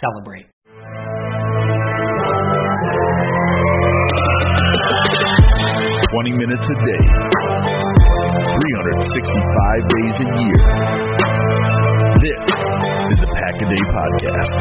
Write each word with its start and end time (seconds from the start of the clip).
celebrate. 0.00 0.46
Twenty 6.12 6.32
minutes 6.32 6.64
a 6.64 6.76
day, 6.86 7.02
365 8.56 9.92
days 9.92 10.14
a 10.16 10.26
year. 10.38 10.58
This 12.16 12.42
is 13.12 13.18
the 13.20 13.28
Pack 13.36 13.56
a 13.60 13.66
Day 13.66 13.82
Podcast. 13.92 14.54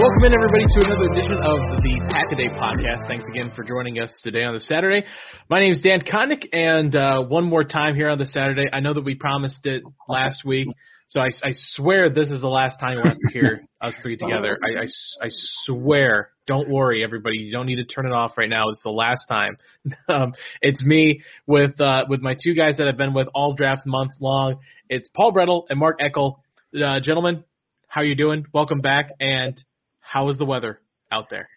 Welcome 0.00 0.24
in, 0.24 0.34
everybody, 0.34 0.64
to 0.66 0.80
another 0.84 1.06
edition 1.12 1.38
of 1.38 1.58
the 1.82 1.94
Pack 2.10 2.26
a 2.32 2.36
Day 2.36 2.48
Podcast. 2.48 3.06
Thanks 3.06 3.24
again 3.30 3.52
for 3.54 3.62
joining 3.64 4.00
us 4.00 4.12
today 4.22 4.42
on 4.44 4.54
this 4.54 4.66
Saturday. 4.68 5.06
My 5.48 5.60
name 5.60 5.72
is 5.72 5.80
Dan 5.80 6.00
Koenig, 6.00 6.48
and 6.52 6.94
uh, 6.96 7.22
one 7.22 7.44
more 7.44 7.64
time 7.64 7.94
here 7.94 8.10
on 8.10 8.18
this 8.18 8.32
Saturday. 8.32 8.66
I 8.72 8.80
know 8.80 8.92
that 8.94 9.04
we 9.04 9.14
promised 9.14 9.64
it 9.66 9.82
last 10.08 10.44
week, 10.44 10.68
so 11.06 11.20
I, 11.20 11.28
I 11.42 11.50
swear 11.52 12.10
this 12.10 12.30
is 12.30 12.40
the 12.40 12.48
last 12.48 12.78
time 12.80 12.96
we're 12.96 13.14
to 13.14 13.32
hear 13.32 13.64
us 13.80 13.94
three 14.02 14.16
together. 14.16 14.58
I, 14.62 14.82
I, 14.82 15.26
I 15.26 15.28
swear. 15.64 16.30
Don't 16.46 16.68
worry, 16.68 17.04
everybody. 17.04 17.38
You 17.38 17.52
don't 17.52 17.66
need 17.66 17.76
to 17.76 17.84
turn 17.84 18.06
it 18.06 18.12
off 18.12 18.32
right 18.36 18.48
now. 18.48 18.70
It's 18.70 18.82
the 18.82 18.90
last 18.90 19.26
time. 19.28 19.56
Um, 20.06 20.34
it's 20.60 20.84
me 20.84 21.22
with 21.46 21.80
uh, 21.80 22.04
with 22.08 22.20
my 22.20 22.34
two 22.42 22.54
guys 22.54 22.76
that 22.76 22.88
I've 22.88 22.96
been 22.96 23.14
with 23.14 23.28
all 23.34 23.54
draft 23.54 23.86
month 23.86 24.12
long. 24.20 24.56
It's 24.88 25.08
Paul 25.08 25.32
Bretl 25.32 25.64
and 25.70 25.78
Mark 25.78 25.98
Eckel. 25.98 26.36
Uh, 26.74 27.00
gentlemen, 27.00 27.44
how 27.88 28.02
you 28.02 28.14
doing? 28.14 28.44
Welcome 28.52 28.80
back. 28.80 29.10
And 29.18 29.62
how 30.00 30.28
is 30.28 30.36
the 30.36 30.44
weather 30.44 30.80
out 31.10 31.30
there? 31.30 31.48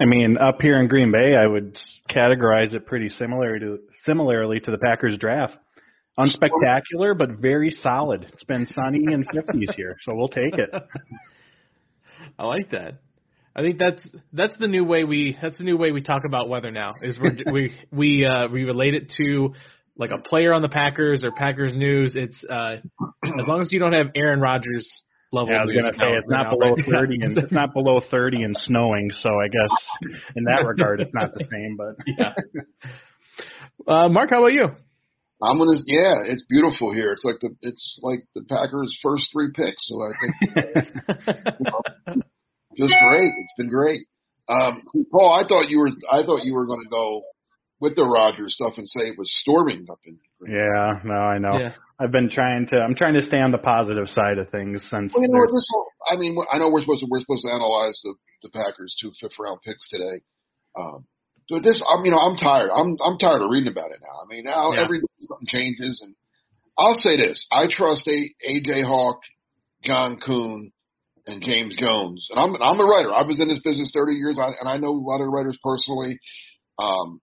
I 0.00 0.04
mean, 0.04 0.36
up 0.38 0.60
here 0.60 0.80
in 0.80 0.88
Green 0.88 1.12
Bay, 1.12 1.36
I 1.36 1.46
would 1.46 1.78
categorize 2.10 2.74
it 2.74 2.86
pretty 2.86 3.08
similar 3.08 3.58
to 3.58 3.78
similarly 4.04 4.60
to 4.60 4.70
the 4.70 4.78
Packers 4.78 5.16
draft. 5.18 5.56
Unspectacular, 6.18 7.16
but 7.16 7.40
very 7.40 7.70
solid. 7.70 8.26
It's 8.32 8.44
been 8.44 8.66
sunny 8.66 9.04
and 9.06 9.26
50s 9.28 9.74
here, 9.74 9.96
so 10.00 10.14
we'll 10.14 10.28
take 10.28 10.54
it. 10.54 10.70
I 12.38 12.44
like 12.44 12.70
that. 12.70 13.00
I 13.56 13.62
think 13.62 13.78
that's 13.78 14.08
that's 14.32 14.56
the 14.58 14.66
new 14.66 14.84
way 14.84 15.04
we 15.04 15.36
that's 15.40 15.58
the 15.58 15.64
new 15.64 15.76
way 15.76 15.92
we 15.92 16.02
talk 16.02 16.22
about 16.26 16.48
weather 16.48 16.72
now. 16.72 16.94
Is 17.02 17.18
we're, 17.20 17.52
we 17.52 17.72
we 17.92 18.24
uh, 18.26 18.48
we 18.48 18.64
relate 18.64 18.94
it 18.94 19.12
to 19.18 19.54
like 19.96 20.10
a 20.10 20.18
player 20.18 20.52
on 20.52 20.62
the 20.62 20.68
Packers 20.68 21.24
or 21.24 21.30
Packers 21.30 21.72
news. 21.72 22.14
It's 22.16 22.42
uh, 22.48 22.76
as 23.40 23.46
long 23.46 23.60
as 23.60 23.72
you 23.72 23.78
don't 23.78 23.92
have 23.92 24.06
Aaron 24.16 24.40
Rodgers 24.40 24.88
level. 25.30 25.52
Yeah, 25.52 25.58
I 25.58 25.62
was 25.62 25.72
going 25.72 25.84
to 25.84 25.98
say 25.98 26.06
it's 26.16 26.28
not 26.28 26.50
below 26.50 26.74
30 26.76 27.18
and 27.22 27.38
it's 27.38 27.52
not 27.52 27.72
below 27.72 28.00
30 28.10 28.42
and 28.42 28.56
snowing, 28.64 29.10
so 29.20 29.28
I 29.28 29.48
guess 29.48 30.18
in 30.34 30.44
that 30.44 30.66
regard 30.66 31.00
it's 31.00 31.14
not 31.14 31.34
the 31.34 31.44
same. 31.50 31.76
But 31.76 31.96
yeah. 32.18 32.34
Uh, 33.86 34.08
Mark, 34.08 34.30
how 34.30 34.38
about 34.38 34.52
you? 34.52 34.68
I'm 35.42 35.58
gonna, 35.58 35.76
yeah, 35.86 36.22
it's 36.26 36.44
beautiful 36.48 36.92
here. 36.92 37.12
It's 37.12 37.24
like 37.24 37.40
the, 37.40 37.50
it's 37.62 37.98
like 38.02 38.20
the 38.34 38.42
Packers' 38.48 38.96
first 39.02 39.28
three 39.32 39.50
picks. 39.54 39.88
So 39.88 40.00
I 40.00 40.12
think, 40.20 40.34
you 41.58 41.66
know, 41.66 41.82
just 42.78 42.94
great. 43.06 43.32
It's 43.34 43.54
been 43.58 43.68
great. 43.68 44.06
Um, 44.48 44.82
Paul, 45.10 45.32
I 45.32 45.46
thought 45.46 45.68
you 45.70 45.78
were, 45.80 45.90
I 46.10 46.22
thought 46.24 46.44
you 46.44 46.54
were 46.54 46.66
going 46.66 46.82
to 46.84 46.88
go 46.90 47.22
with 47.80 47.96
the 47.96 48.04
Rodgers 48.04 48.54
stuff 48.54 48.74
and 48.76 48.86
say 48.88 49.00
it 49.08 49.18
was 49.18 49.30
storming 49.40 49.86
up 49.90 49.98
in. 50.04 50.18
Green 50.38 50.54
yeah, 50.54 51.00
no, 51.04 51.14
I 51.14 51.38
know. 51.38 51.58
Yeah. 51.58 51.74
I've 51.98 52.12
been 52.12 52.28
trying 52.30 52.66
to. 52.68 52.76
I'm 52.76 52.94
trying 52.94 53.14
to 53.14 53.22
stay 53.22 53.40
on 53.40 53.50
the 53.52 53.58
positive 53.58 54.08
side 54.08 54.38
of 54.38 54.50
things 54.50 54.82
since. 54.90 55.12
Well, 55.14 55.22
you 55.22 55.28
know, 55.28 55.38
there's- 55.38 55.52
this 55.52 55.68
whole, 55.72 55.86
I 56.10 56.16
mean, 56.16 56.36
I 56.52 56.58
know 56.58 56.70
we're 56.70 56.80
supposed 56.82 57.00
to 57.00 57.06
we're 57.10 57.20
supposed 57.20 57.44
to 57.46 57.52
analyze 57.52 57.98
the 58.04 58.14
the 58.42 58.50
Packers 58.50 58.94
two 59.00 59.12
fifth 59.20 59.38
round 59.38 59.60
picks 59.64 59.88
today. 59.88 60.20
Um, 60.76 61.06
but 61.50 61.62
this, 61.62 61.82
I'm 61.88 62.04
you 62.04 62.10
know, 62.10 62.18
I'm 62.18 62.36
tired. 62.36 62.70
I'm 62.70 62.96
I'm 63.04 63.18
tired 63.18 63.42
of 63.42 63.50
reading 63.50 63.70
about 63.70 63.90
it 63.90 63.98
now. 64.00 64.22
I 64.22 64.26
mean, 64.28 64.44
now 64.44 64.72
Yeah. 64.72 64.82
every 64.82 65.00
day 65.00 65.06
something 65.28 65.46
changes, 65.46 66.00
and 66.02 66.14
I'll 66.78 66.94
say 66.96 67.16
this: 67.16 67.46
I 67.52 67.66
trust 67.68 68.06
a 68.08 68.30
AJ 68.48 68.84
Hawk, 68.84 69.20
John 69.82 70.18
Kuhn, 70.18 70.72
and 71.26 71.42
James 71.42 71.76
Jones. 71.76 72.28
And 72.30 72.38
I'm 72.38 72.54
I'm 72.62 72.80
a 72.80 72.84
writer. 72.84 73.12
I 73.12 73.22
was 73.22 73.40
in 73.40 73.48
this 73.48 73.60
business 73.60 73.92
30 73.94 74.14
years, 74.14 74.38
I, 74.38 74.50
and 74.60 74.68
I 74.68 74.76
know 74.78 74.90
a 74.90 74.98
lot 74.98 75.20
of 75.20 75.28
writers 75.28 75.58
personally. 75.62 76.18
Um, 76.78 77.20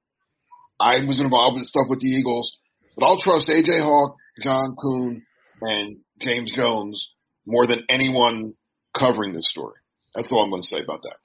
I 0.80 1.06
was 1.06 1.20
involved 1.20 1.56
with 1.58 1.68
stuff 1.68 1.88
with 1.90 2.00
the 2.02 2.08
Eagles, 2.08 2.52
but 2.98 3.06
I'll 3.06 3.22
trust 3.22 3.50
AJ 3.50 3.82
Hawk, 3.82 4.16
John 4.42 4.76
Kuhn, 4.82 5.22
and 5.62 5.98
James 6.20 6.52
Jones 6.56 7.10
more 7.46 7.68
than 7.68 7.84
anyone 7.90 8.54
covering 8.98 9.34
this 9.34 9.48
story. 9.50 9.76
That's 10.16 10.32
all 10.32 10.44
I'm 10.44 10.50
going 10.50 10.62
to 10.62 10.68
say 10.68 10.84
about 10.84 11.02
that. 11.04 11.18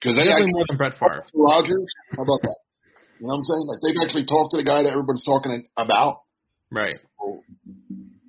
Because 0.00 0.16
they 0.16 0.28
actually 0.28 0.52
more 0.52 0.64
than 0.68 0.76
Brett 0.76 0.94
Favre. 0.98 1.24
Rodgers, 1.34 1.86
how 2.14 2.22
about 2.22 2.42
that? 2.42 2.56
You 3.18 3.26
know 3.26 3.32
what 3.32 3.34
I'm 3.34 3.44
saying? 3.44 3.66
Like 3.66 3.80
they've 3.80 4.02
actually 4.04 4.26
talked 4.26 4.52
to 4.52 4.58
the 4.58 4.64
guy 4.64 4.82
that 4.82 4.90
everybody's 4.90 5.24
talking 5.24 5.64
about. 5.76 6.20
Right. 6.70 6.96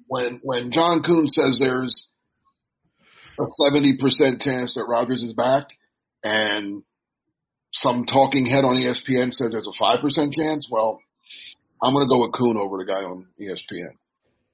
When 0.08 0.40
when 0.44 0.72
John 0.72 1.04
Kuhn 1.04 1.28
says 1.28 1.60
there's 1.60 2.08
a 3.40 3.46
70% 3.62 4.42
chance 4.42 4.74
that 4.76 4.86
Rodgers 4.88 5.22
is 5.22 5.34
back, 5.34 5.68
and 6.24 6.84
some 7.74 8.06
talking 8.06 8.46
head 8.46 8.64
on 8.64 8.76
ESPN 8.76 9.32
says 9.32 9.52
there's 9.52 9.68
a 9.68 9.84
5% 9.84 10.34
chance, 10.34 10.68
well, 10.72 11.00
I'm 11.82 11.94
going 11.94 12.08
to 12.08 12.10
go 12.10 12.22
with 12.22 12.34
Kuhn 12.34 12.58
over 12.58 12.78
the 12.78 12.86
guy 12.86 13.04
on 13.04 13.28
ESPN. 13.40 13.94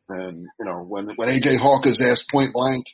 And, 0.09 0.41
you 0.59 0.65
know, 0.65 0.83
when, 0.83 1.09
when 1.15 1.29
AJ 1.29 1.59
Hawk 1.59 1.85
is 1.87 2.01
asked 2.01 2.25
point 2.29 2.53
blank, 2.53 2.85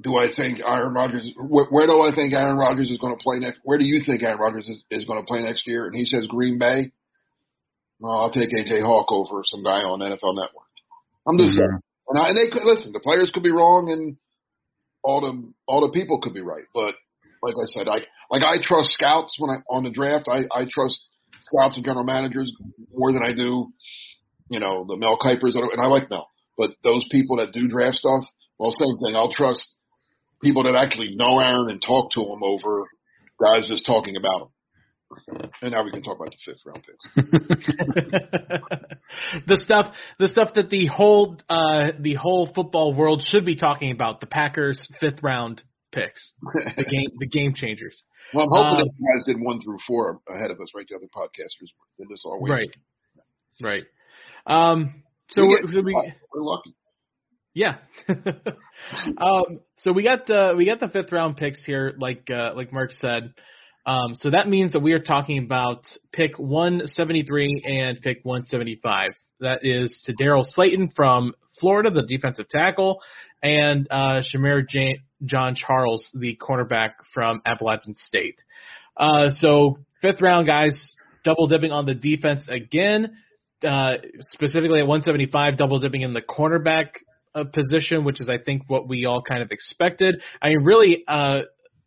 do 0.00 0.16
I 0.16 0.28
think 0.34 0.60
Aaron 0.60 0.94
Rodgers, 0.94 1.32
where, 1.36 1.66
where 1.66 1.86
do 1.86 2.00
I 2.00 2.14
think 2.14 2.32
Aaron 2.34 2.56
Rodgers 2.56 2.90
is 2.90 2.98
going 2.98 3.16
to 3.16 3.22
play 3.22 3.38
next? 3.38 3.60
Where 3.64 3.78
do 3.78 3.86
you 3.86 4.02
think 4.04 4.22
Aaron 4.22 4.38
Rodgers 4.38 4.66
is, 4.68 4.82
is 4.90 5.04
going 5.04 5.20
to 5.20 5.26
play 5.26 5.42
next 5.42 5.66
year? 5.66 5.86
And 5.86 5.94
he 5.94 6.04
says 6.04 6.26
Green 6.28 6.58
Bay. 6.58 6.92
well, 8.00 8.12
I'll 8.12 8.30
take 8.30 8.50
AJ 8.50 8.82
Hawk 8.82 9.10
over 9.10 9.42
some 9.44 9.62
guy 9.64 9.82
on 9.82 10.00
NFL 10.00 10.34
Network. 10.36 10.70
I'm 11.26 11.36
just 11.38 11.54
Mhm. 11.58 11.62
saying. 11.62 11.80
And, 12.10 12.18
I, 12.18 12.28
and 12.28 12.36
they 12.38 12.48
could 12.48 12.64
listen. 12.64 12.92
The 12.92 13.00
players 13.00 13.30
could 13.34 13.42
be 13.42 13.50
wrong, 13.50 13.90
and 13.90 14.16
all 15.02 15.20
the 15.20 15.52
all 15.66 15.80
the 15.82 15.92
people 15.92 16.20
could 16.20 16.32
be 16.34 16.40
right. 16.40 16.64
But 16.72 16.94
like 17.42 17.54
I 17.54 17.66
said, 17.66 17.88
I 17.88 18.06
like 18.30 18.42
I 18.42 18.56
trust 18.62 18.90
scouts 18.92 19.34
when 19.38 19.50
I 19.50 19.56
on 19.68 19.84
the 19.84 19.90
draft. 19.90 20.26
I 20.30 20.44
I 20.52 20.64
trust 20.70 20.96
scouts 21.42 21.76
and 21.76 21.84
general 21.84 22.04
managers 22.04 22.52
more 22.94 23.12
than 23.12 23.22
I 23.22 23.34
do, 23.34 23.72
you 24.48 24.60
know, 24.60 24.84
the 24.88 24.96
Mel 24.96 25.18
Kipers. 25.18 25.54
And 25.56 25.80
I 25.80 25.86
like 25.86 26.08
Mel, 26.08 26.28
but 26.56 26.70
those 26.82 27.04
people 27.10 27.36
that 27.38 27.52
do 27.52 27.68
draft 27.68 27.96
stuff, 27.96 28.24
well, 28.58 28.72
same 28.72 28.96
thing. 29.04 29.14
I'll 29.16 29.32
trust 29.32 29.74
people 30.42 30.62
that 30.64 30.74
actually 30.76 31.14
know 31.16 31.38
Aaron 31.40 31.70
and 31.70 31.80
talk 31.84 32.10
to 32.12 32.20
him 32.22 32.42
over 32.42 32.86
guys 33.40 33.66
just 33.68 33.86
talking 33.86 34.16
about 34.16 34.42
him. 34.42 34.48
And 35.62 35.72
now 35.72 35.84
we 35.84 35.90
can 35.90 36.02
talk 36.02 36.16
about 36.20 36.32
the 36.32 36.36
fifth 36.44 36.60
round 36.66 36.84
picks. 36.84 37.04
the 39.46 39.56
stuff, 39.56 39.94
the 40.18 40.28
stuff 40.28 40.52
that 40.54 40.68
the 40.70 40.86
whole, 40.86 41.36
uh, 41.48 41.88
the 41.98 42.12
whole 42.14 42.46
football 42.54 42.92
world 42.94 43.22
should 43.26 43.44
be 43.46 43.56
talking 43.56 43.90
about. 43.90 44.20
The 44.20 44.26
Packers' 44.26 44.86
fifth 45.00 45.22
round 45.22 45.62
picks, 45.92 46.32
the 46.42 46.84
game, 46.84 47.08
the 47.18 47.26
game 47.26 47.54
changers. 47.54 48.02
Well, 48.34 48.44
I'm 48.44 48.50
hoping 48.50 48.80
Um, 48.80 48.82
that 48.84 48.90
you 48.98 49.06
guys 49.14 49.24
did 49.26 49.40
one 49.42 49.60
through 49.62 49.78
four 49.86 50.20
ahead 50.28 50.50
of 50.50 50.60
us, 50.60 50.68
right? 50.74 50.84
The 50.88 50.96
other 50.96 51.06
podcasters 51.06 51.70
did 51.98 52.08
this 52.10 52.22
all 52.26 52.38
week. 52.42 52.52
Right, 52.52 52.68
right. 53.62 53.84
Um, 54.46 55.02
so 55.30 55.40
We 55.42 55.48
we're, 55.48 55.62
get- 55.62 55.72
so 55.74 55.80
we, 55.80 55.94
We're 56.34 56.42
lucky. 56.42 56.74
Yeah. 57.58 57.78
um, 59.20 59.58
so 59.78 59.92
we 59.92 60.04
got 60.04 60.30
uh, 60.30 60.54
we 60.56 60.64
got 60.64 60.78
the 60.78 60.86
fifth 60.86 61.10
round 61.10 61.36
picks 61.36 61.64
here, 61.64 61.92
like 61.98 62.28
uh, 62.30 62.54
like 62.54 62.72
Mark 62.72 62.92
said. 62.92 63.34
Um, 63.84 64.14
so 64.14 64.30
that 64.30 64.48
means 64.48 64.74
that 64.74 64.80
we 64.80 64.92
are 64.92 65.00
talking 65.00 65.38
about 65.38 65.82
pick 66.12 66.38
173 66.38 67.62
and 67.64 68.00
pick 68.00 68.18
175. 68.22 69.10
That 69.40 69.60
is 69.62 70.06
Tedarrell 70.08 70.44
Slaton 70.56 70.94
from 70.94 71.32
Florida, 71.58 71.90
the 71.90 72.02
defensive 72.06 72.48
tackle, 72.48 73.00
and 73.42 73.88
uh, 73.90 74.20
Shemar 74.22 74.68
J- 74.68 75.00
Jean-Charles, 75.24 76.10
the 76.14 76.36
cornerback 76.36 76.90
from 77.12 77.42
Appalachian 77.44 77.94
State. 77.94 78.40
Uh, 78.96 79.30
so 79.30 79.78
fifth 80.00 80.20
round 80.20 80.46
guys, 80.46 80.92
double 81.24 81.48
dipping 81.48 81.72
on 81.72 81.86
the 81.86 81.94
defense 81.94 82.46
again. 82.48 83.16
Uh, 83.66 83.94
specifically 84.20 84.78
at 84.78 84.86
175, 84.86 85.56
double 85.56 85.80
dipping 85.80 86.02
in 86.02 86.12
the 86.12 86.22
cornerback 86.22 86.90
position, 87.44 88.04
which 88.04 88.20
is 88.20 88.28
I 88.28 88.38
think 88.38 88.62
what 88.66 88.88
we 88.88 89.06
all 89.06 89.22
kind 89.22 89.42
of 89.42 89.50
expected. 89.50 90.22
I 90.40 90.48
mean, 90.48 90.64
really, 90.64 91.04
uh, 91.06 91.42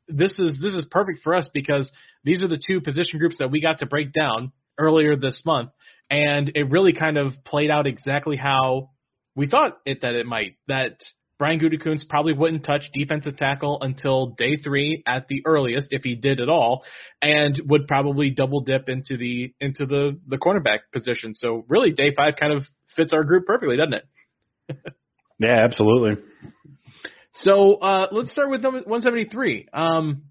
this 0.08 0.38
is 0.40 0.60
this 0.62 0.74
is 0.74 0.86
perfect 0.90 1.20
for 1.24 1.36
us 1.36 1.48
because 1.54 1.92
these 2.24 2.44
are 2.44 2.48
the 2.48 2.62
two 2.66 2.82
position 2.82 3.20
groups 3.20 3.38
that 3.40 3.52
we 3.52 3.62
got 3.62 3.80
to 3.80 3.86
break 3.86 4.14
down 4.14 4.52
earlier 4.78 5.16
this 5.16 5.44
month, 5.46 5.72
and 6.10 6.52
it 6.56 6.70
really 6.70 6.94
kind 6.94 7.18
of 7.18 7.34
played 7.46 7.72
out 7.72 7.88
exactly 7.88 8.38
how 8.38 8.90
we 9.36 9.48
thought 9.48 9.78
it 9.86 10.02
that 10.02 10.16
it 10.16 10.26
might. 10.26 10.58
That 10.68 10.98
Brian 11.42 11.60
Gutekunst 11.60 12.08
probably 12.08 12.34
wouldn't 12.34 12.64
touch 12.64 12.84
defensive 12.94 13.36
tackle 13.36 13.80
until 13.82 14.36
day 14.38 14.58
three 14.58 15.02
at 15.08 15.28
the 15.28 15.42
earliest, 15.46 15.88
if 15.90 16.04
he 16.04 16.14
did 16.14 16.40
at 16.40 16.50
all, 16.50 16.84
and 17.20 17.60
would 17.66 17.88
probably 17.88 18.30
double 18.30 18.62
dip 18.62 18.90
into 18.90 19.18
the 19.18 19.54
into 19.60 19.86
the 19.86 20.20
the 20.28 20.38
cornerback 20.38 20.80
position. 20.94 21.34
So 21.34 21.66
really, 21.68 21.94
day 21.94 22.14
five 22.16 22.36
kind 22.40 22.54
of 22.54 22.64
fits 22.96 23.14
our 23.14 23.24
group 23.24 23.48
perfectly, 23.48 23.78
doesn't 23.78 23.94
it? 23.94 24.94
Yeah, 25.42 25.64
absolutely. 25.64 26.24
So 27.34 27.76
uh, 27.76 28.08
let's 28.12 28.32
start 28.32 28.52
with 28.52 28.62
number 28.62 28.80
173. 28.80 29.70
Um, 29.74 30.24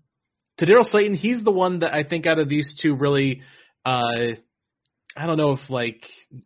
Tedarrell 0.60 0.84
Slaton, 0.84 1.16
he's 1.16 1.42
the 1.42 1.50
one 1.50 1.80
that 1.80 1.92
I 1.92 2.04
think 2.04 2.26
out 2.26 2.38
of 2.38 2.48
these 2.48 2.78
two 2.80 2.94
really, 2.94 3.42
uh, 3.84 4.36
I 5.16 5.26
don't 5.26 5.36
know 5.36 5.52
if 5.52 5.68
like 5.68 6.04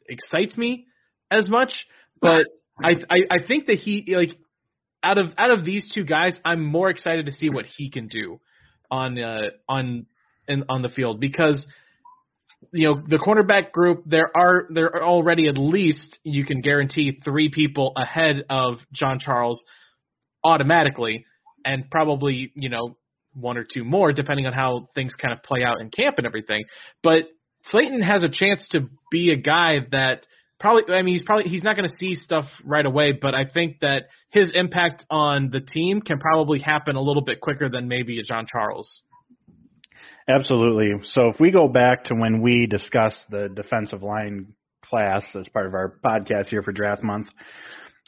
excites 0.08 0.56
me 0.56 0.86
as 1.30 1.50
much, 1.50 1.72
but 2.22 2.46
I, 2.82 2.92
I 3.10 3.16
I 3.30 3.46
think 3.46 3.66
that 3.66 3.76
he 3.76 4.14
like 4.16 4.30
out 5.02 5.18
of 5.18 5.26
out 5.36 5.52
of 5.52 5.66
these 5.66 5.92
two 5.94 6.04
guys, 6.04 6.38
I'm 6.44 6.64
more 6.64 6.88
excited 6.88 7.26
to 7.26 7.32
see 7.32 7.50
what 7.50 7.66
he 7.66 7.90
can 7.90 8.08
do 8.08 8.40
on 8.90 9.18
uh, 9.18 9.42
on 9.68 10.06
in, 10.48 10.64
on 10.70 10.80
the 10.80 10.88
field 10.88 11.20
because 11.20 11.66
you 12.74 12.88
know 12.88 13.00
the 13.06 13.18
cornerback 13.18 13.70
group 13.70 14.02
there 14.04 14.30
are 14.36 14.66
there 14.68 14.86
are 14.96 15.04
already 15.04 15.48
at 15.48 15.56
least 15.56 16.18
you 16.24 16.44
can 16.44 16.60
guarantee 16.60 17.16
three 17.24 17.48
people 17.48 17.92
ahead 17.96 18.44
of 18.50 18.78
Jean-Charles 18.92 19.62
automatically 20.42 21.24
and 21.64 21.88
probably 21.88 22.52
you 22.56 22.68
know 22.68 22.96
one 23.32 23.56
or 23.56 23.64
two 23.64 23.84
more 23.84 24.12
depending 24.12 24.46
on 24.46 24.52
how 24.52 24.88
things 24.94 25.12
kind 25.14 25.32
of 25.32 25.42
play 25.44 25.62
out 25.64 25.80
in 25.80 25.90
camp 25.90 26.16
and 26.18 26.26
everything. 26.26 26.64
But 27.02 27.28
Slaton 27.72 28.02
has 28.02 28.24
a 28.24 28.28
chance 28.28 28.68
to 28.72 28.88
be 29.10 29.30
a 29.30 29.36
guy 29.36 29.78
that 29.92 30.26
probably 30.58 30.92
I 30.92 31.02
mean 31.02 31.14
he's 31.14 31.24
probably 31.24 31.48
he's 31.48 31.62
not 31.62 31.76
going 31.76 31.88
to 31.88 31.96
see 32.00 32.16
stuff 32.16 32.46
right 32.64 32.84
away 32.84 33.12
but 33.12 33.36
I 33.36 33.44
think 33.44 33.78
that 33.82 34.06
his 34.30 34.50
impact 34.52 35.06
on 35.10 35.50
the 35.50 35.60
team 35.60 36.00
can 36.00 36.18
probably 36.18 36.58
happen 36.58 36.96
a 36.96 37.00
little 37.00 37.22
bit 37.22 37.40
quicker 37.40 37.68
than 37.68 37.86
maybe 37.86 38.18
a 38.18 38.24
Jean-Charles 38.24 39.02
Absolutely. 40.28 41.06
So 41.10 41.28
if 41.28 41.38
we 41.38 41.50
go 41.50 41.68
back 41.68 42.04
to 42.04 42.14
when 42.14 42.40
we 42.40 42.66
discussed 42.66 43.22
the 43.30 43.48
defensive 43.54 44.02
line 44.02 44.54
class 44.84 45.24
as 45.38 45.48
part 45.48 45.66
of 45.66 45.74
our 45.74 45.98
podcast 46.04 46.46
here 46.46 46.62
for 46.62 46.72
draft 46.72 47.02
month, 47.02 47.28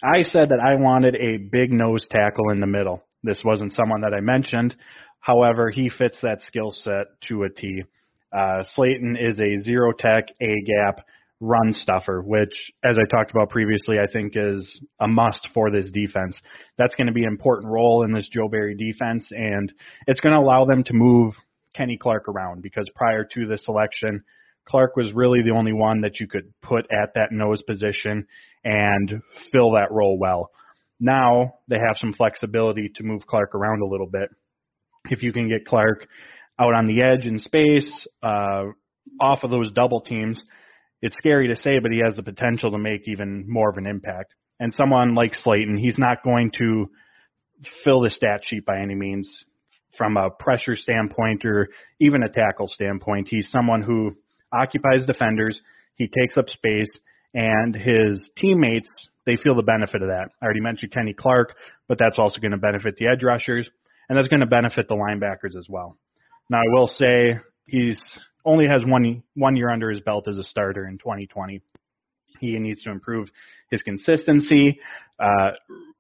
I 0.02 0.22
said 0.22 0.50
that 0.50 0.60
I 0.60 0.80
wanted 0.80 1.14
a 1.16 1.36
big 1.36 1.72
nose 1.72 2.06
tackle 2.10 2.50
in 2.50 2.60
the 2.60 2.66
middle. 2.66 3.02
This 3.22 3.42
wasn't 3.44 3.74
someone 3.74 4.02
that 4.02 4.14
I 4.14 4.20
mentioned. 4.20 4.74
However, 5.20 5.70
he 5.70 5.88
fits 5.88 6.16
that 6.22 6.42
skill 6.42 6.70
set 6.70 7.06
to 7.28 7.42
a 7.42 7.50
T. 7.50 7.82
Uh, 8.32 8.62
Slaton 8.76 9.16
is 9.18 9.38
a 9.40 9.62
zero 9.62 9.92
tech, 9.92 10.28
A 10.40 10.54
gap 10.64 11.04
run 11.40 11.72
stuffer, 11.72 12.22
which, 12.22 12.72
as 12.82 12.96
I 12.98 13.04
talked 13.14 13.30
about 13.30 13.50
previously, 13.50 13.98
I 13.98 14.10
think 14.10 14.32
is 14.36 14.80
a 15.00 15.08
must 15.08 15.48
for 15.52 15.70
this 15.70 15.90
defense. 15.90 16.40
That's 16.78 16.94
going 16.94 17.08
to 17.08 17.12
be 17.12 17.24
an 17.24 17.30
important 17.30 17.70
role 17.70 18.04
in 18.04 18.12
this 18.12 18.28
Joe 18.28 18.48
Barry 18.48 18.74
defense, 18.74 19.30
and 19.30 19.72
it's 20.06 20.20
going 20.20 20.34
to 20.34 20.40
allow 20.40 20.64
them 20.64 20.84
to 20.84 20.94
move 20.94 21.34
Kenny 21.76 21.96
Clark 21.96 22.28
around 22.28 22.62
because 22.62 22.88
prior 22.94 23.24
to 23.24 23.46
the 23.46 23.58
selection, 23.58 24.22
Clark 24.68 24.96
was 24.96 25.12
really 25.12 25.42
the 25.42 25.52
only 25.52 25.72
one 25.72 26.00
that 26.00 26.18
you 26.18 26.26
could 26.26 26.52
put 26.62 26.86
at 26.90 27.14
that 27.14 27.30
nose 27.30 27.62
position 27.62 28.26
and 28.64 29.22
fill 29.52 29.72
that 29.72 29.92
role 29.92 30.18
well. 30.18 30.50
Now 30.98 31.54
they 31.68 31.76
have 31.76 31.96
some 31.98 32.12
flexibility 32.12 32.90
to 32.96 33.02
move 33.04 33.26
Clark 33.26 33.54
around 33.54 33.82
a 33.82 33.86
little 33.86 34.08
bit. 34.08 34.28
If 35.08 35.22
you 35.22 35.32
can 35.32 35.48
get 35.48 35.66
Clark 35.66 36.06
out 36.58 36.74
on 36.74 36.86
the 36.86 37.04
edge 37.04 37.26
in 37.26 37.38
space, 37.38 38.06
uh, 38.22 38.64
off 39.20 39.44
of 39.44 39.50
those 39.50 39.70
double 39.72 40.00
teams, 40.00 40.42
it's 41.00 41.16
scary 41.16 41.48
to 41.48 41.56
say, 41.56 41.78
but 41.78 41.92
he 41.92 42.00
has 42.04 42.16
the 42.16 42.22
potential 42.22 42.72
to 42.72 42.78
make 42.78 43.02
even 43.06 43.44
more 43.46 43.70
of 43.70 43.76
an 43.76 43.86
impact. 43.86 44.34
And 44.58 44.74
someone 44.74 45.14
like 45.14 45.32
Slaton, 45.34 45.78
he's 45.78 45.98
not 45.98 46.24
going 46.24 46.50
to 46.58 46.86
fill 47.84 48.00
the 48.00 48.10
stat 48.10 48.40
sheet 48.42 48.64
by 48.64 48.80
any 48.80 48.94
means 48.94 49.44
from 49.96 50.16
a 50.16 50.30
pressure 50.30 50.76
standpoint 50.76 51.44
or 51.44 51.68
even 52.00 52.22
a 52.22 52.28
tackle 52.28 52.68
standpoint. 52.68 53.28
He's 53.30 53.50
someone 53.50 53.82
who 53.82 54.16
occupies 54.52 55.06
defenders, 55.06 55.60
he 55.94 56.08
takes 56.08 56.36
up 56.36 56.48
space, 56.48 56.98
and 57.34 57.74
his 57.74 58.30
teammates, 58.36 58.88
they 59.26 59.36
feel 59.36 59.54
the 59.54 59.62
benefit 59.62 60.02
of 60.02 60.08
that. 60.08 60.28
I 60.40 60.44
already 60.44 60.60
mentioned 60.60 60.92
Kenny 60.92 61.12
Clark, 61.12 61.54
but 61.88 61.98
that's 61.98 62.18
also 62.18 62.40
going 62.40 62.52
to 62.52 62.56
benefit 62.56 62.96
the 62.96 63.08
edge 63.08 63.22
rushers, 63.22 63.68
and 64.08 64.16
that's 64.16 64.28
going 64.28 64.40
to 64.40 64.46
benefit 64.46 64.88
the 64.88 64.94
linebackers 64.94 65.56
as 65.56 65.66
well. 65.68 65.98
Now, 66.48 66.58
I 66.58 66.68
will 66.68 66.86
say 66.86 67.38
he's 67.66 68.00
only 68.44 68.66
has 68.68 68.82
one 68.86 69.22
one 69.34 69.56
year 69.56 69.70
under 69.70 69.90
his 69.90 70.00
belt 70.00 70.28
as 70.28 70.38
a 70.38 70.44
starter 70.44 70.86
in 70.86 70.98
2020. 70.98 71.60
He 72.40 72.58
needs 72.58 72.82
to 72.84 72.90
improve 72.90 73.28
his 73.70 73.82
consistency, 73.82 74.78
uh, 75.18 75.50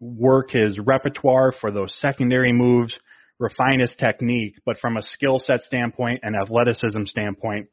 work 0.00 0.50
his 0.50 0.78
repertoire 0.78 1.52
for 1.60 1.70
those 1.70 1.94
secondary 2.00 2.52
moves, 2.52 2.96
refine 3.38 3.80
his 3.80 3.94
technique, 3.98 4.54
but 4.64 4.78
from 4.78 4.96
a 4.96 5.02
skill 5.02 5.38
set 5.38 5.60
standpoint 5.62 6.20
and 6.22 6.34
athleticism 6.36 7.04
standpoint, 7.04 7.68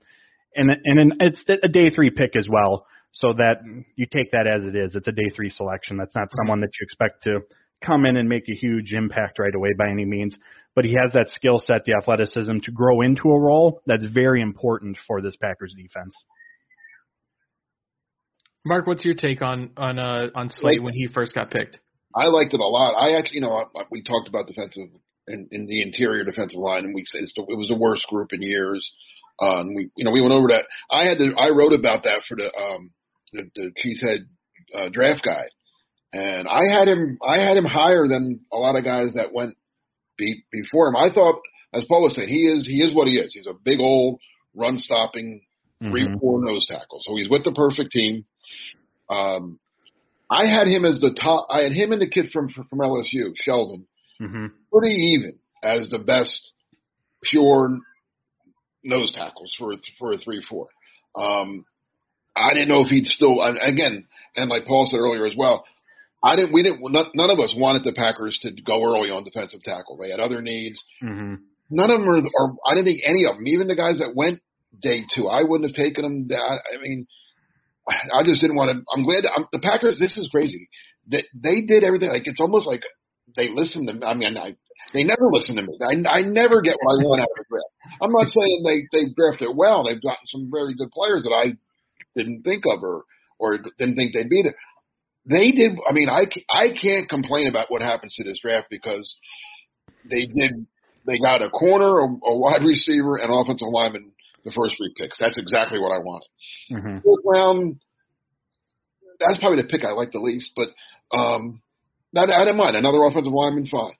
and 0.55 0.69
and 0.83 1.13
it's 1.19 1.41
a 1.49 1.67
day 1.67 1.89
three 1.89 2.09
pick 2.09 2.35
as 2.35 2.47
well, 2.49 2.85
so 3.11 3.33
that 3.33 3.61
you 3.95 4.05
take 4.05 4.31
that 4.31 4.47
as 4.47 4.63
it 4.63 4.75
is. 4.75 4.95
It's 4.95 5.07
a 5.07 5.11
day 5.11 5.29
three 5.35 5.49
selection. 5.49 5.97
That's 5.97 6.15
not 6.15 6.27
someone 6.35 6.61
that 6.61 6.71
you 6.79 6.83
expect 6.83 7.23
to 7.23 7.39
come 7.85 8.05
in 8.05 8.17
and 8.17 8.29
make 8.29 8.47
a 8.49 8.55
huge 8.55 8.93
impact 8.93 9.39
right 9.39 9.53
away 9.53 9.71
by 9.77 9.89
any 9.89 10.05
means, 10.05 10.35
but 10.75 10.85
he 10.85 10.93
has 10.93 11.11
that 11.13 11.29
skill 11.29 11.59
set, 11.63 11.83
the 11.85 11.93
athleticism 11.93 12.59
to 12.63 12.71
grow 12.71 13.01
into 13.01 13.29
a 13.29 13.39
role 13.39 13.81
that's 13.85 14.05
very 14.05 14.41
important 14.41 14.97
for 15.05 15.21
this 15.21 15.35
Packers 15.35 15.75
defense. 15.75 16.15
Mark, 18.65 18.87
what's 18.87 19.03
your 19.03 19.13
take 19.13 19.41
on 19.41 19.71
on 19.75 19.99
uh, 19.99 20.27
on 20.35 20.49
Slaton 20.49 20.83
when 20.83 20.93
he 20.93 21.07
first 21.07 21.35
got 21.35 21.51
picked? 21.51 21.77
I 22.15 22.27
liked 22.27 22.53
it 22.53 22.59
a 22.59 22.65
lot. 22.65 22.93
I 22.93 23.17
actually, 23.17 23.35
you 23.35 23.41
know, 23.41 23.65
I, 23.75 23.83
we 23.91 24.03
talked 24.03 24.29
about 24.29 24.47
defensive 24.47 24.89
in, 25.27 25.47
in 25.51 25.65
the 25.67 25.81
interior 25.81 26.23
defensive 26.23 26.57
line, 26.59 26.85
and 26.85 26.93
we 26.93 27.05
said 27.05 27.21
it's 27.21 27.33
the, 27.35 27.43
it 27.43 27.57
was 27.57 27.69
the 27.69 27.75
worst 27.75 28.05
group 28.07 28.33
in 28.33 28.41
years. 28.41 28.91
Uh, 29.41 29.61
and 29.61 29.75
we, 29.75 29.89
you 29.95 30.05
know, 30.05 30.11
we 30.11 30.21
went 30.21 30.33
over 30.33 30.49
that. 30.49 30.65
I 30.91 31.05
had 31.05 31.17
to, 31.17 31.33
I 31.37 31.49
wrote 31.49 31.73
about 31.73 32.03
that 32.03 32.21
for 32.27 32.35
the 32.37 32.53
um 32.55 32.91
the, 33.31 33.49
the 33.55 33.71
Cheesehead 33.83 34.27
uh, 34.77 34.89
draft 34.91 35.23
guide, 35.25 35.49
and 36.13 36.47
I 36.47 36.61
had 36.69 36.87
him, 36.87 37.17
I 37.27 37.37
had 37.37 37.57
him 37.57 37.65
higher 37.65 38.07
than 38.07 38.41
a 38.51 38.57
lot 38.57 38.75
of 38.75 38.83
guys 38.83 39.13
that 39.15 39.33
went 39.33 39.55
be, 40.17 40.43
before 40.51 40.87
him. 40.87 40.95
I 40.95 41.11
thought, 41.11 41.41
as 41.73 41.83
Paul 41.87 42.03
was 42.03 42.15
saying, 42.15 42.29
he 42.29 42.45
is 42.45 42.67
he 42.67 42.83
is 42.83 42.93
what 42.93 43.07
he 43.07 43.15
is. 43.17 43.33
He's 43.33 43.47
a 43.47 43.53
big 43.53 43.79
old 43.79 44.19
run 44.55 44.77
stopping 44.77 45.41
three, 45.81 46.07
Mhm. 46.07 46.19
four 46.19 46.43
nose 46.45 46.65
tackles. 46.67 47.03
So 47.05 47.15
he's 47.15 47.29
with 47.29 47.43
the 47.43 47.51
perfect 47.51 47.91
team. 47.91 48.25
Um, 49.09 49.59
I 50.29 50.45
had 50.47 50.67
him 50.67 50.85
as 50.85 50.99
the 51.01 51.13
top. 51.13 51.47
I 51.49 51.61
had 51.61 51.73
him 51.73 51.91
and 51.91 52.01
the 52.01 52.09
kid 52.09 52.29
from 52.31 52.49
from 52.49 52.79
LSU, 52.79 53.33
Shelvin, 53.45 53.85
hmm 54.27 54.45
pretty 54.71 54.95
even 54.95 55.37
as 55.63 55.87
the 55.89 55.99
best 55.99 56.51
pure 57.23 57.79
nose 58.83 59.11
tackles 59.13 59.53
for 59.57 59.73
a, 59.73 59.77
for 59.99 60.11
a 60.13 60.17
three 60.17 60.43
four. 60.49 60.67
Um, 61.15 61.65
I 62.35 62.53
didn't 62.53 62.69
know 62.69 62.81
if 62.81 62.87
he'd 62.87 63.05
still 63.05 63.41
again, 63.41 64.05
and 64.35 64.49
like 64.49 64.65
Paul 64.65 64.87
said 64.89 64.97
earlier 64.97 65.25
as 65.27 65.35
well. 65.37 65.63
I 66.23 66.37
didn't. 66.37 66.53
We 66.53 66.63
didn't. 66.63 66.79
None 66.81 67.11
none 67.13 67.29
of 67.29 67.39
us 67.39 67.53
wanted 67.55 67.83
the 67.83 67.91
Packers 67.91 68.39
to 68.43 68.51
go 68.65 68.81
early 68.81 69.09
on 69.09 69.25
defensive 69.25 69.61
tackle. 69.63 69.97
They 69.97 70.09
had 70.09 70.19
other 70.19 70.41
needs. 70.41 70.79
hmm 71.01 71.35
None 71.69 71.89
of 71.89 71.99
them 71.99 72.09
are. 72.09 72.17
are 72.17 72.55
I 72.65 72.75
didn't 72.75 72.85
think 72.85 73.01
any 73.05 73.25
of 73.25 73.35
them. 73.35 73.47
Even 73.47 73.67
the 73.67 73.75
guys 73.75 73.99
that 73.99 74.15
went 74.15 74.39
day 74.81 75.03
two, 75.13 75.27
I 75.27 75.43
wouldn't 75.43 75.69
have 75.69 75.75
taken 75.75 76.03
them. 76.03 76.27
I, 76.31 76.55
I 76.75 76.81
mean, 76.81 77.07
I 77.87 78.23
just 78.23 78.41
didn't 78.41 78.55
want 78.55 78.71
to. 78.71 78.83
I'm 78.95 79.03
glad 79.03 79.25
I'm, 79.25 79.47
the 79.51 79.59
Packers. 79.59 79.99
This 79.99 80.17
is 80.17 80.29
crazy. 80.31 80.69
They 81.07 81.23
they 81.33 81.65
did 81.67 81.83
everything. 81.83 82.09
Like 82.09 82.27
it's 82.27 82.39
almost 82.39 82.67
like 82.67 82.81
they 83.35 83.49
listen 83.49 83.85
to. 83.87 83.93
me. 83.93 84.03
I 84.05 84.13
mean, 84.13 84.37
I 84.37 84.55
they 84.93 85.03
never 85.03 85.29
listen 85.31 85.55
to 85.55 85.61
me. 85.61 85.77
I 85.81 85.93
I 86.09 86.21
never 86.21 86.61
get 86.61 86.75
what 86.81 86.93
I 86.93 87.03
want 87.03 87.21
out 87.21 87.29
of 87.31 87.45
a 87.45 87.49
draft. 87.49 87.99
I'm 88.01 88.11
not 88.11 88.27
saying 88.27 88.63
they 88.63 88.87
they 88.91 89.13
drafted 89.15 89.55
well. 89.55 89.83
They've 89.83 90.01
gotten 90.01 90.25
some 90.25 90.49
very 90.51 90.75
good 90.75 90.91
players 90.91 91.23
that 91.23 91.33
I 91.33 91.57
didn't 92.15 92.43
think 92.43 92.63
of 92.65 92.83
or 92.83 93.03
or 93.39 93.57
didn't 93.57 93.95
think 93.95 94.13
they'd 94.13 94.29
be 94.29 94.43
there. 94.43 94.55
They 95.25 95.51
did. 95.51 95.73
I 95.87 95.93
mean, 95.93 96.09
I 96.09 96.25
I 96.51 96.75
can't 96.79 97.09
complain 97.09 97.47
about 97.47 97.71
what 97.71 97.81
happens 97.81 98.13
to 98.15 98.23
this 98.23 98.39
draft 98.41 98.67
because 98.69 99.15
they 100.09 100.27
did. 100.27 100.67
They 101.05 101.19
got 101.19 101.41
a 101.41 101.49
corner, 101.49 101.99
a, 101.99 102.05
a 102.05 102.37
wide 102.37 102.63
receiver, 102.63 103.17
and 103.17 103.29
offensive 103.29 103.67
lineman 103.69 104.13
the 104.45 104.51
first 104.51 104.75
three 104.77 104.93
picks. 104.97 105.17
That's 105.19 105.37
exactly 105.37 105.79
what 105.79 105.91
I 105.91 105.99
wanted. 105.99 106.27
hmm 106.69 106.97
Fourth 106.99 107.23
round, 107.25 107.79
that's 109.19 109.39
probably 109.39 109.61
the 109.61 109.67
pick 109.67 109.83
I 109.83 109.91
like 109.91 110.11
the 110.11 110.19
least, 110.19 110.51
but 110.55 110.69
um, 111.15 111.61
not, 112.13 112.29
I 112.29 112.45
didn't 112.45 112.57
mind. 112.57 112.75
Another 112.75 113.03
offensive 113.03 113.33
lineman, 113.33 113.67
fine. 113.67 113.93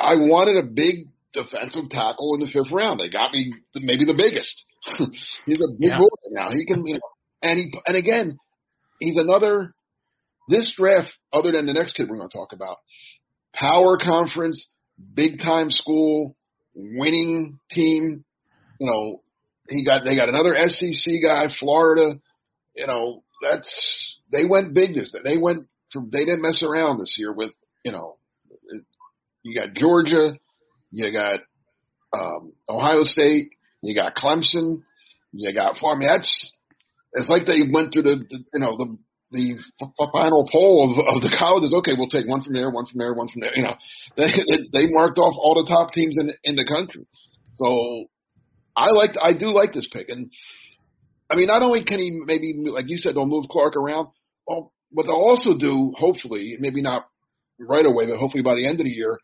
I 0.00 0.16
wanted 0.16 0.56
a 0.56 0.66
big 0.66 1.06
defensive 1.32 1.90
tackle 1.90 2.34
in 2.34 2.40
the 2.40 2.50
fifth 2.52 2.72
round. 2.72 2.98
They 3.00 3.08
got 3.08 3.32
me 3.32 3.54
maybe 3.74 4.04
the 4.04 4.14
biggest. 4.16 4.64
he's 5.46 5.60
a 5.60 5.68
big 5.78 5.90
Yeah. 5.90 5.98
boy 5.98 6.08
now. 6.32 6.48
He 6.50 6.66
can, 6.66 6.86
you 6.86 6.94
know, 6.94 7.00
and 7.42 7.58
he 7.58 7.72
and 7.86 7.96
again, 7.96 8.38
he's 9.00 9.16
another. 9.16 9.72
This 10.48 10.72
draft, 10.78 11.08
other 11.32 11.50
than 11.50 11.66
the 11.66 11.72
next 11.72 11.94
kid 11.96 12.08
we're 12.08 12.18
going 12.18 12.28
to 12.28 12.36
talk 12.36 12.52
about, 12.52 12.76
power 13.52 13.98
conference, 13.98 14.64
big 15.14 15.40
time 15.40 15.70
school, 15.70 16.36
winning 16.74 17.58
team. 17.72 18.24
You 18.78 18.86
know, 18.86 19.22
he 19.68 19.84
got 19.84 20.04
they 20.04 20.14
got 20.14 20.28
another 20.28 20.54
SEC 20.68 21.14
guy, 21.22 21.46
Florida. 21.58 22.20
You 22.76 22.86
know, 22.86 23.24
that's 23.42 24.16
they 24.30 24.44
went 24.44 24.72
big 24.74 24.94
this. 24.94 25.12
Year. 25.12 25.22
They 25.24 25.36
went 25.36 25.66
they 26.10 26.24
didn't 26.24 26.42
mess 26.42 26.62
around 26.62 26.98
this 26.98 27.16
year 27.18 27.32
with 27.32 27.52
you 27.84 27.92
know, 27.92 28.18
you 29.42 29.58
got 29.58 29.74
Georgia, 29.74 30.36
you 30.90 31.12
got 31.12 31.40
um, 32.12 32.52
Ohio 32.68 33.04
State, 33.04 33.50
you 33.82 33.94
got 33.94 34.16
Clemson, 34.16 34.82
you 35.32 35.54
got 35.54 35.76
I 35.82 35.94
mean 35.94 36.08
that's 36.08 36.52
it's 37.12 37.28
like 37.28 37.46
they 37.46 37.60
went 37.72 37.92
through 37.92 38.02
the, 38.02 38.16
the 38.28 38.44
you 38.54 38.60
know 38.60 38.76
the 38.76 38.98
the 39.32 39.56
f- 39.80 40.10
final 40.12 40.48
poll 40.50 40.90
of, 40.90 41.16
of 41.16 41.22
the 41.22 41.34
colleges. 41.36 41.74
Okay, 41.78 41.92
we'll 41.96 42.08
take 42.08 42.28
one 42.28 42.42
from 42.42 42.54
there, 42.54 42.70
one 42.70 42.86
from 42.86 42.98
there, 42.98 43.14
one 43.14 43.28
from 43.28 43.40
there. 43.40 43.56
You 43.56 43.62
know, 43.62 43.74
they 44.16 44.30
they 44.72 44.90
marked 44.90 45.18
off 45.18 45.34
all 45.38 45.54
the 45.54 45.68
top 45.68 45.92
teams 45.92 46.16
in 46.18 46.30
in 46.44 46.56
the 46.56 46.66
country. 46.66 47.06
So 47.58 48.06
I 48.76 48.90
like 48.90 49.10
I 49.20 49.32
do 49.32 49.52
like 49.52 49.72
this 49.72 49.86
pick, 49.92 50.08
and 50.08 50.30
I 51.30 51.36
mean 51.36 51.46
not 51.46 51.62
only 51.62 51.84
can 51.84 51.98
he 51.98 52.20
maybe 52.24 52.54
like 52.68 52.86
you 52.88 52.98
said, 52.98 53.14
they'll 53.14 53.26
move 53.26 53.46
Clark 53.50 53.76
around. 53.76 54.08
Well, 54.46 54.72
what 54.90 55.04
they'll 55.04 55.14
also 55.14 55.56
do, 55.58 55.92
hopefully, 55.96 56.56
maybe 56.58 56.82
not 56.82 57.06
right 57.58 57.86
away, 57.86 58.06
but 58.06 58.18
hopefully 58.18 58.42
by 58.42 58.54
the 58.54 58.66
end 58.66 58.80
of 58.80 58.84
the 58.84 58.90
year, 58.90 59.18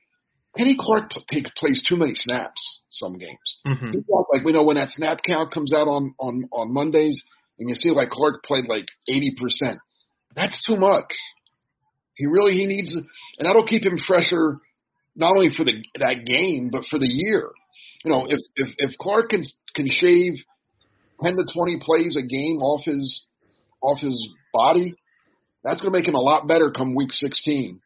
Kenny 0.57 0.77
Clark 0.79 1.11
p- 1.11 1.25
take, 1.31 1.55
plays 1.55 1.83
too 1.89 1.97
many 1.97 2.13
snaps 2.15 2.61
some 2.91 3.19
games. 3.19 3.59
hmm 3.65 3.91
He 3.91 3.99
like 4.33 4.45
we 4.45 4.53
know 4.53 4.65
when 4.65 4.77
that 4.77 4.91
snap 4.91 5.21
count 5.27 5.53
comes 5.53 5.73
out 5.73 5.89
on 5.89 6.15
on 6.19 6.49
on 6.53 6.73
Mondays, 6.73 7.23
and 7.59 7.69
you 7.69 7.75
see 7.75 7.91
like 7.91 8.11
Clark 8.11 8.45
played 8.45 8.67
like 8.67 8.87
eighty 9.09 9.35
percent. 9.39 9.79
That's 10.37 10.63
too 10.67 10.77
much. 10.77 11.13
He 12.15 12.27
really 12.27 12.53
he 12.53 12.67
needs, 12.67 12.95
and 12.95 13.07
that'll 13.41 13.67
keep 13.67 13.85
him 13.85 13.99
fresher, 14.07 14.59
not 15.17 15.33
only 15.37 15.51
for 15.57 15.65
the 15.65 15.83
that 15.99 16.25
game 16.27 16.69
but 16.71 16.85
for 16.91 16.99
the 16.99 17.09
year. 17.09 17.51
You 18.05 18.11
know, 18.11 18.27
if 18.29 18.41
if 18.57 18.75
if 18.79 18.99
Clark 18.99 19.31
can 19.31 19.43
can 19.75 19.89
shave 19.89 20.35
ten 21.23 21.37
to 21.37 21.45
twenty 21.55 21.81
plays 21.81 22.17
a 22.17 22.23
game 22.23 22.61
off 22.61 22.85
his 22.85 23.25
off 23.81 24.01
his 24.01 24.29
body, 24.53 24.95
that's 25.65 25.81
going 25.81 25.93
to 25.93 25.99
make 25.99 26.09
him 26.09 26.15
a 26.15 26.21
lot 26.21 26.49
better 26.49 26.71
come 26.71 26.95
week 26.95 27.13
sixteen 27.13 27.81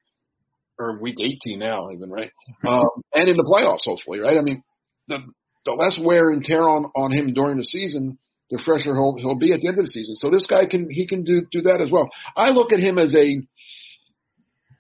or 0.79 0.99
week 1.01 1.17
eighteen 1.21 1.59
now, 1.59 1.91
even 1.91 2.11
right, 2.11 2.31
um, 2.67 2.89
and 3.15 3.29
in 3.29 3.37
the 3.37 3.45
playoffs 3.45 3.85
hopefully, 3.85 4.19
right? 4.19 4.37
I 4.37 4.43
mean, 4.43 4.63
the 5.09 5.19
the 5.65 5.73
less 5.73 5.99
wear 6.01 6.31
and 6.31 6.45
tear 6.45 6.69
on 6.69 6.87
on 6.97 7.13
him 7.13 7.35
during 7.35 7.59
the 7.59 7.65
season, 7.65 8.19
the 8.51 8.61
fresher 8.65 8.95
he'll 8.95 9.17
he'll 9.19 9.39
be 9.39 9.53
at 9.53 9.61
the 9.61 9.69
end 9.69 9.79
of 9.79 9.85
the 9.85 9.91
season. 9.91 10.17
So 10.17 10.31
this 10.31 10.47
guy 10.47 10.67
can 10.67 10.89
he 10.91 11.07
can 11.07 11.25
do 11.25 11.43
do 11.51 11.63
that 11.63 11.81
as 11.81 11.91
well. 11.91 12.09
I 12.37 12.51
look 12.51 12.73
at 12.73 12.81
him 12.81 12.99
as 12.99 13.15
a 13.15 13.43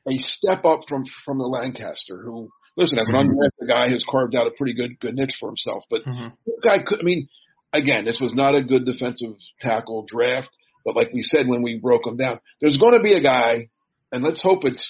a 0.09 0.17
step 0.19 0.65
up 0.65 0.83
from 0.89 1.05
from 1.25 1.39
the 1.39 1.45
Lancaster, 1.45 2.23
who 2.23 2.49
listen 2.77 2.99
as 2.99 3.09
an 3.09 3.15
undrafted 3.15 3.69
guy 3.69 3.89
has 3.91 4.05
carved 4.09 4.37
out 4.37 4.47
a 4.47 4.53
pretty 4.53 4.75
good 4.75 4.99
good 5.01 5.15
niche 5.15 5.37
for 5.41 5.49
himself. 5.49 5.85
But 5.91 6.03
hmm 6.05 6.29
this 6.47 6.63
guy 6.65 6.79
could. 6.85 7.01
I 7.01 7.03
mean, 7.03 7.29
again, 7.73 8.05
this 8.05 8.19
was 8.21 8.33
not 8.35 8.55
a 8.55 8.63
good 8.63 8.87
defensive 8.87 9.35
tackle 9.61 10.07
draft, 10.09 10.51
but 10.87 10.95
like 10.95 11.13
we 11.13 11.21
said 11.21 11.49
when 11.49 11.63
we 11.63 11.79
broke 11.79 12.07
him 12.07 12.17
down, 12.17 12.39
there's 12.61 12.79
going 12.79 12.95
to 12.95 13.03
be 13.03 13.13
a 13.13 13.23
guy, 13.23 13.69
and 14.13 14.23
let's 14.23 14.41
hope 14.41 14.61
it's 14.63 14.87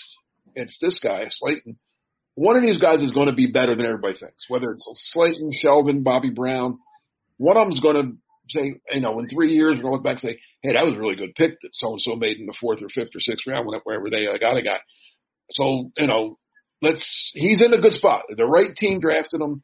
it's 0.54 0.78
this 0.80 1.00
guy, 1.02 1.24
Slaton. 1.42 1.76
One 2.34 2.54
of 2.54 2.62
these 2.62 2.80
guys 2.80 3.00
is 3.00 3.12
going 3.12 3.28
to 3.28 3.34
be 3.34 3.50
better 3.50 3.74
than 3.74 3.86
everybody 3.86 4.18
thinks. 4.18 4.44
Whether 4.48 4.72
it's 4.72 4.86
Slaton, 5.16 5.50
Shelvin, 5.64 6.04
Bobby 6.04 6.30
Brown, 6.30 6.78
one 7.38 7.56
of 7.56 7.66
them's 7.66 7.80
going 7.80 7.96
to 7.96 8.12
say, 8.50 8.74
you 8.92 9.00
know, 9.00 9.18
in 9.20 9.28
three 9.28 9.54
years, 9.54 9.76
we're 9.76 9.82
going 9.82 9.92
to 9.92 9.96
look 9.96 10.04
back 10.04 10.22
and 10.22 10.32
say, 10.32 10.40
hey, 10.62 10.74
that 10.74 10.84
was 10.84 10.94
a 10.94 10.98
really 10.98 11.16
good 11.16 11.34
pick 11.34 11.58
that 11.62 11.70
so 11.72 11.92
and 11.92 12.00
so 12.00 12.14
made 12.14 12.36
in 12.38 12.46
the 12.46 12.54
fourth 12.60 12.82
or 12.82 12.88
fifth 12.90 13.14
or 13.14 13.20
sixth 13.20 13.46
round, 13.46 13.66
wherever 13.84 14.10
they 14.10 14.26
got 14.38 14.58
a 14.58 14.62
guy. 14.62 14.78
So, 15.52 15.90
you 15.96 16.06
know, 16.06 16.38
let's, 16.82 17.32
he's 17.32 17.62
in 17.62 17.72
a 17.72 17.80
good 17.80 17.94
spot. 17.94 18.24
The 18.28 18.44
right 18.44 18.76
team 18.76 19.00
drafted 19.00 19.40
him. 19.40 19.62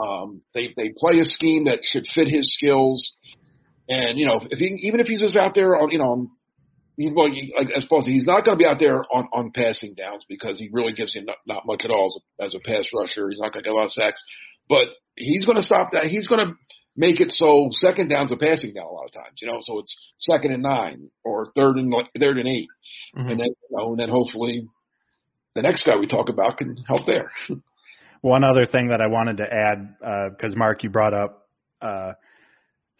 Um, 0.00 0.42
they, 0.54 0.72
they 0.76 0.92
play 0.96 1.18
a 1.18 1.24
scheme 1.24 1.64
that 1.64 1.80
should 1.82 2.06
fit 2.14 2.28
his 2.28 2.54
skills. 2.54 3.14
And, 3.88 4.18
you 4.18 4.26
know, 4.26 4.40
if 4.50 4.58
he, 4.58 4.66
even 4.82 5.00
if 5.00 5.06
he's 5.06 5.20
just 5.20 5.36
out 5.36 5.54
there 5.54 5.76
on, 5.76 5.90
you 5.90 5.98
know, 5.98 6.10
on, 6.12 6.30
he's, 6.96 7.12
well, 7.14 7.30
like, 7.30 7.70
as 7.74 7.84
opposed 7.84 8.06
to, 8.06 8.12
he's 8.12 8.26
not 8.26 8.44
going 8.44 8.58
to 8.58 8.62
be 8.62 8.66
out 8.66 8.80
there 8.80 9.02
on, 9.12 9.28
on 9.32 9.52
passing 9.54 9.94
downs 9.94 10.24
because 10.28 10.58
he 10.58 10.68
really 10.72 10.92
gives 10.92 11.14
you 11.14 11.24
not, 11.24 11.36
not 11.46 11.66
much 11.66 11.82
at 11.84 11.90
all 11.90 12.20
as 12.40 12.44
a, 12.44 12.44
as 12.46 12.54
a 12.54 12.68
pass 12.68 12.86
rusher. 12.94 13.28
He's 13.30 13.38
not 13.38 13.52
going 13.52 13.62
to 13.62 13.68
get 13.68 13.72
a 13.72 13.76
lot 13.76 13.86
of 13.86 13.92
sacks, 13.92 14.22
but 14.68 14.86
he's 15.16 15.44
going 15.44 15.56
to 15.56 15.62
stop 15.62 15.92
that. 15.92 16.06
He's 16.06 16.26
going 16.26 16.46
to 16.46 16.54
make 16.96 17.20
it 17.20 17.30
so 17.30 17.68
second 17.72 18.08
down's 18.08 18.32
a 18.32 18.36
passing 18.36 18.74
down 18.74 18.86
a 18.86 18.90
lot 18.90 19.06
of 19.06 19.12
times, 19.12 19.38
you 19.40 19.46
know, 19.46 19.58
so 19.60 19.78
it's 19.78 19.96
second 20.18 20.52
and 20.52 20.62
nine 20.62 21.10
or 21.24 21.52
third 21.54 21.76
and 21.76 21.92
third 22.18 22.38
and 22.38 22.48
8 22.48 22.68
Mhm. 23.16 23.30
and 23.30 23.40
then, 23.40 23.46
you 23.48 23.76
know, 23.76 23.90
and 23.90 23.98
then 24.00 24.08
hopefully 24.08 24.66
the 25.54 25.62
next 25.62 25.84
guy 25.84 25.96
we 25.96 26.06
talk 26.06 26.28
about 26.28 26.58
can 26.58 26.76
help 26.88 27.06
there. 27.06 27.30
One 28.22 28.44
other 28.44 28.66
thing 28.66 28.88
that 28.88 29.00
I 29.00 29.06
wanted 29.06 29.36
to 29.36 29.44
add, 29.44 30.32
because 30.36 30.56
Mark, 30.56 30.82
you 30.82 30.90
brought 30.90 31.14
up 31.14 31.46
uh, 31.82 32.12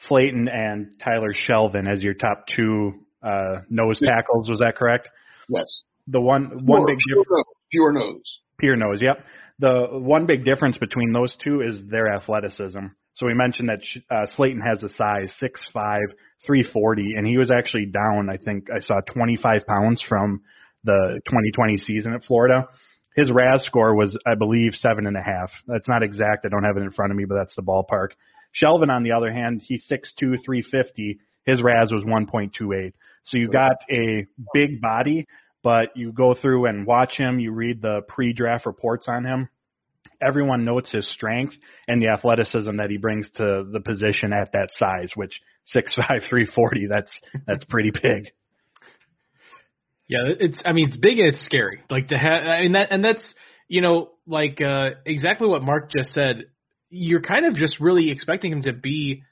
Slaton 0.08 0.48
and 0.52 0.92
Tyler 1.02 1.32
Shelvin 1.32 1.90
as 1.90 2.02
your 2.02 2.14
top 2.14 2.44
two 2.54 2.92
uh, 3.22 3.60
nose 3.70 3.98
Yeah. 4.00 4.14
tackles. 4.16 4.48
Was 4.48 4.58
that 4.60 4.76
correct? 4.76 5.08
yes. 5.48 5.84
The 6.08 6.20
one 6.20 6.44
one 6.64 6.82
Pure- 6.82 6.86
big 6.86 6.98
pure 7.08 7.22
difference. 7.24 7.30
nose, 7.30 7.44
pure 7.70 7.92
nose. 7.92 8.38
Pure 8.58 8.76
nose. 8.76 9.02
Yep. 9.02 9.24
The 9.58 9.86
one 9.92 10.26
big 10.26 10.44
difference 10.44 10.78
between 10.78 11.12
those 11.12 11.34
two 11.42 11.62
is 11.62 11.82
their 11.90 12.12
athleticism. 12.14 12.86
So 13.14 13.26
we 13.26 13.34
mentioned 13.34 13.70
that 13.70 13.80
uh, 14.10 14.26
Slaton 14.36 14.60
has 14.64 14.82
a 14.84 14.88
size 14.90 15.32
6'5", 15.42 16.00
340, 16.46 17.14
and 17.16 17.26
he 17.26 17.38
was 17.38 17.50
actually 17.50 17.86
down. 17.86 18.28
I 18.30 18.36
think 18.36 18.68
I 18.70 18.78
saw 18.80 19.00
25 19.12 19.62
pounds 19.66 20.02
from 20.06 20.42
the 20.84 21.20
2020 21.26 21.78
season 21.78 22.12
at 22.12 22.22
Florida. 22.24 22.68
His 23.16 23.30
RAS 23.32 23.64
score 23.64 23.96
was, 23.96 24.16
I 24.26 24.34
believe, 24.34 24.72
seven 24.74 25.06
and 25.06 25.16
a 25.16 25.22
half. 25.22 25.50
That's 25.66 25.88
not 25.88 26.02
exact. 26.02 26.44
I 26.44 26.48
don't 26.50 26.64
have 26.64 26.76
it 26.76 26.82
in 26.82 26.90
front 26.92 27.10
of 27.10 27.16
me, 27.16 27.24
but 27.26 27.36
that's 27.36 27.56
the 27.56 27.62
ballpark. 27.62 28.08
Shelvin, 28.62 28.90
on 28.90 29.02
the 29.02 29.12
other 29.12 29.32
hand, 29.32 29.62
he's 29.64 29.84
6'2", 29.90 30.36
350. 30.44 31.18
His 31.44 31.62
RAS 31.62 31.90
was 31.92 32.04
1.28. 32.04 32.92
So 33.24 33.36
you 33.36 33.48
got 33.50 33.76
a 33.90 34.26
big 34.52 34.80
body, 34.80 35.26
but 35.62 35.96
you 35.96 36.12
go 36.12 36.34
through 36.34 36.66
and 36.66 36.86
watch 36.86 37.16
him. 37.16 37.38
You 37.38 37.52
read 37.52 37.82
the 37.82 38.00
pre-draft 38.08 38.66
reports 38.66 39.06
on 39.08 39.24
him. 39.24 39.48
Everyone 40.20 40.64
notes 40.64 40.90
his 40.90 41.10
strength 41.12 41.54
and 41.86 42.00
the 42.00 42.08
athleticism 42.08 42.76
that 42.76 42.90
he 42.90 42.96
brings 42.96 43.28
to 43.36 43.66
the 43.70 43.80
position 43.80 44.32
at 44.32 44.52
that 44.52 44.70
size, 44.72 45.10
which 45.14 45.40
6'5", 45.74 45.86
340. 46.28 46.86
That's 46.88 47.20
that's 47.46 47.64
pretty 47.64 47.90
big. 47.90 48.30
Yeah, 50.08 50.34
it's. 50.38 50.58
I 50.64 50.72
mean, 50.72 50.88
it's 50.88 50.96
big 50.96 51.18
and 51.18 51.32
it's 51.32 51.44
scary. 51.44 51.80
Like 51.90 52.08
to 52.08 52.16
have, 52.16 52.46
I 52.46 52.60
mean 52.62 52.72
that, 52.72 52.92
and 52.92 53.04
that's 53.04 53.34
you 53.68 53.80
know, 53.80 54.10
like 54.26 54.60
uh 54.60 54.90
exactly 55.04 55.48
what 55.48 55.62
Mark 55.62 55.90
just 55.90 56.12
said. 56.12 56.44
You're 56.90 57.22
kind 57.22 57.46
of 57.46 57.54
just 57.54 57.80
really 57.80 58.10
expecting 58.10 58.52
him 58.52 58.62
to 58.62 58.72
be 58.72 59.22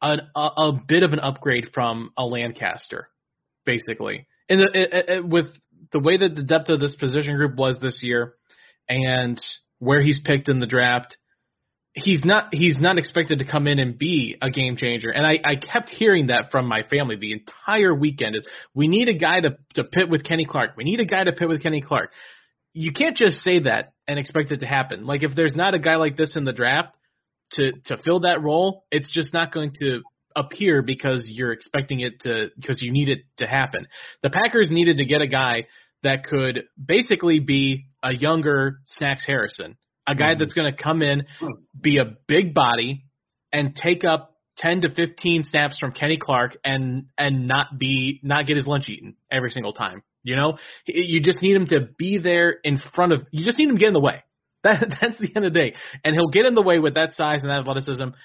an, 0.00 0.20
a, 0.36 0.40
a 0.40 0.72
bit 0.86 1.02
of 1.02 1.12
an 1.12 1.20
upgrade 1.20 1.68
from 1.74 2.10
a 2.16 2.24
Lancaster, 2.24 3.08
basically. 3.64 4.26
And 4.48 4.60
the, 4.60 4.68
it, 4.72 5.08
it, 5.08 5.28
with 5.28 5.46
the 5.92 6.00
way 6.00 6.16
that 6.18 6.34
the 6.34 6.42
depth 6.42 6.68
of 6.68 6.80
this 6.80 6.96
position 6.96 7.36
group 7.36 7.56
was 7.56 7.78
this 7.80 8.00
year, 8.02 8.34
and 8.88 9.40
where 9.78 10.02
he's 10.02 10.20
picked 10.24 10.48
in 10.48 10.60
the 10.60 10.66
draft, 10.66 11.16
he's 11.94 12.24
not 12.24 12.48
he's 12.52 12.78
not 12.78 12.98
expected 12.98 13.38
to 13.38 13.44
come 13.44 13.66
in 13.66 13.78
and 13.78 13.98
be 13.98 14.36
a 14.42 14.50
game 14.50 14.76
changer. 14.76 15.10
And 15.10 15.24
I, 15.26 15.38
I 15.44 15.56
kept 15.56 15.90
hearing 15.90 16.26
that 16.26 16.50
from 16.50 16.66
my 16.66 16.82
family 16.90 17.16
the 17.16 17.32
entire 17.32 17.94
weekend 17.94 18.36
is 18.36 18.46
we 18.74 18.88
need 18.88 19.08
a 19.08 19.14
guy 19.14 19.40
to 19.40 19.56
to 19.74 19.84
pit 19.84 20.08
with 20.10 20.24
Kenny 20.24 20.44
Clark. 20.44 20.72
We 20.76 20.84
need 20.84 21.00
a 21.00 21.06
guy 21.06 21.24
to 21.24 21.32
pit 21.32 21.48
with 21.48 21.62
Kenny 21.62 21.80
Clark. 21.80 22.10
You 22.74 22.92
can't 22.92 23.16
just 23.16 23.38
say 23.38 23.60
that 23.60 23.92
and 24.06 24.18
expect 24.18 24.50
it 24.50 24.60
to 24.60 24.66
happen. 24.66 25.06
Like 25.06 25.22
if 25.22 25.34
there's 25.34 25.56
not 25.56 25.74
a 25.74 25.78
guy 25.78 25.96
like 25.96 26.16
this 26.16 26.36
in 26.36 26.44
the 26.44 26.52
draft 26.52 26.94
to 27.52 27.72
to 27.86 27.96
fill 27.98 28.20
that 28.20 28.42
role, 28.42 28.84
it's 28.90 29.10
just 29.10 29.32
not 29.32 29.52
going 29.52 29.72
to 29.80 30.02
appear 30.36 30.82
because 30.82 31.26
you're 31.28 31.52
expecting 31.52 32.00
it 32.00 32.20
to 32.20 32.50
because 32.56 32.82
you 32.82 32.92
need 32.92 33.08
it 33.08 33.20
to 33.38 33.46
happen. 33.46 33.86
The 34.22 34.30
Packers 34.30 34.70
needed 34.70 34.98
to 34.98 35.04
get 35.04 35.22
a 35.22 35.28
guy 35.28 35.66
that 36.02 36.26
could 36.26 36.64
basically 36.84 37.40
be 37.40 37.86
a 38.02 38.14
younger 38.14 38.80
Snacks 38.86 39.24
Harrison 39.26 39.78
a 40.06 40.14
guy 40.14 40.32
mm-hmm. 40.32 40.40
that's 40.40 40.54
going 40.54 40.74
to 40.74 40.82
come 40.82 41.02
in, 41.02 41.26
be 41.80 41.98
a 41.98 42.16
big 42.28 42.54
body, 42.54 43.04
and 43.52 43.74
take 43.74 44.04
up 44.04 44.36
10 44.58 44.82
to 44.82 44.94
15 44.94 45.44
snaps 45.44 45.78
from 45.78 45.92
Kenny 45.92 46.18
Clark 46.20 46.56
and 46.64 47.06
and 47.18 47.48
not 47.48 47.78
be 47.78 48.20
not 48.22 48.46
get 48.46 48.56
his 48.56 48.66
lunch 48.66 48.88
eaten 48.88 49.16
every 49.30 49.50
single 49.50 49.72
time. 49.72 50.02
You 50.24 50.36
know, 50.36 50.58
you 50.86 51.20
just 51.20 51.42
need 51.42 51.54
him 51.54 51.66
to 51.66 51.80
be 51.98 52.18
there 52.18 52.56
in 52.64 52.80
front 52.94 53.12
of. 53.12 53.20
You 53.30 53.44
just 53.44 53.58
need 53.58 53.68
him 53.68 53.76
to 53.76 53.80
get 53.80 53.88
in 53.88 53.94
the 53.94 54.00
way. 54.00 54.22
That 54.64 54.96
that's 54.98 55.18
the 55.18 55.30
end 55.36 55.44
of 55.44 55.52
the 55.52 55.58
day, 55.60 55.74
and 56.02 56.14
he'll 56.14 56.30
get 56.30 56.46
in 56.46 56.54
the 56.54 56.62
way 56.62 56.78
with 56.78 56.94
that 56.94 57.12
size 57.12 57.42
and 57.42 57.50
that 57.50 57.60
athleticism. 57.60 58.16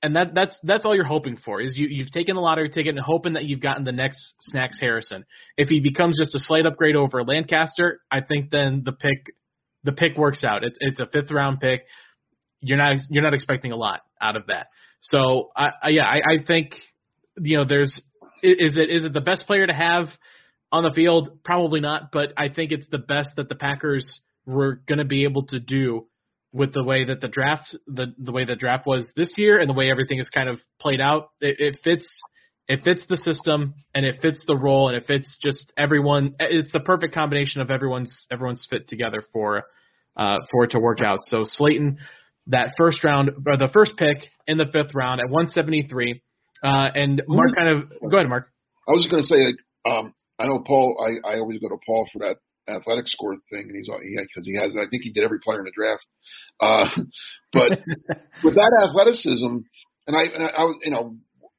And 0.00 0.14
that 0.14 0.28
that's 0.32 0.56
that's 0.62 0.86
all 0.86 0.94
you're 0.94 1.02
hoping 1.02 1.36
for 1.44 1.60
is 1.60 1.76
you 1.76 1.88
you've 1.90 2.12
taken 2.12 2.36
a 2.36 2.40
lottery 2.40 2.68
ticket 2.68 2.94
and 2.94 3.04
hoping 3.04 3.32
that 3.32 3.46
you've 3.46 3.60
gotten 3.60 3.82
the 3.82 3.90
next 3.90 4.34
Snacks 4.42 4.78
Harrison. 4.80 5.24
If 5.56 5.66
he 5.66 5.80
becomes 5.80 6.16
just 6.16 6.36
a 6.36 6.38
slight 6.38 6.66
upgrade 6.66 6.94
over 6.94 7.24
Lancaster, 7.24 8.00
I 8.12 8.20
think 8.20 8.52
then 8.52 8.82
the 8.84 8.92
pick 8.92 9.34
the 9.82 9.90
pick 9.90 10.16
works 10.16 10.44
out. 10.44 10.62
It's 10.62 10.78
it's 10.80 11.00
a 11.00 11.06
fifth 11.06 11.32
round 11.32 11.58
pick. 11.58 11.84
You're 12.60 12.78
not 12.78 12.98
you're 13.10 13.24
not 13.24 13.34
expecting 13.34 13.72
a 13.72 13.76
lot 13.76 14.02
out 14.20 14.36
of 14.36 14.46
that. 14.46 14.68
So 15.00 15.50
I, 15.56 15.70
I 15.82 15.88
yeah 15.88 16.04
I, 16.04 16.18
I 16.18 16.44
think 16.46 16.76
you 17.36 17.56
know 17.56 17.64
there's 17.68 18.00
is 18.40 18.78
it 18.78 18.90
is 18.90 19.04
it 19.04 19.12
the 19.12 19.20
best 19.20 19.48
player 19.48 19.66
to 19.66 19.74
have 19.74 20.06
on 20.72 20.84
the 20.84 20.92
field? 20.94 21.38
Probably 21.44 21.80
not, 21.80 22.12
but 22.12 22.32
I 22.36 22.48
think 22.48 22.72
it's 22.72 22.88
the 22.90 22.98
best 22.98 23.30
that 23.36 23.48
the 23.48 23.54
Packers 23.54 24.20
were 24.46 24.80
going 24.86 24.98
to 24.98 25.04
be 25.04 25.24
able 25.24 25.46
to 25.46 25.60
do 25.60 26.06
with 26.52 26.72
the 26.72 26.82
way 26.82 27.04
that 27.04 27.20
the 27.20 27.28
draft 27.28 27.76
the 27.86 28.14
the 28.18 28.32
way 28.32 28.44
the 28.44 28.56
draft 28.56 28.86
was 28.86 29.06
this 29.16 29.34
year 29.36 29.60
and 29.60 29.68
the 29.68 29.74
way 29.74 29.90
everything 29.90 30.18
is 30.18 30.30
kind 30.30 30.48
of 30.48 30.58
played 30.80 31.00
out. 31.00 31.30
It, 31.40 31.60
it 31.60 31.80
fits 31.84 32.06
it 32.68 32.80
fits 32.84 33.02
the 33.08 33.16
system 33.16 33.74
and 33.94 34.04
it 34.04 34.16
fits 34.20 34.42
the 34.46 34.56
role 34.56 34.88
and 34.88 34.96
it 34.96 35.06
fits 35.06 35.36
just 35.42 35.72
everyone. 35.76 36.34
It's 36.38 36.72
the 36.72 36.80
perfect 36.80 37.14
combination 37.14 37.60
of 37.60 37.70
everyone's 37.70 38.26
everyone's 38.30 38.66
fit 38.68 38.88
together 38.88 39.22
for 39.32 39.64
uh, 40.16 40.38
for 40.50 40.64
it 40.64 40.70
to 40.72 40.80
work 40.80 41.00
out. 41.00 41.20
So 41.22 41.44
Slaton, 41.44 41.96
that 42.48 42.72
first 42.76 43.02
round 43.04 43.30
or 43.46 43.56
the 43.56 43.68
first 43.72 43.96
pick 43.96 44.18
in 44.46 44.58
the 44.58 44.66
fifth 44.72 44.94
round 44.94 45.20
at 45.20 45.28
173. 45.28 46.22
Uh, 46.62 46.66
and 46.66 47.22
Mark 47.28 47.50
kind 47.56 47.68
of 47.68 47.90
go 48.10 48.16
ahead, 48.16 48.28
Mark. 48.28 48.48
I 48.86 48.92
was 48.92 49.02
just 49.02 49.10
going 49.10 49.22
to 49.22 49.28
say, 49.28 49.90
um, 49.90 50.14
I 50.38 50.46
know 50.46 50.62
Paul. 50.66 50.96
I, 51.02 51.34
I 51.34 51.38
always 51.38 51.60
go 51.60 51.68
to 51.68 51.78
Paul 51.84 52.08
for 52.12 52.20
that 52.20 52.36
athletic 52.68 53.08
score 53.08 53.34
thing, 53.50 53.66
and 53.68 53.76
he's 53.76 53.88
because 53.88 54.44
he, 54.44 54.52
he 54.52 54.58
has. 54.58 54.76
I 54.76 54.88
think 54.90 55.02
he 55.02 55.12
did 55.12 55.24
every 55.24 55.40
player 55.40 55.58
in 55.58 55.64
the 55.64 55.72
draft. 55.74 56.04
Uh, 56.60 56.86
but 57.52 57.70
with 58.44 58.54
that 58.54 58.88
athleticism, 58.88 59.64
and 60.06 60.16
I, 60.16 60.22
and 60.22 60.42
I, 60.44 60.48
I 60.48 60.72
you 60.84 60.90
know, 60.90 61.16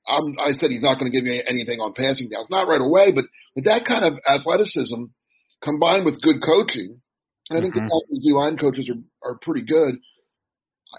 I'm, 0.07 0.35
I 0.39 0.53
said 0.53 0.71
he's 0.71 0.81
not 0.81 0.99
going 0.99 1.11
to 1.11 1.15
give 1.15 1.25
me 1.25 1.41
anything 1.45 1.79
on 1.79 1.93
passing 1.93 2.29
downs, 2.29 2.47
not 2.49 2.67
right 2.67 2.81
away, 2.81 3.11
but 3.11 3.25
with 3.55 3.65
that 3.65 3.85
kind 3.85 4.05
of 4.05 4.19
athleticism 4.27 5.11
combined 5.63 6.05
with 6.05 6.21
good 6.21 6.41
coaching, 6.43 7.01
and 7.49 7.59
I 7.59 7.61
think 7.61 7.75
mm-hmm. 7.75 7.87
the 7.87 8.01
offensive 8.05 8.35
line 8.35 8.57
coaches 8.57 8.89
are, 8.89 9.31
are 9.31 9.39
pretty 9.41 9.65
good. 9.65 9.99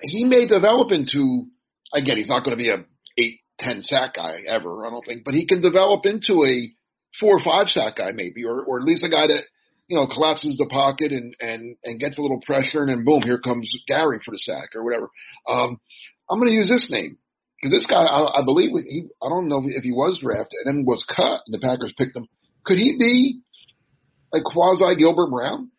He 0.02 0.24
may 0.24 0.46
develop 0.46 0.92
into, 0.92 1.46
again, 1.92 2.16
he's 2.16 2.28
not 2.28 2.44
going 2.44 2.56
to 2.56 2.62
be 2.62 2.70
a 2.70 2.84
eight, 3.18 3.40
ten 3.58 3.82
sack 3.82 4.14
guy 4.14 4.42
ever, 4.48 4.86
I 4.86 4.90
don't 4.90 5.04
think, 5.04 5.24
but 5.24 5.34
he 5.34 5.46
can 5.46 5.62
develop 5.62 6.06
into 6.06 6.44
a 6.44 6.70
four 7.18 7.36
or 7.36 7.42
five 7.42 7.68
sack 7.68 7.96
guy 7.96 8.12
maybe, 8.12 8.44
or, 8.44 8.62
or 8.62 8.78
at 8.78 8.86
least 8.86 9.04
a 9.04 9.08
guy 9.08 9.26
that, 9.26 9.42
you 9.88 9.96
know, 9.96 10.06
collapses 10.06 10.56
the 10.56 10.66
pocket 10.66 11.10
and, 11.10 11.34
and, 11.40 11.76
and 11.82 11.98
gets 11.98 12.18
a 12.18 12.22
little 12.22 12.40
pressure 12.46 12.80
and 12.80 12.88
then 12.90 13.04
boom, 13.04 13.22
here 13.22 13.40
comes 13.40 13.70
Gary 13.88 14.20
for 14.24 14.30
the 14.30 14.38
sack 14.38 14.70
or 14.74 14.84
whatever. 14.84 15.08
Um, 15.48 15.80
I'm 16.30 16.38
going 16.38 16.50
to 16.50 16.54
use 16.54 16.68
this 16.68 16.88
name. 16.90 17.18
Because 17.60 17.76
this 17.76 17.86
guy, 17.86 18.02
I, 18.02 18.40
I 18.40 18.44
believe, 18.44 18.70
he, 18.88 19.04
I 19.22 19.28
don't 19.28 19.48
know 19.48 19.62
if 19.66 19.82
he 19.82 19.92
was 19.92 20.18
drafted 20.22 20.56
and 20.64 20.78
then 20.78 20.84
was 20.86 21.04
cut, 21.08 21.42
and 21.46 21.52
the 21.52 21.58
Packers 21.58 21.92
picked 21.98 22.16
him. 22.16 22.26
Could 22.64 22.78
he 22.78 22.96
be 22.98 23.42
like 24.32 24.44
quasi 24.44 24.96
Gilbert 24.96 25.30
Brown? 25.30 25.70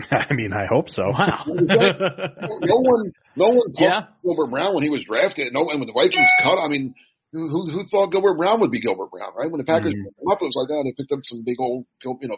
I 0.10 0.32
mean, 0.32 0.52
I 0.52 0.66
hope 0.70 0.88
so. 0.88 1.02
Wow. 1.10 1.44
no 1.46 2.76
one, 2.80 3.12
no 3.36 3.48
one 3.48 3.72
talked 3.72 3.80
yeah. 3.80 4.00
Gilbert 4.24 4.50
Brown 4.50 4.74
when 4.74 4.82
he 4.82 4.88
was 4.88 5.04
drafted. 5.06 5.52
No, 5.52 5.68
and 5.68 5.80
when 5.80 5.86
the 5.86 5.92
Vikings 5.92 6.30
cut, 6.42 6.56
I 6.58 6.68
mean, 6.68 6.94
who 7.32 7.70
who 7.70 7.86
thought 7.86 8.12
Gilbert 8.12 8.36
Brown 8.36 8.60
would 8.60 8.70
be 8.70 8.80
Gilbert 8.80 9.10
Brown, 9.10 9.32
right? 9.36 9.50
When 9.50 9.58
the 9.58 9.64
Packers 9.64 9.94
mm-hmm. 9.94 10.04
picked 10.04 10.20
him 10.20 10.28
up, 10.30 10.42
it 10.42 10.50
was 10.50 10.58
like, 10.58 10.70
oh, 10.70 10.82
they 10.82 10.94
picked 10.96 11.12
up 11.12 11.20
some 11.24 11.42
big 11.44 11.56
old, 11.60 11.86
you 12.04 12.28
know, 12.28 12.36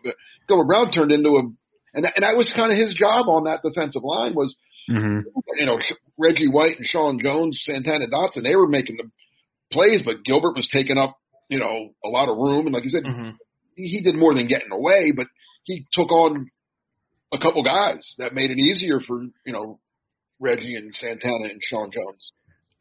Gilbert 0.48 0.68
Brown 0.68 0.92
turned 0.92 1.12
into 1.12 1.31
a, 1.31 1.42
and 1.94 2.05
that, 2.05 2.12
and 2.16 2.22
that 2.24 2.37
was 2.37 2.52
kind 2.55 2.72
of 2.72 2.78
his 2.78 2.94
job 2.94 3.28
on 3.28 3.44
that 3.44 3.62
defensive 3.62 4.02
line 4.05 4.35
was 4.35 4.55
Mm-hmm. 4.90 5.28
You 5.59 5.66
know, 5.66 5.78
Reggie 6.18 6.48
White 6.48 6.78
and 6.78 6.87
Sean 6.87 7.20
Jones, 7.22 7.61
Santana 7.64 8.07
Dotson, 8.07 8.42
they 8.42 8.57
were 8.57 8.66
making 8.66 8.96
the 8.96 9.11
plays, 9.72 10.02
but 10.05 10.24
Gilbert 10.24 10.57
was 10.57 10.68
taking 10.72 10.98
up, 10.98 11.16
you 11.48 11.59
know, 11.59 11.90
a 12.05 12.09
lot 12.09 12.28
of 12.28 12.37
room. 12.37 12.66
And 12.66 12.74
like 12.74 12.85
you 12.85 12.90
said, 12.90 13.05
mm-hmm. 13.05 13.31
he, 13.76 13.85
he 13.85 14.00
did 14.02 14.14
more 14.14 14.35
than 14.35 14.48
getting 14.48 14.72
away, 14.72 15.12
but 15.14 15.26
he 15.64 15.87
took 15.92 16.11
on 16.11 16.50
a 17.33 17.38
couple 17.38 17.62
guys 17.62 18.14
that 18.18 18.35
made 18.35 18.50
it 18.50 18.59
easier 18.59 19.00
for, 19.07 19.22
you 19.46 19.52
know, 19.52 19.78
Reggie 20.40 20.74
and 20.74 20.92
Santana 20.94 21.44
and 21.44 21.61
Sean 21.62 21.90
Jones. 21.92 22.33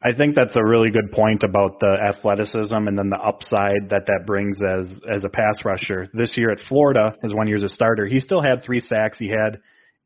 I 0.04 0.12
think 0.16 0.34
that's 0.34 0.56
a 0.56 0.64
really 0.64 0.90
good 0.90 1.12
point 1.12 1.44
about 1.44 1.78
the 1.78 1.96
athleticism 2.08 2.74
and 2.74 2.98
then 2.98 3.08
the 3.08 3.18
upside 3.18 3.90
that 3.90 4.06
that 4.06 4.26
brings 4.26 4.56
as 4.60 4.88
as 5.08 5.24
a 5.24 5.28
pass 5.28 5.64
rusher. 5.64 6.08
This 6.12 6.36
year 6.36 6.50
at 6.50 6.58
Florida, 6.68 7.14
his 7.22 7.32
one 7.32 7.46
year 7.46 7.56
as 7.56 7.62
a 7.62 7.68
starter, 7.68 8.06
he 8.06 8.18
still 8.18 8.42
had 8.42 8.64
three 8.64 8.80
sacks. 8.80 9.18
He 9.18 9.28
had 9.28 9.60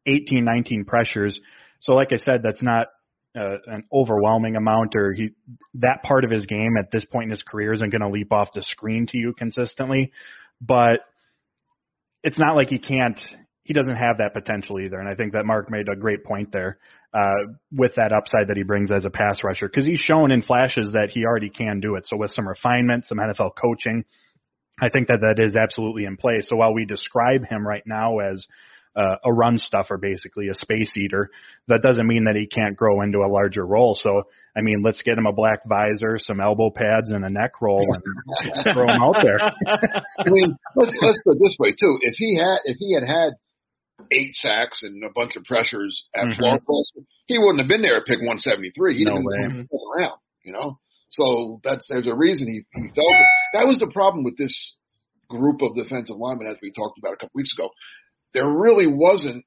18, 0.06 0.44
19 0.44 0.84
pressures. 0.84 1.40
So, 1.80 1.92
like 1.92 2.08
I 2.12 2.16
said, 2.16 2.42
that's 2.42 2.62
not 2.62 2.88
uh, 3.34 3.56
an 3.66 3.84
overwhelming 3.92 4.56
amount, 4.56 4.94
or 4.96 5.14
he 5.14 5.30
that 5.74 6.02
part 6.02 6.24
of 6.24 6.30
his 6.30 6.44
game 6.44 6.76
at 6.78 6.90
this 6.90 7.04
point 7.06 7.24
in 7.24 7.30
his 7.30 7.42
career 7.42 7.72
isn't 7.72 7.90
going 7.90 8.02
to 8.02 8.10
leap 8.10 8.32
off 8.32 8.48
the 8.54 8.62
screen 8.62 9.06
to 9.06 9.16
you 9.16 9.32
consistently. 9.36 10.12
But 10.60 11.00
it's 12.22 12.38
not 12.38 12.54
like 12.54 12.68
he 12.68 12.78
can't. 12.78 13.18
He 13.66 13.74
doesn't 13.74 13.96
have 13.96 14.18
that 14.18 14.32
potential 14.32 14.78
either, 14.78 14.98
and 14.98 15.08
I 15.08 15.14
think 15.14 15.32
that 15.32 15.44
Mark 15.44 15.70
made 15.70 15.88
a 15.88 15.96
great 15.96 16.24
point 16.24 16.52
there 16.52 16.78
uh, 17.12 17.52
with 17.72 17.96
that 17.96 18.12
upside 18.12 18.48
that 18.48 18.56
he 18.56 18.62
brings 18.62 18.90
as 18.90 19.04
a 19.04 19.10
pass 19.10 19.38
rusher 19.42 19.68
because 19.68 19.84
he's 19.84 19.98
shown 19.98 20.30
in 20.30 20.42
flashes 20.42 20.92
that 20.92 21.10
he 21.10 21.24
already 21.24 21.50
can 21.50 21.80
do 21.80 21.96
it. 21.96 22.06
So 22.06 22.16
with 22.16 22.30
some 22.30 22.46
refinement, 22.46 23.06
some 23.06 23.18
NFL 23.18 23.50
coaching, 23.60 24.04
I 24.80 24.88
think 24.88 25.08
that 25.08 25.20
that 25.22 25.42
is 25.42 25.56
absolutely 25.56 26.04
in 26.04 26.16
place. 26.16 26.46
So 26.48 26.56
while 26.56 26.74
we 26.74 26.84
describe 26.84 27.44
him 27.44 27.66
right 27.66 27.82
now 27.86 28.18
as 28.20 28.46
uh, 28.96 29.16
a 29.24 29.32
run 29.32 29.58
stuffer, 29.58 29.98
basically 29.98 30.48
a 30.48 30.54
space 30.54 30.90
eater. 30.96 31.30
That 31.68 31.82
doesn't 31.82 32.06
mean 32.06 32.24
that 32.24 32.34
he 32.34 32.46
can't 32.46 32.76
grow 32.76 33.02
into 33.02 33.18
a 33.18 33.28
larger 33.28 33.64
role. 33.64 33.94
So, 34.00 34.22
I 34.56 34.62
mean, 34.62 34.82
let's 34.82 35.02
get 35.02 35.18
him 35.18 35.26
a 35.26 35.32
black 35.32 35.60
visor, 35.68 36.18
some 36.18 36.40
elbow 36.40 36.70
pads, 36.70 37.10
and 37.10 37.24
a 37.24 37.28
neck 37.28 37.60
roll, 37.60 37.84
and 37.84 38.72
throw 38.72 38.88
him 38.88 39.02
out 39.02 39.16
there. 39.22 39.38
I 40.18 40.30
mean, 40.30 40.56
let's, 40.74 40.96
let's 41.02 41.20
put 41.24 41.36
it 41.36 41.40
this 41.40 41.56
way 41.58 41.72
too. 41.72 41.98
If 42.00 42.14
he 42.16 42.38
had, 42.38 42.56
if 42.64 42.76
he 42.78 42.94
had 42.94 43.04
had 43.04 43.34
eight 44.12 44.34
sacks 44.34 44.82
and 44.82 45.02
a 45.04 45.10
bunch 45.14 45.36
of 45.36 45.44
pressures 45.44 46.04
at 46.14 46.24
mm-hmm. 46.24 46.38
Florida, 46.38 46.64
he 47.26 47.38
wouldn't 47.38 47.60
have 47.60 47.68
been 47.68 47.82
there 47.82 47.96
at 47.96 48.06
pick 48.06 48.18
173. 48.18 48.94
He'd 48.94 49.04
no 49.04 49.16
have 49.16 49.24
been 49.24 49.68
around, 49.96 50.18
you 50.44 50.52
know. 50.52 50.78
So 51.10 51.60
that's 51.64 51.86
there's 51.88 52.06
a 52.06 52.14
reason 52.14 52.46
he 52.46 52.66
he 52.74 52.88
felt 52.88 53.14
it. 53.14 53.26
That 53.54 53.66
was 53.66 53.78
the 53.78 53.90
problem 53.92 54.24
with 54.24 54.36
this 54.36 54.52
group 55.28 55.62
of 55.62 55.74
defensive 55.74 56.16
linemen, 56.16 56.48
as 56.48 56.58
we 56.62 56.72
talked 56.72 56.98
about 56.98 57.14
a 57.14 57.16
couple 57.16 57.34
weeks 57.34 57.52
ago 57.56 57.70
there 58.36 58.46
really 58.46 58.86
wasn't 58.86 59.44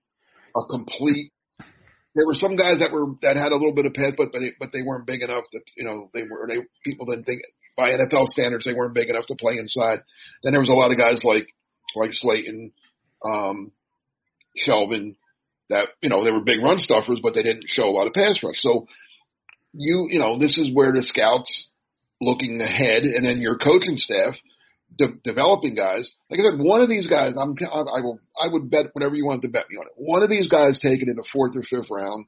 a 0.58 0.62
complete. 0.70 1.32
There 2.16 2.26
were 2.26 2.34
some 2.34 2.58
guys 2.58 2.80
that 2.80 2.92
were 2.92 3.14
that 3.22 3.38
had 3.38 3.54
a 3.54 3.56
little 3.56 3.76
bit 3.76 3.86
of 3.86 3.94
pass, 3.94 4.14
but 4.18 4.34
but 4.34 4.40
they, 4.40 4.52
but 4.60 4.70
they 4.74 4.82
weren't 4.82 5.06
big 5.06 5.22
enough 5.22 5.44
that 5.54 5.62
you 5.78 5.86
know 5.86 6.10
they 6.12 6.24
were 6.24 6.48
they 6.48 6.58
people 6.84 7.06
didn't 7.06 7.26
think 7.26 7.42
by 7.78 7.92
NFL 7.92 8.26
standards 8.28 8.66
they 8.66 8.74
weren't 8.74 8.96
big 8.96 9.10
enough 9.10 9.28
to 9.28 9.38
play 9.40 9.58
inside. 9.58 10.02
Then 10.44 10.54
there 10.54 10.60
was 10.60 10.70
a 10.70 10.74
lot 10.74 10.92
of 10.92 10.98
guys 10.98 11.22
like 11.24 11.48
like 11.96 12.12
Slaton, 12.12 12.72
um, 13.24 13.72
Shelvin, 14.68 15.16
that 15.70 15.90
you 16.02 16.10
know 16.10 16.24
they 16.24 16.32
were 16.32 16.44
big 16.44 16.62
run 16.64 16.80
stuffers, 16.80 17.20
but 17.22 17.36
they 17.36 17.44
didn't 17.44 17.66
show 17.68 17.90
a 17.90 17.96
lot 17.96 18.08
of 18.08 18.14
pass 18.14 18.40
rush. 18.44 18.60
So 18.60 18.88
you 19.74 20.08
you 20.10 20.20
know 20.20 20.40
this 20.40 20.58
is 20.58 20.70
where 20.74 20.92
the 20.92 21.04
scouts 21.04 21.68
looking 22.22 22.60
ahead, 22.62 23.04
and 23.04 23.26
then 23.26 23.40
your 23.40 23.58
coaching 23.58 23.98
staff 23.98 24.36
de- 24.98 25.20
developing 25.24 25.76
guys. 25.76 26.10
Like 26.30 26.40
I 26.40 26.52
said, 26.52 26.60
one 26.60 26.82
of 26.82 26.90
these 26.90 27.08
guys, 27.08 27.34
I'm, 27.40 27.56
I 27.72 28.02
will, 28.02 28.20
I 28.42 28.48
would 28.48 28.70
bet 28.70 28.88
whatever 28.94 29.16
you 29.16 29.26
want 29.26 29.42
to 29.44 29.50
bet 29.50 29.66
me 29.70 29.78
on 29.78 29.86
it. 29.86 29.94
One 29.96 30.24
of 30.24 30.30
these 30.30 30.50
guys 30.50 30.80
taken 30.82 31.10
in 31.10 31.16
the 31.16 31.26
fourth 31.32 31.56
or 31.56 31.64
fifth 31.64 31.90
round 31.90 32.26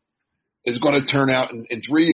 is 0.65 0.77
going 0.77 0.99
to 0.99 1.05
turn 1.07 1.29
out 1.29 1.51
in, 1.51 1.65
in 1.69 1.81
three. 1.87 2.11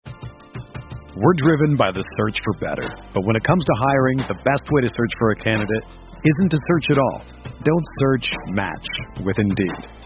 We're 1.17 1.39
driven 1.39 1.77
by 1.77 1.93
the 1.93 2.05
search 2.21 2.41
for 2.45 2.61
better. 2.61 2.89
But 3.15 3.25
when 3.25 3.37
it 3.37 3.45
comes 3.45 3.65
to 3.65 3.73
hiring, 3.73 4.19
the 4.19 4.39
best 4.45 4.69
way 4.71 4.83
to 4.83 4.89
search 4.89 5.13
for 5.19 5.31
a 5.33 5.37
candidate 5.37 5.85
isn't 6.25 6.51
to 6.51 6.59
search 6.69 6.87
at 6.93 6.99
all. 6.99 7.25
Don't 7.65 7.87
search, 8.01 8.29
match 8.53 8.87
with 9.25 9.39
Indeed. 9.39 10.06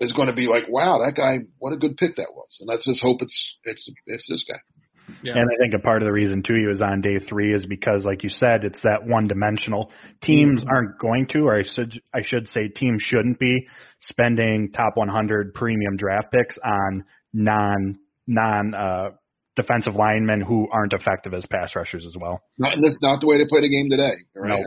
is 0.00 0.12
going 0.12 0.28
to 0.28 0.34
be 0.34 0.46
like, 0.46 0.64
wow, 0.68 1.00
that 1.04 1.14
guy, 1.16 1.38
what 1.58 1.72
a 1.72 1.76
good 1.76 1.96
pick 1.96 2.16
that 2.16 2.32
was. 2.32 2.56
And 2.60 2.68
let's 2.68 2.84
just 2.84 3.02
hope 3.02 3.22
it's 3.22 3.56
it's 3.64 3.88
it's 4.06 4.28
this 4.28 4.44
guy. 4.48 4.58
Yeah. 5.22 5.32
And 5.36 5.50
I 5.50 5.56
think 5.58 5.74
a 5.74 5.82
part 5.82 6.02
of 6.02 6.06
the 6.06 6.12
reason 6.12 6.42
too 6.42 6.54
he 6.54 6.66
was 6.66 6.82
on 6.82 7.00
day 7.00 7.18
three 7.28 7.54
is 7.54 7.64
because, 7.66 8.04
like 8.04 8.22
you 8.22 8.28
said, 8.28 8.64
it's 8.64 8.80
that 8.82 9.06
one 9.06 9.26
dimensional. 9.26 9.90
Teams 10.22 10.60
mm-hmm. 10.60 10.68
aren't 10.68 10.98
going 10.98 11.26
to, 11.32 11.40
or 11.40 11.58
I 11.58 11.62
should 11.64 12.00
I 12.14 12.20
should 12.22 12.48
say, 12.52 12.68
teams 12.68 13.02
shouldn't 13.02 13.38
be 13.38 13.66
spending 14.00 14.70
top 14.72 14.96
100 14.96 15.54
premium 15.54 15.96
draft 15.96 16.30
picks 16.30 16.56
on 16.64 17.04
non 17.32 17.98
non 18.26 18.74
uh, 18.74 19.10
defensive 19.56 19.94
linemen 19.94 20.40
who 20.40 20.68
aren't 20.70 20.92
effective 20.92 21.34
as 21.34 21.44
pass 21.46 21.74
rushers 21.74 22.04
as 22.06 22.14
well. 22.18 22.42
Not, 22.58 22.76
that's 22.80 22.98
not 23.02 23.20
the 23.20 23.26
way 23.26 23.38
to 23.38 23.46
play 23.46 23.62
the 23.62 23.70
game 23.70 23.88
today. 23.90 24.14
Right? 24.36 24.60
No. 24.60 24.64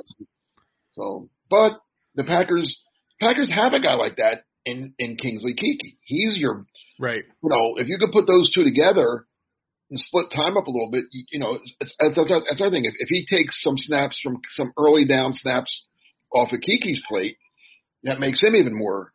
So, 0.93 1.29
but 1.49 1.79
the 2.15 2.23
Packers 2.23 2.77
Packers 3.19 3.49
have 3.49 3.73
a 3.73 3.79
guy 3.79 3.93
like 3.93 4.17
that 4.17 4.43
in 4.65 4.93
in 4.99 5.17
Kingsley 5.17 5.53
Keke. 5.53 5.97
He's 6.03 6.37
your 6.37 6.65
right. 6.99 7.23
You 7.43 7.49
know, 7.49 7.75
if 7.77 7.87
you 7.87 7.97
could 7.99 8.11
put 8.11 8.27
those 8.27 8.51
two 8.53 8.63
together 8.63 9.25
and 9.89 9.99
split 9.99 10.27
time 10.33 10.57
up 10.57 10.67
a 10.67 10.71
little 10.71 10.89
bit, 10.91 11.05
you, 11.11 11.25
you 11.31 11.39
know, 11.39 11.55
it's, 11.55 11.73
it's, 11.99 12.15
that's, 12.15 12.29
that's 12.29 12.61
our 12.61 12.69
thing. 12.69 12.85
If, 12.85 12.93
if 12.97 13.09
he 13.09 13.25
takes 13.25 13.61
some 13.61 13.75
snaps 13.77 14.19
from 14.23 14.39
some 14.49 14.71
early 14.77 15.05
down 15.05 15.33
snaps 15.33 15.85
off 16.33 16.53
of 16.53 16.61
Keke's 16.61 17.01
plate, 17.07 17.37
that 18.03 18.19
makes 18.19 18.41
him 18.41 18.55
even 18.55 18.77
more, 18.77 19.11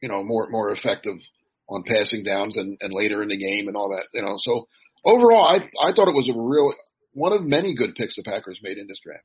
you 0.00 0.08
know, 0.08 0.22
more 0.22 0.48
more 0.50 0.72
effective 0.72 1.16
on 1.68 1.82
passing 1.86 2.24
downs 2.24 2.56
and, 2.56 2.76
and 2.80 2.92
later 2.92 3.22
in 3.22 3.28
the 3.28 3.38
game 3.38 3.68
and 3.68 3.76
all 3.76 3.90
that. 3.90 4.06
You 4.16 4.24
know, 4.24 4.36
so 4.40 4.66
overall, 5.04 5.44
I 5.44 5.56
I 5.82 5.92
thought 5.92 6.08
it 6.08 6.14
was 6.14 6.28
a 6.28 6.38
real 6.38 6.72
one 7.12 7.32
of 7.32 7.44
many 7.44 7.74
good 7.74 7.94
picks 7.94 8.16
the 8.16 8.22
Packers 8.22 8.58
made 8.62 8.78
in 8.78 8.86
this 8.86 9.00
draft. 9.04 9.24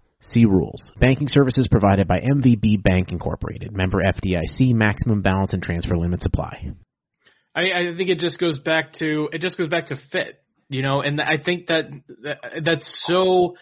See 0.29 0.45
rules. 0.45 0.91
Banking 0.99 1.27
services 1.27 1.67
provided 1.69 2.07
by 2.07 2.19
MVB 2.19 2.83
Bank 2.83 3.11
Incorporated. 3.11 3.75
Member 3.75 4.01
FDIC. 4.03 4.73
Maximum 4.73 5.21
balance 5.21 5.53
and 5.53 5.61
transfer 5.61 5.97
limits 5.97 6.25
apply. 6.25 6.73
I, 7.55 7.61
I 7.61 7.97
think 7.97 8.09
it 8.09 8.19
just 8.19 8.39
goes 8.39 8.59
back 8.59 8.93
to 8.99 9.29
it 9.33 9.41
just 9.41 9.57
goes 9.57 9.67
back 9.67 9.87
to 9.87 9.97
fit, 10.11 10.41
you 10.69 10.81
know, 10.81 11.01
and 11.01 11.19
I 11.19 11.37
think 11.43 11.67
that, 11.67 11.89
that 12.23 12.37
that's 12.63 13.03
so. 13.07 13.55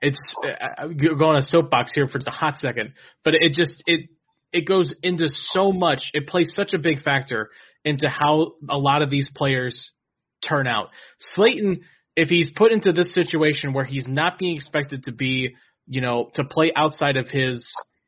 It's 0.00 0.18
uh, 0.44 0.86
go 0.88 1.26
on 1.26 1.36
a 1.36 1.42
soapbox 1.42 1.92
here 1.94 2.08
for 2.08 2.18
just 2.18 2.26
a 2.26 2.32
hot 2.32 2.56
second, 2.56 2.94
but 3.24 3.34
it 3.34 3.52
just 3.52 3.82
it 3.86 4.08
it 4.52 4.66
goes 4.66 4.92
into 5.02 5.28
so 5.28 5.70
much. 5.70 6.10
It 6.14 6.26
plays 6.26 6.52
such 6.54 6.72
a 6.72 6.78
big 6.78 7.02
factor 7.02 7.50
into 7.84 8.08
how 8.08 8.54
a 8.68 8.78
lot 8.78 9.02
of 9.02 9.10
these 9.10 9.30
players 9.34 9.92
turn 10.46 10.66
out. 10.66 10.88
Slaton 11.36 11.80
if 12.16 12.28
he's 12.28 12.50
put 12.54 12.72
into 12.72 12.92
this 12.92 13.14
situation 13.14 13.72
where 13.72 13.84
he's 13.84 14.06
not 14.06 14.38
being 14.38 14.56
expected 14.56 15.04
to 15.04 15.12
be, 15.12 15.54
you 15.86 16.00
know, 16.00 16.30
to 16.34 16.44
play 16.44 16.72
outside 16.74 17.16
of 17.16 17.28
his 17.28 17.66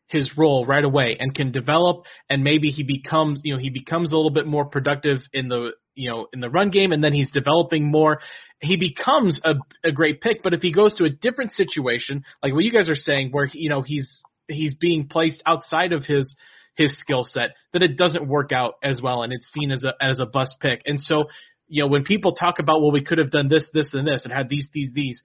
his 0.09 0.31
role 0.37 0.67
right 0.67 0.85
away 0.85 1.17
and 1.19 1.35
can 1.35 1.53
develop 1.53 2.05
and 2.29 2.45
maybe 2.45 2.69
he 2.69 2.83
becomes, 2.83 3.41
you 3.45 3.55
know, 3.55 3.59
he 3.59 3.71
becomes 3.71 4.13
a 4.13 4.17
little 4.17 4.31
bit 4.31 4.47
more 4.47 4.67
productive 4.67 5.21
in 5.33 5.49
the, 5.49 5.71
you 5.95 6.11
know, 6.11 6.27
in 6.35 6.41
the 6.41 6.51
run 6.51 6.71
game 6.71 6.93
and 6.93 7.03
then 7.03 7.15
he's 7.15 7.31
developing 7.31 7.91
more, 7.91 8.21
he 8.61 8.77
becomes 8.77 9.41
a, 9.45 9.55
a 9.85 9.91
great 9.91 10.21
pick. 10.21 10.43
But 10.43 10.53
if 10.53 10.61
he 10.61 10.73
goes 10.73 10.95
to 10.95 11.05
a 11.05 11.11
different 11.11 11.53
situation, 11.53 12.25
like 12.43 12.53
what 12.53 12.65
you 12.65 12.71
guys 12.71 12.91
are 12.91 12.95
saying, 12.95 13.31
where 13.33 13.49
you 13.53 13.71
know 13.71 13.83
he's 13.83 14.23
he's 14.49 14.75
being 14.75 15.09
placed 15.09 15.43
outside 15.47 15.93
of 15.93 16.05
his 16.05 16.37
his 16.77 16.99
skill 17.01 17.23
set, 17.23 17.51
then 17.73 17.83
it 17.83 17.97
doesn't 17.97 18.29
work 18.29 18.53
out 18.53 18.75
as 18.83 19.01
well 19.03 19.23
and 19.23 19.33
it's 19.33 19.51
seen 19.53 19.71
as 19.71 19.85
a 19.85 19.93
as 20.01 20.21
a 20.21 20.27
bust 20.27 20.57
pick. 20.61 20.83
And 20.87 21.01
so 21.01 21.25
you 21.73 21.83
know, 21.83 21.89
when 21.89 22.05
people 22.05 22.35
talk 22.35 22.57
about, 22.59 22.83
well, 22.83 22.93
we 22.93 23.03
could 23.03 23.17
have 23.17 23.31
done 23.31 23.49
this, 23.49 23.65
this, 23.73 23.95
and 23.95 24.07
this, 24.07 24.21
and 24.25 24.33
had 24.33 24.51
these, 24.51 24.69
these, 24.75 24.91
these, 24.93 25.23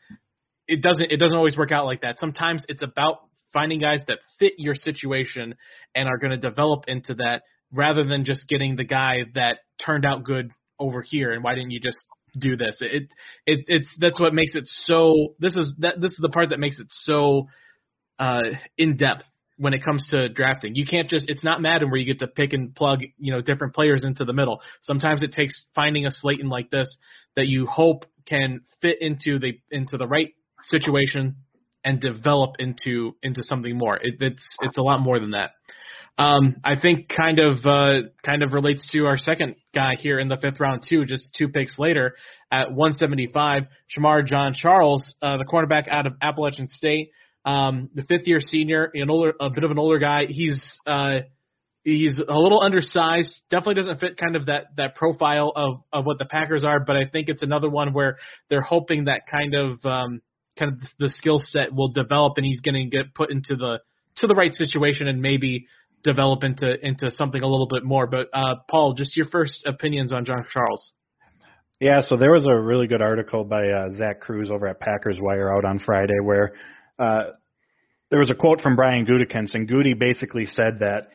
it 0.65 0.81
doesn't, 0.81 1.12
it 1.12 1.17
doesn't 1.17 1.36
always 1.36 1.57
work 1.57 1.73
out 1.73 1.86
like 1.86 2.01
that. 2.01 2.19
Sometimes 2.19 2.63
it's 2.69 2.81
about 2.81 3.17
finding 3.51 3.81
guys 3.81 3.99
that 4.07 4.19
fit 4.39 4.53
your 4.57 4.73
situation 4.73 5.55
and 5.93 6.07
are 6.07 6.17
going 6.17 6.31
to 6.31 6.38
develop 6.38 6.86
into 6.88 7.15
that, 7.15 7.41
rather 7.73 8.05
than 8.05 8.23
just 8.23 8.47
getting 8.47 8.77
the 8.77 8.86
guy 8.86 9.17
that 9.36 9.57
turned 9.86 10.05
out 10.05 10.23
good 10.23 10.51
over 10.79 11.01
here. 11.01 11.33
And 11.33 11.43
why 11.43 11.53
didn't 11.53 11.71
you 11.71 11.81
just 11.81 11.97
do 12.39 12.55
this? 12.55 12.77
It, 12.79 13.03
it, 13.45 13.65
it's 13.67 13.93
that's 13.99 14.19
what 14.19 14.33
makes 14.33 14.55
it 14.55 14.63
so. 14.67 15.36
This 15.39 15.57
is 15.57 15.73
that. 15.79 15.99
This 15.99 16.12
is 16.12 16.19
the 16.21 16.29
part 16.29 16.51
that 16.51 16.60
makes 16.60 16.79
it 16.79 16.88
so 16.89 17.47
uh, 18.19 18.41
in 18.77 18.95
depth 18.95 19.25
when 19.57 19.73
it 19.73 19.83
comes 19.83 20.07
to 20.11 20.29
drafting. 20.29 20.75
You 20.75 20.85
can't 20.85 21.09
just 21.09 21.29
it's 21.29 21.43
not 21.43 21.61
Madden 21.61 21.89
where 21.89 21.99
you 21.99 22.05
get 22.05 22.19
to 22.19 22.27
pick 22.27 22.53
and 22.53 22.73
plug, 22.73 23.01
you 23.17 23.31
know, 23.31 23.41
different 23.41 23.73
players 23.73 24.03
into 24.03 24.23
the 24.23 24.33
middle. 24.33 24.61
Sometimes 24.81 25.23
it 25.23 25.33
takes 25.33 25.65
finding 25.75 26.05
a 26.05 26.09
Slaton 26.09 26.49
like 26.49 26.69
this 26.69 26.97
that 27.35 27.47
you 27.47 27.65
hope 27.65 28.05
can 28.27 28.61
fit 28.81 28.97
into 29.01 29.39
the 29.39 29.59
into 29.71 29.97
the 29.97 30.07
right 30.07 30.33
situation 30.63 31.37
and 31.83 31.99
develop 31.99 32.55
into 32.59 33.15
into 33.23 33.43
something 33.43 33.77
more. 33.77 33.97
It, 33.97 34.15
it's 34.19 34.47
it's 34.61 34.77
a 34.77 34.81
lot 34.81 34.99
more 34.99 35.19
than 35.19 35.31
that. 35.31 35.51
Um, 36.19 36.57
I 36.63 36.79
think 36.79 37.09
kind 37.15 37.39
of 37.39 37.63
uh, 37.63 38.09
kind 38.25 38.41
of 38.41 38.53
relates 38.53 38.89
to 38.91 39.05
our 39.05 39.17
second 39.17 39.55
guy 39.73 39.93
here 39.99 40.19
in 40.19 40.29
the 40.29 40.37
fifth 40.37 40.59
round 40.59 40.83
too. 40.87 41.05
Just 41.05 41.29
two 41.37 41.47
picks 41.47 41.77
later 41.77 42.15
at 42.51 42.71
175, 42.71 43.63
Shemar 43.95 44.25
Jean-Charles, 44.25 45.15
uh, 45.21 45.37
the 45.37 45.45
cornerback 45.45 45.87
out 45.87 46.07
of 46.07 46.13
Appalachian 46.21 46.67
State. 46.67 47.11
Um, 47.47 47.89
the 47.95 48.03
fifth 48.03 48.27
year 48.27 48.39
senior, 48.41 48.91
an 48.93 49.10
older, 49.10 49.33
a 49.39 49.49
bit 49.49 49.63
of 49.63 49.71
an 49.71 49.79
older 49.79 49.99
guy. 49.99 50.25
He's, 50.27 50.62
uh, 50.86 51.19
he's 51.83 52.19
a 52.19 52.38
little 52.38 52.62
undersized. 52.62 53.33
Definitely 53.49 53.75
doesn't 53.75 53.99
fit 53.99 54.17
kind 54.17 54.36
of 54.36 54.47
that 54.47 54.75
that 54.75 54.95
profile 54.95 55.53
of 55.55 55.81
of 55.93 56.05
what 56.05 56.19
the 56.19 56.25
Packers 56.25 56.65
are. 56.65 56.79
But 56.86 56.97
I 56.97 57.05
think 57.05 57.29
it's 57.29 57.41
another 57.41 57.69
one 57.69 57.93
where 57.93 58.17
they're 58.49 58.62
hoping 58.62 59.05
that 59.05 59.21
kind 59.31 59.55
of 59.55 59.79
um, 59.86 60.21
kind 60.60 60.73
of 60.73 60.79
the 60.99 61.10
skill 61.10 61.39
set 61.41 61.73
will 61.73 61.91
develop, 61.93 62.33
and 62.38 62.45
he's 62.45 62.60
going 62.60 62.75
to 62.75 62.95
get 62.95 63.15
put 63.15 63.31
into 63.31 63.55
the 63.55 63.79
to 64.17 64.27
the 64.27 64.36
right 64.36 64.53
situation 64.53 65.07
and 65.07 65.21
maybe 65.21 65.67
develop 66.03 66.43
into 66.43 66.86
into 66.86 67.10
something 67.12 67.41
a 67.41 67.47
little 67.47 67.67
bit 67.67 67.83
more. 67.83 68.07
But 68.07 68.27
uh, 68.33 68.55
Paul, 68.69 68.93
just 68.93 69.15
your 69.15 69.27
first 69.31 69.65
opinions 69.65 70.12
on 70.12 70.25
Jean-Charles. 70.25 70.91
Yeah, 71.79 72.01
so 72.01 72.17
there 72.17 72.31
was 72.31 72.47
a 72.47 72.55
really 72.55 72.88
good 72.88 73.03
article 73.03 73.43
by 73.43 73.69
uh, 73.69 73.91
Zach 73.97 74.19
Kruse 74.19 74.49
over 74.49 74.67
at 74.67 74.79
Packers 74.79 75.19
Wire 75.21 75.55
out 75.55 75.63
on 75.63 75.77
Friday 75.77 76.19
where 76.23 76.53
uh, 76.99 77.23
there 78.10 78.19
was 78.19 78.29
a 78.29 78.36
quote 78.36 78.62
from 78.62 78.75
Brian 78.75 79.05
Gutekunst, 79.05 79.53
and 79.53 79.67
Goody 79.67 79.93
basically 79.93 80.45
said 80.45 80.79
that 80.79 81.10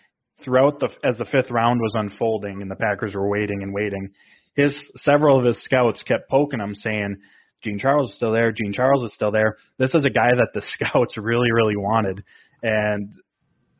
throughout 0.44 0.78
the 0.80 0.88
as 1.04 1.16
the 1.18 1.24
fifth 1.24 1.50
round 1.50 1.80
was 1.80 1.92
unfolding 1.94 2.60
and 2.60 2.70
the 2.70 2.76
Packers 2.76 3.14
were 3.14 3.28
waiting 3.28 3.62
and 3.62 3.72
waiting, 3.72 4.10
his 4.54 4.74
several 4.96 5.38
of 5.38 5.44
his 5.44 5.62
scouts 5.64 6.02
kept 6.02 6.28
poking 6.28 6.60
him, 6.60 6.74
saying, 6.74 7.16
"Jean-Charles 7.62 8.10
is 8.10 8.16
still 8.16 8.32
there. 8.32 8.52
Jean-Charles 8.52 9.04
is 9.04 9.14
still 9.14 9.30
there." 9.30 9.56
This 9.78 9.94
is 9.94 10.04
a 10.04 10.10
guy 10.10 10.30
that 10.36 10.50
the 10.54 10.62
scouts 10.66 11.16
really, 11.16 11.50
really 11.52 11.76
wanted, 11.76 12.22
and 12.62 13.12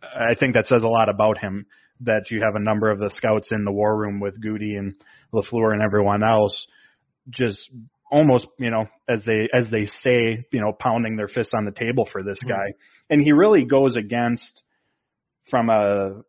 I 0.03 0.35
think 0.35 0.55
that 0.55 0.67
says 0.67 0.83
a 0.83 0.88
lot 0.88 1.09
about 1.09 1.38
him. 1.38 1.67
That 2.01 2.31
you 2.31 2.43
have 2.43 2.57
a 2.57 2.65
number 2.65 2.91
of 2.91 2.99
the 2.99 3.11
scouts 3.15 3.49
in 3.53 3.65
the 3.65 3.71
war 3.71 3.97
room 3.97 4.19
with 4.19 4.41
Goody 4.43 4.75
and 4.75 4.95
LaFleur 5.33 5.73
and 5.73 5.83
everyone 5.83 6.25
else, 6.25 6.67
just 7.31 7.71
almost 8.12 8.46
you 8.59 8.70
know 8.70 8.87
as 9.09 9.25
they 9.25 9.48
as 9.53 9.70
they 9.70 9.87
say 9.87 10.46
you 10.53 10.61
know 10.61 10.72
pounding 10.72 11.16
their 11.16 11.29
fists 11.29 11.55
on 11.57 11.64
the 11.64 11.72
table 11.72 12.09
for 12.12 12.22
this 12.22 12.38
guy, 12.46 12.55
mm-hmm. 12.55 13.14
and 13.14 13.22
he 13.22 13.33
really 13.33 13.64
goes 13.64 13.96
against 13.96 14.62
from 15.51 15.70
a, 15.70 16.22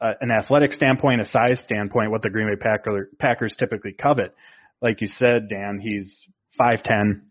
a 0.00 0.10
an 0.20 0.30
athletic 0.30 0.72
standpoint, 0.72 1.20
a 1.20 1.26
size 1.26 1.60
standpoint, 1.64 2.10
what 2.10 2.22
the 2.22 2.30
Green 2.30 2.48
Bay 2.48 2.56
Packer, 2.56 3.10
Packers 3.20 3.54
typically 3.58 3.92
covet. 3.92 4.34
Like 4.82 5.00
you 5.00 5.06
said, 5.06 5.48
Dan, 5.48 5.78
he's 5.80 6.26
five 6.58 6.82
ten, 6.82 7.30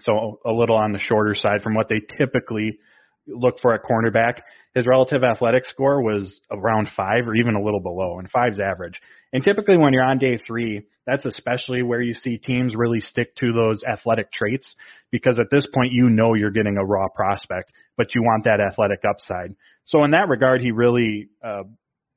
so 0.00 0.38
a 0.46 0.52
little 0.52 0.76
on 0.76 0.92
the 0.92 0.98
shorter 0.98 1.34
side 1.34 1.62
from 1.62 1.74
what 1.74 1.88
they 1.88 2.00
typically 2.16 2.78
look 3.26 3.58
for 3.60 3.74
at 3.74 3.82
cornerback. 3.82 4.40
His 4.74 4.86
relative 4.86 5.24
athletic 5.24 5.64
score 5.66 6.02
was 6.02 6.40
around 6.50 6.88
five 6.96 7.26
or 7.26 7.34
even 7.34 7.54
a 7.54 7.62
little 7.62 7.80
below, 7.80 8.18
and 8.18 8.30
five's 8.30 8.60
average. 8.60 9.00
And 9.32 9.44
typically, 9.44 9.76
when 9.76 9.92
you're 9.92 10.04
on 10.04 10.18
day 10.18 10.38
three, 10.38 10.86
that's 11.06 11.26
especially 11.26 11.82
where 11.82 12.00
you 12.00 12.14
see 12.14 12.38
teams 12.38 12.74
really 12.74 13.00
stick 13.00 13.34
to 13.36 13.52
those 13.52 13.82
athletic 13.82 14.32
traits 14.32 14.74
because 15.10 15.38
at 15.38 15.50
this 15.50 15.66
point, 15.74 15.92
you 15.92 16.08
know 16.08 16.34
you're 16.34 16.50
getting 16.50 16.76
a 16.78 16.84
raw 16.84 17.08
prospect, 17.14 17.72
but 17.96 18.14
you 18.14 18.22
want 18.22 18.44
that 18.44 18.60
athletic 18.60 19.00
upside. 19.08 19.54
So 19.84 20.04
in 20.04 20.12
that 20.12 20.28
regard, 20.28 20.60
he 20.60 20.70
really 20.70 21.28
uh, 21.44 21.64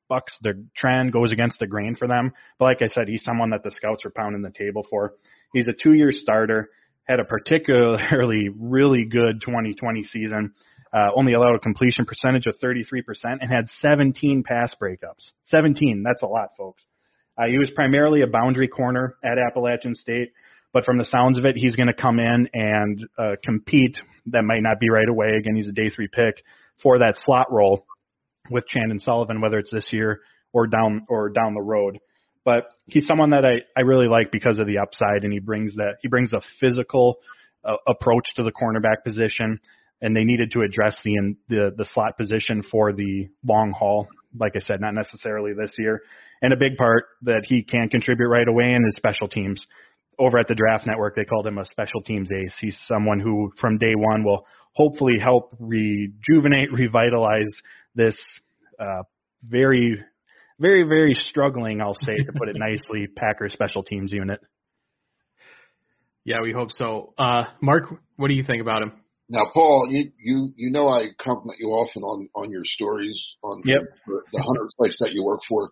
bucks 0.08 0.36
the 0.42 0.66
trend, 0.76 1.12
goes 1.12 1.32
against 1.32 1.58
the 1.58 1.66
grain 1.66 1.96
for 1.96 2.06
them. 2.06 2.32
But 2.58 2.66
like 2.66 2.82
I 2.82 2.88
said, 2.88 3.08
he's 3.08 3.24
someone 3.24 3.50
that 3.50 3.62
the 3.62 3.70
scouts 3.70 4.04
are 4.04 4.10
pounding 4.10 4.42
the 4.42 4.50
table 4.50 4.86
for. 4.88 5.14
He's 5.54 5.66
a 5.66 5.72
two-year 5.72 6.12
starter, 6.12 6.70
had 7.04 7.20
a 7.20 7.24
particularly 7.24 8.48
really 8.58 9.04
good 9.04 9.40
2020 9.40 10.04
season. 10.04 10.52
Uh, 10.94 11.08
only 11.16 11.32
allowed 11.32 11.54
a 11.54 11.58
completion 11.58 12.04
percentage 12.04 12.44
of 12.46 12.54
33% 12.62 12.82
and 13.40 13.50
had 13.50 13.66
17 13.80 14.42
pass 14.46 14.74
breakups. 14.80 15.32
17, 15.44 16.02
that's 16.06 16.22
a 16.22 16.26
lot, 16.26 16.50
folks. 16.58 16.82
Uh, 17.38 17.46
he 17.46 17.58
was 17.58 17.70
primarily 17.74 18.22
a 18.22 18.26
boundary 18.26 18.68
corner 18.68 19.16
at 19.24 19.38
Appalachian 19.38 19.94
State, 19.94 20.32
but 20.72 20.84
from 20.84 20.98
the 20.98 21.04
sounds 21.04 21.38
of 21.38 21.44
it, 21.44 21.56
he's 21.56 21.76
going 21.76 21.88
to 21.88 21.94
come 21.94 22.18
in 22.18 22.48
and 22.52 23.06
uh, 23.18 23.32
compete. 23.44 23.98
That 24.26 24.42
might 24.42 24.62
not 24.62 24.80
be 24.80 24.90
right 24.90 25.08
away. 25.08 25.32
Again, 25.38 25.56
he's 25.56 25.68
a 25.68 25.72
day 25.72 25.88
three 25.88 26.08
pick 26.08 26.42
for 26.82 26.98
that 26.98 27.16
slot 27.24 27.50
role 27.50 27.86
with 28.50 28.66
Chandon 28.66 29.00
Sullivan, 29.00 29.40
whether 29.40 29.58
it's 29.58 29.70
this 29.70 29.92
year 29.92 30.20
or 30.52 30.66
down 30.66 31.06
or 31.08 31.30
down 31.30 31.54
the 31.54 31.60
road. 31.60 31.98
But 32.44 32.64
he's 32.86 33.06
someone 33.06 33.30
that 33.30 33.44
I, 33.44 33.60
I 33.76 33.82
really 33.82 34.08
like 34.08 34.32
because 34.32 34.58
of 34.58 34.66
the 34.66 34.78
upside, 34.78 35.24
and 35.24 35.32
he 35.32 35.38
brings 35.38 35.76
that 35.76 35.96
he 36.02 36.08
brings 36.08 36.32
a 36.32 36.40
physical 36.60 37.18
uh, 37.64 37.76
approach 37.86 38.26
to 38.36 38.42
the 38.42 38.52
cornerback 38.52 39.04
position, 39.04 39.60
and 40.02 40.14
they 40.14 40.24
needed 40.24 40.50
to 40.50 40.62
address 40.62 40.96
the 41.04 41.14
in, 41.14 41.36
the 41.48 41.70
the 41.74 41.86
slot 41.94 42.18
position 42.18 42.62
for 42.70 42.92
the 42.92 43.28
long 43.46 43.72
haul. 43.72 44.08
Like 44.38 44.52
I 44.56 44.60
said, 44.60 44.80
not 44.80 44.94
necessarily 44.94 45.52
this 45.56 45.72
year, 45.78 46.02
and 46.42 46.52
a 46.52 46.56
big 46.56 46.76
part 46.76 47.04
that 47.22 47.46
he 47.48 47.62
can 47.62 47.88
contribute 47.88 48.28
right 48.28 48.46
away 48.46 48.72
in 48.72 48.84
is 48.86 48.96
special 48.96 49.28
teams. 49.28 49.64
Over 50.18 50.38
at 50.38 50.48
the 50.48 50.54
Draft 50.54 50.86
Network, 50.86 51.16
they 51.16 51.24
called 51.24 51.46
him 51.46 51.56
a 51.56 51.64
special 51.64 52.02
teams 52.02 52.28
ace. 52.30 52.54
He's 52.60 52.78
someone 52.86 53.18
who, 53.18 53.50
from 53.60 53.78
day 53.78 53.94
one, 53.96 54.24
will 54.24 54.46
hopefully 54.72 55.18
help 55.22 55.54
rejuvenate, 55.58 56.70
revitalize 56.72 57.50
this 57.94 58.20
uh, 58.78 59.02
very, 59.42 60.02
very, 60.58 60.82
very 60.82 61.14
struggling, 61.14 61.80
I'll 61.80 61.96
say, 62.00 62.16
to 62.16 62.32
put 62.36 62.48
it 62.48 62.56
nicely, 62.58 63.06
Packers 63.06 63.52
special 63.52 63.82
teams 63.82 64.12
unit. 64.12 64.40
Yeah, 66.24 66.40
we 66.42 66.52
hope 66.52 66.70
so. 66.70 67.14
Uh, 67.18 67.44
Mark, 67.60 67.84
what 68.16 68.28
do 68.28 68.34
you 68.34 68.44
think 68.44 68.62
about 68.62 68.82
him? 68.82 68.92
Now, 69.28 69.46
Paul, 69.54 69.88
you 69.90 70.10
you 70.22 70.52
you 70.56 70.70
know 70.70 70.88
I 70.88 71.06
compliment 71.20 71.58
you 71.58 71.68
often 71.68 72.02
on 72.02 72.28
on 72.34 72.50
your 72.50 72.64
stories 72.64 73.18
on 73.42 73.62
yep. 73.64 73.80
the 74.06 74.42
hundred 74.42 74.68
sites 74.78 74.98
that 75.00 75.12
you 75.12 75.24
work 75.24 75.40
for. 75.48 75.70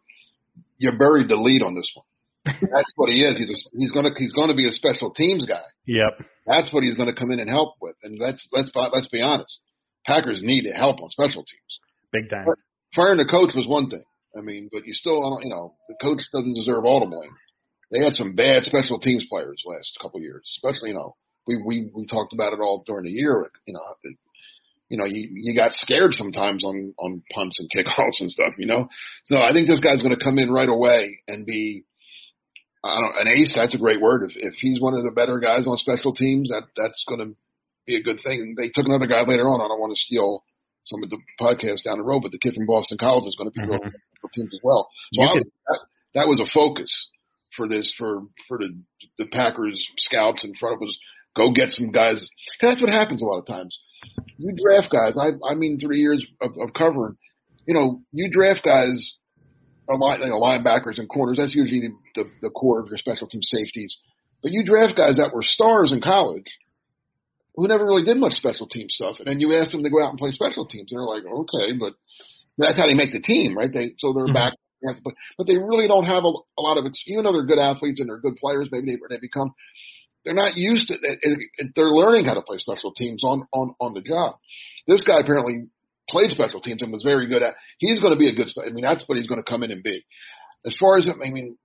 You 0.79 0.93
buried 0.93 1.29
the 1.29 1.37
lead 1.37 1.63
on 1.63 1.75
this 1.75 1.91
one. 1.95 2.07
That's 2.45 2.93
what 2.97 3.11
he 3.11 3.23
is. 3.23 3.37
He's 3.37 3.51
a, 3.51 3.77
he's 3.77 3.91
gonna 3.91 4.11
he's 4.17 4.33
gonna 4.33 4.55
be 4.55 4.67
a 4.67 4.73
special 4.73 5.13
teams 5.13 5.47
guy. 5.47 5.63
Yep. 5.87 6.27
That's 6.47 6.73
what 6.73 6.83
he's 6.83 6.97
gonna 6.97 7.15
come 7.15 7.31
in 7.33 7.41
and 7.41 7.51
help 7.51 7.75
with. 7.81 7.97
And 8.03 8.19
let's 8.19 8.47
let's 8.53 8.71
let's 8.75 9.09
be 9.09 9.21
honest. 9.21 9.61
Packers 10.07 10.41
need 10.43 10.65
help 10.75 11.03
on 11.03 11.11
special 11.11 11.45
teams. 11.45 11.73
Big 12.13 12.31
time. 12.31 12.47
But 12.47 12.57
firing 12.97 13.19
the 13.19 13.29
coach 13.29 13.53
was 13.55 13.67
one 13.69 13.91
thing. 13.91 14.05
I 14.37 14.41
mean, 14.41 14.69
but 14.73 14.87
you 14.87 14.95
still, 14.95 15.21
uh, 15.21 15.41
you 15.43 15.51
know, 15.51 15.75
the 15.89 15.97
coach 16.01 16.23
doesn't 16.33 16.55
deserve 16.55 16.85
all 16.85 17.01
the 17.01 17.07
blame. 17.07 17.35
They 17.91 18.05
had 18.05 18.15
some 18.15 18.35
bad 18.35 18.63
special 18.63 19.01
teams 19.01 19.27
players 19.29 19.63
last 19.67 19.91
couple 20.01 20.19
of 20.19 20.23
years, 20.23 20.47
especially, 20.57 20.91
you 20.91 20.95
know, 20.95 21.17
we, 21.51 21.63
we, 21.65 21.91
we 21.95 22.07
talked 22.07 22.33
about 22.33 22.53
it 22.53 22.61
all 22.61 22.85
during 22.87 23.05
the 23.05 23.11
year. 23.11 23.51
You 23.67 23.75
know, 23.75 23.81
you 24.89 24.99
know, 24.99 25.05
you, 25.05 25.29
you 25.33 25.55
got 25.55 25.73
scared 25.73 26.15
sometimes 26.15 26.65
on, 26.65 26.95
on 26.99 27.23
punts 27.33 27.57
and 27.59 27.71
kickoffs 27.71 28.21
and 28.21 28.31
stuff, 28.31 28.55
you 28.59 28.67
know? 28.67 28.89
So 29.25 29.39
I 29.39 29.53
think 29.53 29.67
this 29.67 29.81
guy's 29.81 30.03
going 30.03 30.17
to 30.17 30.25
come 30.25 30.39
in 30.39 30.51
right 30.51 30.69
away 30.69 31.19
and 31.29 31.47
be, 31.47 31.85
I 32.83 32.97
don't 33.01 33.27
an 33.27 33.29
ace. 33.29 33.53
That's 33.55 33.75
a 33.75 33.79
great 33.79 34.01
word. 34.01 34.31
If, 34.31 34.37
if 34.37 34.55
he's 34.55 34.81
one 34.81 34.95
of 34.95 35.05
the 35.05 35.11
better 35.11 35.39
guys 35.39 35.67
on 35.67 35.77
special 35.79 36.15
teams, 36.15 36.51
that, 36.51 36.65
that's 36.77 37.05
going 37.09 37.21
to 37.21 37.37
be 37.87 37.97
a 37.97 38.03
good 38.03 38.21
thing. 38.25 38.55
They 38.57 38.71
took 38.75 38.87
another 38.87 39.07
guy 39.07 39.23
later 39.27 39.49
on. 39.49 39.61
I 39.61 39.69
don't 39.69 39.81
want 39.81 39.93
to 39.95 40.05
steal 40.07 40.43
some 40.87 41.03
of 41.03 41.11
the 41.11 41.19
podcasts 41.41 41.85
down 41.85 41.99
the 41.99 42.05
road, 42.05 42.23
but 42.23 42.33
the 42.33 42.39
kid 42.39 42.55
from 42.55 42.67
Boston 42.67 42.99
College 42.99 43.29
is 43.29 43.37
going 43.37 43.51
to 43.51 43.55
be 43.55 43.61
mm-hmm. 43.61 43.71
real 43.71 43.93
special 44.15 44.31
teams 44.35 44.51
as 44.55 44.61
well. 44.63 44.89
So 45.13 45.23
I, 45.23 45.35
that, 45.35 45.81
that 46.15 46.29
was 46.29 46.41
a 46.41 46.51
focus 46.53 46.91
for 47.57 47.69
this 47.69 47.93
for 47.99 48.23
for 48.49 48.59
the 48.59 48.79
the 49.19 49.27
Packers 49.27 49.79
scouts 49.99 50.43
in 50.45 50.55
front 50.59 50.77
of 50.77 50.89
us. 50.89 50.97
Go 51.37 51.53
get 51.53 51.71
some 51.71 51.93
guys. 51.93 52.29
That's 52.61 52.81
what 52.81 52.91
happens 52.91 53.23
a 53.23 53.25
lot 53.25 53.39
of 53.39 53.47
times 53.47 53.77
you 54.41 54.57
draft 54.57 54.91
guys. 54.91 55.17
I 55.19 55.37
I 55.49 55.55
mean, 55.55 55.79
three 55.79 56.01
years 56.01 56.25
of, 56.41 56.53
of 56.59 56.73
covering. 56.77 57.17
You 57.67 57.75
know, 57.75 58.01
you 58.11 58.31
draft 58.31 58.65
guys, 58.65 59.15
a 59.89 59.95
lot, 59.95 60.21
you 60.21 60.29
know, 60.29 60.41
linebackers 60.41 60.99
and 60.99 61.09
corners. 61.09 61.37
That's 61.37 61.55
usually 61.55 61.81
the, 61.81 62.23
the 62.23 62.31
the 62.43 62.51
core 62.51 62.81
of 62.81 62.89
your 62.89 62.99
special 62.99 63.29
team 63.29 63.43
safeties. 63.43 63.99
But 64.43 64.53
you 64.53 64.65
draft 64.65 64.97
guys 64.97 65.17
that 65.17 65.35
were 65.35 65.43
stars 65.43 65.93
in 65.93 66.01
college 66.01 66.49
who 67.55 67.69
never 67.69 67.85
really 67.85 68.05
did 68.05 68.17
much 68.17 68.33
special 68.35 68.67
team 68.67 68.87
stuff, 68.89 69.17
and 69.19 69.27
then 69.27 69.41
you 69.41 69.53
ask 69.55 69.73
them 69.73 69.83
to 69.83 69.91
go 69.91 70.03
out 70.03 70.11
and 70.11 70.19
play 70.19 70.31
special 70.31 70.67
teams, 70.67 70.91
and 70.91 70.99
they're 70.99 71.05
like, 71.05 71.25
okay, 71.27 71.77
but 71.79 71.93
that's 72.57 72.79
how 72.79 72.87
they 72.87 72.95
make 72.95 73.13
the 73.13 73.21
team, 73.21 73.57
right? 73.57 73.73
They 73.73 73.93
so 73.99 74.15
they're 74.15 74.25
mm-hmm. 74.25 74.33
back, 74.33 74.55
but 75.05 75.15
but 75.37 75.47
they 75.47 75.59
really 75.59 75.89
don't 75.89 76.07
have 76.07 76.25
a, 76.25 76.33
a 76.57 76.63
lot 76.63 76.79
of 76.79 76.87
experience. 76.87 77.21
even 77.21 77.25
though 77.25 77.33
they're 77.37 77.51
good 77.51 77.61
athletes 77.61 78.01
and 78.01 78.09
they're 78.09 78.25
good 78.25 78.37
players, 78.37 78.69
maybe 78.73 78.97
they 78.97 78.99
they 79.11 79.21
become 79.21 79.53
they're 80.25 80.35
not 80.35 80.57
used 80.57 80.89
to 80.89 80.95
it. 80.95 81.73
They're 81.75 81.87
learning 81.87 82.27
how 82.27 82.35
to 82.35 82.43
play 82.43 82.59
special 82.59 82.93
teams 82.93 83.23
on, 83.25 83.47
on, 83.53 83.75
on 83.81 83.95
the 83.95 84.03
job. 84.03 84.37
This 84.87 85.03
guy 85.03 85.21
apparently 85.21 85.69
played 86.09 86.31
special 86.31 86.61
teams 86.61 86.83
and 86.83 86.93
was 86.93 87.05
very 87.05 87.29
good 87.29 87.43
at, 87.43 87.55
he's 87.79 88.01
going 88.01 88.13
to 88.13 88.19
be 88.19 88.29
a 88.29 88.35
good, 88.35 88.49
I 88.65 88.71
mean, 88.71 88.85
that's 88.85 89.05
what 89.07 89.17
he's 89.17 89.29
going 89.29 89.43
to 89.43 89.51
come 89.51 89.63
in 89.63 89.71
and 89.71 89.83
be. 89.83 90.05
As 90.67 90.75
far 90.79 90.99
as, 90.99 91.07
I 91.09 91.31
mean, 91.31 91.57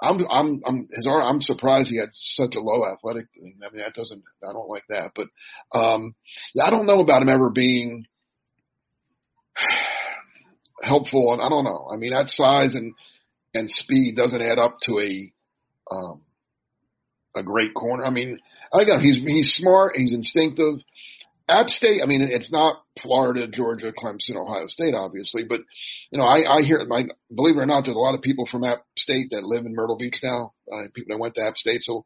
I'm, 0.00 0.20
I'm, 0.30 0.62
I'm, 0.66 0.88
his 0.92 1.06
arm, 1.06 1.22
I'm 1.22 1.40
surprised 1.40 1.88
he 1.88 1.98
had 1.98 2.10
such 2.12 2.54
a 2.54 2.60
low 2.60 2.84
athletic 2.84 3.26
thing. 3.34 3.58
I 3.64 3.72
mean, 3.72 3.82
that 3.82 3.94
doesn't, 3.94 4.22
I 4.42 4.52
don't 4.52 4.68
like 4.68 4.84
that, 4.90 5.12
but, 5.16 5.28
um, 5.76 6.14
yeah, 6.54 6.64
I 6.64 6.70
don't 6.70 6.86
know 6.86 7.00
about 7.00 7.22
him 7.22 7.28
ever 7.28 7.50
being 7.50 8.06
helpful. 10.82 11.32
And 11.32 11.42
I 11.42 11.48
don't 11.48 11.64
know. 11.64 11.88
I 11.92 11.96
mean, 11.96 12.10
that 12.10 12.28
size 12.28 12.74
and, 12.74 12.94
and 13.54 13.70
speed 13.70 14.16
doesn't 14.16 14.42
add 14.42 14.58
up 14.58 14.78
to 14.86 15.00
a, 15.00 15.32
um, 15.90 16.20
a 17.34 17.42
great 17.42 17.74
corner. 17.74 18.04
I 18.04 18.10
mean, 18.10 18.38
again, 18.72 19.00
he's 19.00 19.22
he's 19.22 19.54
smart. 19.56 19.96
He's 19.96 20.12
instinctive. 20.12 20.80
App 21.48 21.68
State. 21.68 22.00
I 22.02 22.06
mean, 22.06 22.22
it's 22.22 22.50
not 22.50 22.82
Florida, 23.02 23.46
Georgia, 23.46 23.92
Clemson, 23.92 24.36
Ohio 24.36 24.66
State, 24.66 24.94
obviously, 24.94 25.44
but 25.46 25.60
you 26.10 26.18
know, 26.18 26.24
I, 26.24 26.58
I 26.58 26.62
hear, 26.62 26.78
like, 26.88 27.08
believe 27.34 27.56
it 27.56 27.60
or 27.60 27.66
not, 27.66 27.84
there's 27.84 27.96
a 27.96 28.00
lot 28.00 28.14
of 28.14 28.22
people 28.22 28.48
from 28.50 28.64
App 28.64 28.82
State 28.96 29.28
that 29.30 29.44
live 29.44 29.66
in 29.66 29.74
Myrtle 29.74 29.98
Beach 29.98 30.16
now. 30.22 30.54
Uh, 30.72 30.88
people 30.94 31.14
that 31.14 31.20
went 31.20 31.34
to 31.34 31.42
App 31.42 31.56
State, 31.56 31.82
so 31.82 32.04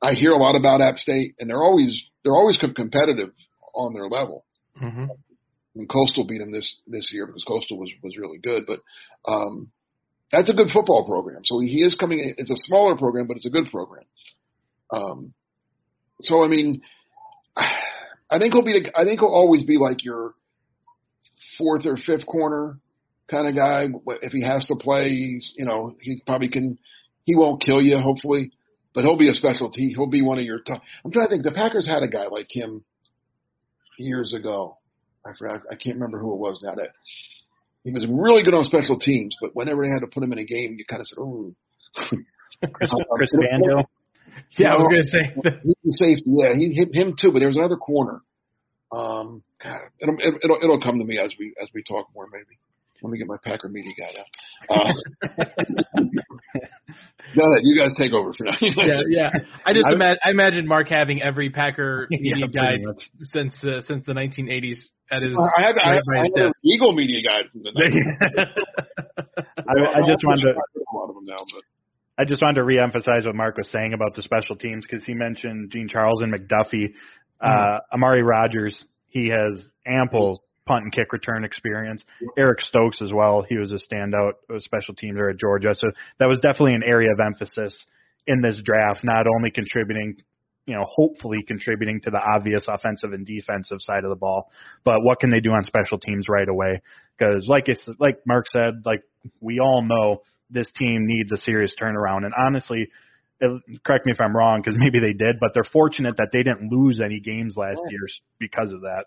I 0.00 0.12
hear 0.12 0.32
a 0.32 0.38
lot 0.38 0.56
about 0.56 0.80
App 0.80 0.96
State, 0.96 1.34
and 1.38 1.50
they're 1.50 1.62
always 1.62 2.00
they're 2.24 2.34
always 2.34 2.56
competitive 2.56 3.30
on 3.74 3.92
their 3.92 4.08
level. 4.08 4.44
Mm-hmm. 4.80 5.04
I 5.04 5.78
mean, 5.78 5.88
Coastal 5.88 6.26
beat 6.26 6.40
him 6.40 6.52
this 6.52 6.74
this 6.86 7.10
year 7.12 7.26
because 7.26 7.44
Coastal 7.44 7.78
was 7.78 7.90
was 8.02 8.16
really 8.16 8.38
good, 8.38 8.64
but 8.66 8.80
um, 9.30 9.70
that's 10.30 10.48
a 10.48 10.54
good 10.54 10.70
football 10.72 11.04
program. 11.04 11.42
So 11.44 11.60
he 11.60 11.82
is 11.82 11.94
coming. 12.00 12.20
In, 12.20 12.34
it's 12.38 12.50
a 12.50 12.56
smaller 12.64 12.96
program, 12.96 13.26
but 13.26 13.36
it's 13.36 13.46
a 13.46 13.50
good 13.50 13.70
program. 13.70 14.04
Um, 14.92 15.32
so 16.20 16.44
I 16.44 16.48
mean, 16.48 16.82
I 17.56 18.38
think 18.38 18.52
he'll 18.52 18.64
be. 18.64 18.86
I 18.94 19.04
think 19.04 19.20
he'll 19.20 19.28
always 19.28 19.64
be 19.64 19.78
like 19.78 20.04
your 20.04 20.34
fourth 21.58 21.86
or 21.86 21.96
fifth 21.96 22.26
corner 22.26 22.78
kind 23.30 23.48
of 23.48 23.54
guy. 23.54 23.86
If 24.22 24.32
he 24.32 24.42
has 24.42 24.64
to 24.66 24.76
play, 24.76 25.10
he's 25.10 25.52
you 25.56 25.64
know 25.64 25.96
he 26.00 26.22
probably 26.26 26.48
can. 26.48 26.78
He 27.24 27.36
won't 27.36 27.64
kill 27.64 27.80
you, 27.80 27.98
hopefully, 27.98 28.50
but 28.94 29.04
he'll 29.04 29.18
be 29.18 29.30
a 29.30 29.34
specialty. 29.34 29.92
He'll 29.94 30.10
be 30.10 30.22
one 30.22 30.38
of 30.38 30.44
your 30.44 30.60
top. 30.60 30.82
I'm 31.04 31.12
trying 31.12 31.26
to 31.26 31.30
think. 31.30 31.44
The 31.44 31.52
Packers 31.52 31.86
had 31.86 32.02
a 32.02 32.08
guy 32.08 32.26
like 32.26 32.48
him 32.50 32.84
years 33.98 34.34
ago. 34.34 34.78
I 35.24 35.30
forgot. 35.38 35.62
I 35.70 35.76
can't 35.76 35.96
remember 35.96 36.18
who 36.18 36.32
it 36.32 36.38
was 36.38 36.60
now. 36.62 36.74
That 36.74 36.90
he 37.84 37.90
was 37.90 38.06
really 38.08 38.42
good 38.42 38.54
on 38.54 38.64
special 38.64 38.98
teams, 38.98 39.36
but 39.40 39.54
whenever 39.54 39.82
they 39.82 39.90
had 39.90 40.00
to 40.00 40.08
put 40.08 40.22
him 40.22 40.32
in 40.32 40.38
a 40.38 40.44
game, 40.44 40.76
you 40.78 40.84
kind 40.88 41.00
of 41.00 41.06
said, 41.06 41.18
"Oh." 41.18 41.54
Chris, 42.72 42.90
Chris 43.16 43.32
Banjo. 43.32 43.82
Yeah, 44.58 44.74
I 44.74 44.76
was 44.76 44.86
gonna 44.88 45.02
say. 45.02 45.34
He's 45.64 45.98
safety. 45.98 46.22
Yeah, 46.26 46.54
he 46.54 46.72
hit 46.74 46.94
him 46.94 47.14
too. 47.20 47.32
But 47.32 47.40
there 47.40 47.48
was 47.48 47.56
another 47.56 47.76
corner. 47.76 48.20
Um, 48.92 49.42
God, 49.62 49.78
it'll, 50.00 50.16
it'll 50.44 50.58
it'll 50.62 50.80
come 50.80 50.98
to 50.98 51.04
me 51.04 51.18
as 51.18 51.30
we 51.38 51.54
as 51.60 51.68
we 51.74 51.82
talk 51.82 52.08
more. 52.14 52.26
Maybe. 52.32 52.58
Let 53.02 53.10
me 53.10 53.18
get 53.18 53.26
my 53.26 53.36
Packer 53.42 53.68
media 53.68 53.92
guy 53.98 54.12
out. 54.20 54.26
Uh, 54.70 54.92
no, 57.34 57.56
you 57.62 57.76
guys 57.76 57.92
take 57.98 58.12
over 58.12 58.32
for 58.32 58.44
now. 58.44 58.52
yeah, 58.60 59.00
yeah. 59.08 59.30
I 59.66 59.72
just 59.72 59.88
imagine 59.90 60.18
I 60.24 60.30
imagine 60.30 60.68
Mark 60.68 60.86
having 60.88 61.20
every 61.20 61.50
Packer 61.50 62.06
media 62.10 62.36
Yeah, 62.36 62.46
guide 62.46 62.82
much. 62.84 63.10
since 63.24 63.54
uh, 63.64 63.80
since 63.80 64.06
the 64.06 64.12
1980s 64.12 64.92
at 65.10 65.22
his. 65.22 65.36
I 65.36 65.62
had, 65.62 65.74
I 65.82 65.90
right 65.90 65.94
had, 65.96 66.04
by 66.06 66.12
I 66.42 66.44
had. 66.44 66.52
Eagle 66.64 66.92
media 66.94 67.22
guide 67.26 67.46
from 67.50 67.62
the 67.64 67.70
90s. 67.72 68.46
I, 69.58 69.98
I 69.98 70.00
just 70.06 70.22
wanted 70.24 70.42
to 70.42 70.50
a 70.52 70.54
lot 70.94 71.08
of 71.08 71.14
them 71.16 71.24
now, 71.24 71.38
but 71.38 71.62
I 72.18 72.24
just 72.24 72.42
wanted 72.42 72.60
to 72.60 72.66
reemphasize 72.66 73.26
what 73.26 73.34
Mark 73.34 73.56
was 73.56 73.70
saying 73.70 73.94
about 73.94 74.14
the 74.14 74.22
special 74.22 74.56
teams 74.56 74.86
because 74.88 75.04
he 75.04 75.14
mentioned 75.14 75.70
Jean-Charles 75.72 76.22
and 76.22 76.32
McDuffie. 76.32 76.92
Uh, 77.40 77.78
Amari 77.92 78.22
Rodgers, 78.22 78.84
he 79.08 79.30
has 79.30 79.64
ample 79.86 80.42
punt 80.66 80.84
and 80.84 80.92
kick 80.92 81.12
return 81.12 81.44
experience. 81.44 82.02
Eric 82.38 82.60
Stokes 82.60 83.02
as 83.02 83.12
well. 83.12 83.44
He 83.48 83.56
was 83.56 83.72
a 83.72 83.78
standout 83.94 84.32
special 84.58 84.94
teams 84.94 85.16
there 85.16 85.30
at 85.30 85.38
Georgia. 85.38 85.74
So 85.74 85.88
that 86.18 86.26
was 86.26 86.38
definitely 86.40 86.74
an 86.74 86.84
area 86.84 87.10
of 87.12 87.18
emphasis 87.18 87.86
in 88.26 88.42
this 88.42 88.60
draft, 88.62 89.00
not 89.02 89.26
only 89.26 89.50
contributing, 89.50 90.16
you 90.66 90.74
know, 90.74 90.84
hopefully 90.88 91.38
contributing 91.46 92.00
to 92.04 92.10
the 92.10 92.20
obvious 92.20 92.64
offensive 92.68 93.12
and 93.12 93.26
defensive 93.26 93.78
side 93.80 94.04
of 94.04 94.10
the 94.10 94.16
ball, 94.16 94.50
but 94.84 95.02
what 95.02 95.18
can 95.18 95.30
they 95.30 95.40
do 95.40 95.50
on 95.50 95.64
special 95.64 95.98
teams 95.98 96.26
right 96.28 96.48
away? 96.48 96.80
Because 97.18 97.46
like 97.48 97.64
it's, 97.66 97.88
like 97.98 98.20
Mark 98.26 98.46
said, 98.52 98.82
like 98.84 99.02
we 99.40 99.58
all 99.58 99.82
know 99.82 100.22
this 100.52 100.70
team 100.76 101.06
needs 101.06 101.32
a 101.32 101.36
serious 101.38 101.72
turnaround. 101.80 102.24
And 102.24 102.32
honestly, 102.38 102.88
it, 103.40 103.62
correct 103.84 104.06
me 104.06 104.12
if 104.12 104.20
I'm 104.20 104.36
wrong, 104.36 104.62
because 104.62 104.78
maybe 104.78 105.00
they 105.00 105.12
did, 105.12 105.36
but 105.40 105.50
they're 105.54 105.64
fortunate 105.64 106.16
that 106.18 106.28
they 106.32 106.42
didn't 106.42 106.70
lose 106.70 107.00
any 107.04 107.20
games 107.20 107.56
last 107.56 107.80
year 107.90 108.06
because 108.38 108.72
of 108.72 108.82
that. 108.82 109.04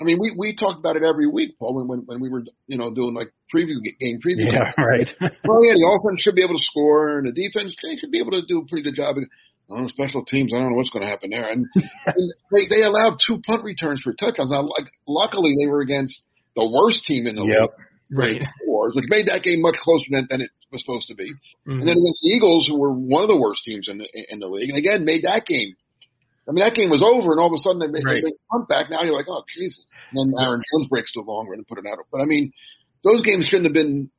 I 0.00 0.04
mean, 0.04 0.18
we 0.20 0.34
we 0.36 0.56
talk 0.56 0.78
about 0.78 0.96
it 0.96 1.02
every 1.02 1.28
week, 1.28 1.58
Paul. 1.58 1.74
When 1.76 1.86
when, 1.86 2.00
when 2.06 2.20
we 2.20 2.28
were 2.28 2.42
you 2.66 2.78
know 2.78 2.92
doing 2.94 3.14
like 3.14 3.32
preview 3.54 3.76
game 4.00 4.18
preview. 4.24 4.50
Yeah, 4.52 4.72
right. 4.78 5.06
Well, 5.44 5.64
yeah, 5.64 5.74
the 5.74 5.86
offense 5.86 6.20
should 6.22 6.34
be 6.34 6.42
able 6.42 6.56
to 6.56 6.64
score, 6.64 7.18
and 7.18 7.26
the 7.28 7.32
defense 7.32 7.76
they 7.82 7.96
should 7.96 8.10
be 8.10 8.18
able 8.18 8.32
to 8.32 8.42
do 8.46 8.60
a 8.60 8.66
pretty 8.66 8.82
good 8.82 8.96
job. 8.96 9.16
On 9.70 9.86
special 9.88 10.24
teams, 10.24 10.52
I 10.52 10.58
don't 10.58 10.70
know 10.70 10.76
what's 10.76 10.90
going 10.90 11.02
to 11.04 11.08
happen 11.08 11.30
there. 11.30 11.48
And, 11.48 11.64
and 11.74 12.32
they 12.50 12.66
they 12.68 12.82
allowed 12.82 13.18
two 13.24 13.40
punt 13.46 13.64
returns 13.64 14.02
for 14.02 14.12
touchdowns. 14.12 14.50
Now, 14.50 14.62
like 14.62 14.90
luckily, 15.06 15.54
they 15.58 15.66
were 15.68 15.80
against 15.80 16.20
the 16.56 16.66
worst 16.68 17.04
team 17.04 17.26
in 17.26 17.36
the 17.36 17.44
Yep. 17.46 17.70
league, 18.10 18.42
Right. 18.42 18.42
Wars, 18.66 18.92
which 18.94 19.06
made 19.08 19.28
that 19.28 19.42
game 19.42 19.62
much 19.62 19.76
closer 19.80 20.04
than, 20.10 20.26
than 20.28 20.40
it 20.42 20.50
was 20.72 20.80
supposed 20.82 21.06
to 21.08 21.14
be. 21.14 21.30
Mhm. 21.68 21.78
And 21.78 21.86
then 21.86 21.96
against 22.00 22.22
the 22.22 22.30
Eagles, 22.34 22.66
who 22.66 22.78
were 22.78 22.92
one 22.92 23.22
of 23.22 23.28
the 23.28 23.36
worst 23.36 23.62
teams 23.64 23.88
in 23.88 23.98
the 23.98 24.08
in 24.32 24.40
the 24.40 24.48
league, 24.48 24.70
and 24.70 24.78
again 24.78 25.04
made 25.04 25.22
that 25.24 25.46
game. 25.46 25.76
I 26.48 26.50
mean, 26.50 26.64
that 26.64 26.74
game 26.74 26.90
was 26.90 27.02
over, 27.04 27.30
and 27.30 27.38
all 27.40 27.46
of 27.46 27.52
a 27.52 27.62
sudden 27.62 27.78
they 27.78 27.86
made, 27.86 28.02
Right. 28.04 28.14
they 28.24 28.30
made 28.32 28.34
a 28.34 28.50
punt 28.50 28.68
back. 28.68 28.90
Now 28.90 29.02
you're 29.02 29.14
like, 29.14 29.28
oh 29.28 29.44
Jesus! 29.54 29.84
And 30.10 30.34
then 30.34 30.42
Aaron 30.42 30.62
Jones 30.72 30.88
breaks 30.88 31.12
the 31.14 31.20
long 31.20 31.46
run 31.46 31.58
and 31.60 31.68
put 31.68 31.78
it 31.78 31.86
out. 31.86 31.98
But 32.10 32.20
I 32.20 32.24
mean, 32.24 32.50
those 33.04 33.20
games 33.22 33.46
shouldn't 33.46 33.66
have 33.66 33.74
been. 33.74 34.10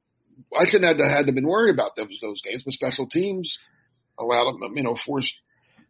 I 0.56 0.66
shouldn't 0.66 0.86
have 0.98 0.98
had 1.06 1.26
to 1.26 1.32
been 1.34 1.48
worried 1.48 1.74
about 1.74 1.96
those 1.96 2.08
those 2.22 2.42
games. 2.42 2.64
But 2.64 2.74
special 2.76 3.08
teams 3.08 3.58
allowed 4.20 4.54
them, 4.62 4.78
you 4.78 4.84
know, 4.84 4.96
forced 5.06 5.34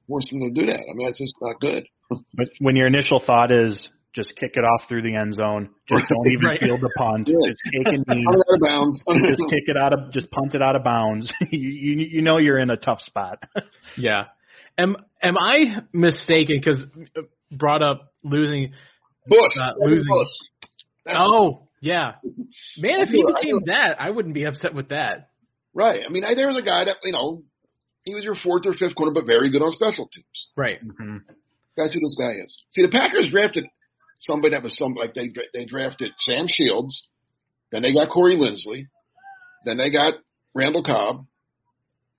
forced 0.07 0.31
them 0.31 0.39
to 0.41 0.49
do 0.49 0.65
that. 0.67 0.79
I 0.79 0.93
mean, 0.95 1.05
that's 1.05 1.17
just 1.19 1.35
not 1.41 1.59
good. 1.61 1.85
But 2.09 2.49
when 2.59 2.75
your 2.75 2.87
initial 2.87 3.19
thought 3.19 3.51
is 3.51 3.89
just 4.13 4.35
kick 4.35 4.51
it 4.55 4.63
off 4.63 4.81
through 4.87 5.01
the 5.01 5.15
end 5.15 5.33
zone, 5.33 5.69
just 5.87 6.03
don't 6.09 6.27
even 6.31 6.45
Right. 6.45 6.59
field 6.59 6.81
the 6.81 6.91
punt, 6.97 7.27
Yeah. 7.27 7.49
just 7.49 7.61
take 7.73 7.87
a 8.07 8.15
knee, 8.15 8.25
Out 8.27 8.35
of 8.35 8.61
bounds. 8.61 8.99
just 9.27 9.43
kick 9.49 9.63
it 9.67 9.77
out 9.77 9.93
of, 9.93 10.11
just 10.11 10.29
punt 10.31 10.53
it 10.55 10.61
out 10.61 10.75
of 10.75 10.83
bounds. 10.83 11.31
you, 11.51 11.69
you 11.69 12.07
you 12.17 12.21
know 12.21 12.37
you're 12.37 12.59
in 12.59 12.69
a 12.69 12.77
tough 12.77 13.01
spot. 13.01 13.43
Yeah. 13.97 14.25
Am 14.77 14.95
am 15.21 15.37
I 15.37 15.81
mistaken? 15.93 16.57
Because 16.63 16.83
brought 17.51 17.81
up 17.83 18.13
losing. 18.23 18.73
Bush. 19.27 19.53
Uh, 19.59 19.71
losing. 19.79 20.07
Bush. 20.07 20.27
Oh 21.15 21.67
yeah, 21.81 22.13
man. 22.77 23.01
If 23.01 23.09
he 23.09 23.19
I 23.19 23.25
feel- 23.25 23.27
I 23.35 23.41
became 23.41 23.59
that, 23.67 23.95
I 23.99 24.09
wouldn't 24.09 24.33
be 24.33 24.45
upset 24.45 24.73
with 24.73 24.89
that. 24.89 25.29
right. 25.73 26.01
I 26.07 26.11
mean, 26.11 26.23
I, 26.23 26.33
there 26.33 26.47
was 26.47 26.57
a 26.57 26.61
guy 26.65 26.85
that 26.85 26.95
you 27.03 27.11
know, 27.11 27.43
he 28.03 28.15
was 28.15 28.23
your 28.23 28.35
fourth 28.35 28.65
or 28.65 28.73
fifth 28.73 28.95
corner, 28.95 29.11
but 29.13 29.25
very 29.25 29.49
good 29.51 29.61
on 29.61 29.71
special 29.73 30.07
teams. 30.13 30.47
Right. 30.55 30.79
That's 31.77 31.93
who 31.93 31.99
this 31.99 32.15
guy 32.19 32.31
is. 32.43 32.57
See, 32.71 32.81
the 32.83 32.89
Packers 32.89 33.29
drafted 33.31 33.65
somebody 34.23 34.55
that 34.55 34.63
was 34.63 34.77
some 34.77 34.93
like 34.95 35.13
they 35.13 35.31
they 35.53 35.65
drafted 35.65 36.11
Sam 36.17 36.47
Shields, 36.47 37.03
then 37.71 37.81
they 37.81 37.93
got 37.93 38.09
Corey 38.09 38.35
Linsley, 38.37 38.87
then 39.65 39.77
they 39.77 39.89
got 39.91 40.15
Randall 40.53 40.83
Cobb. 40.83 41.25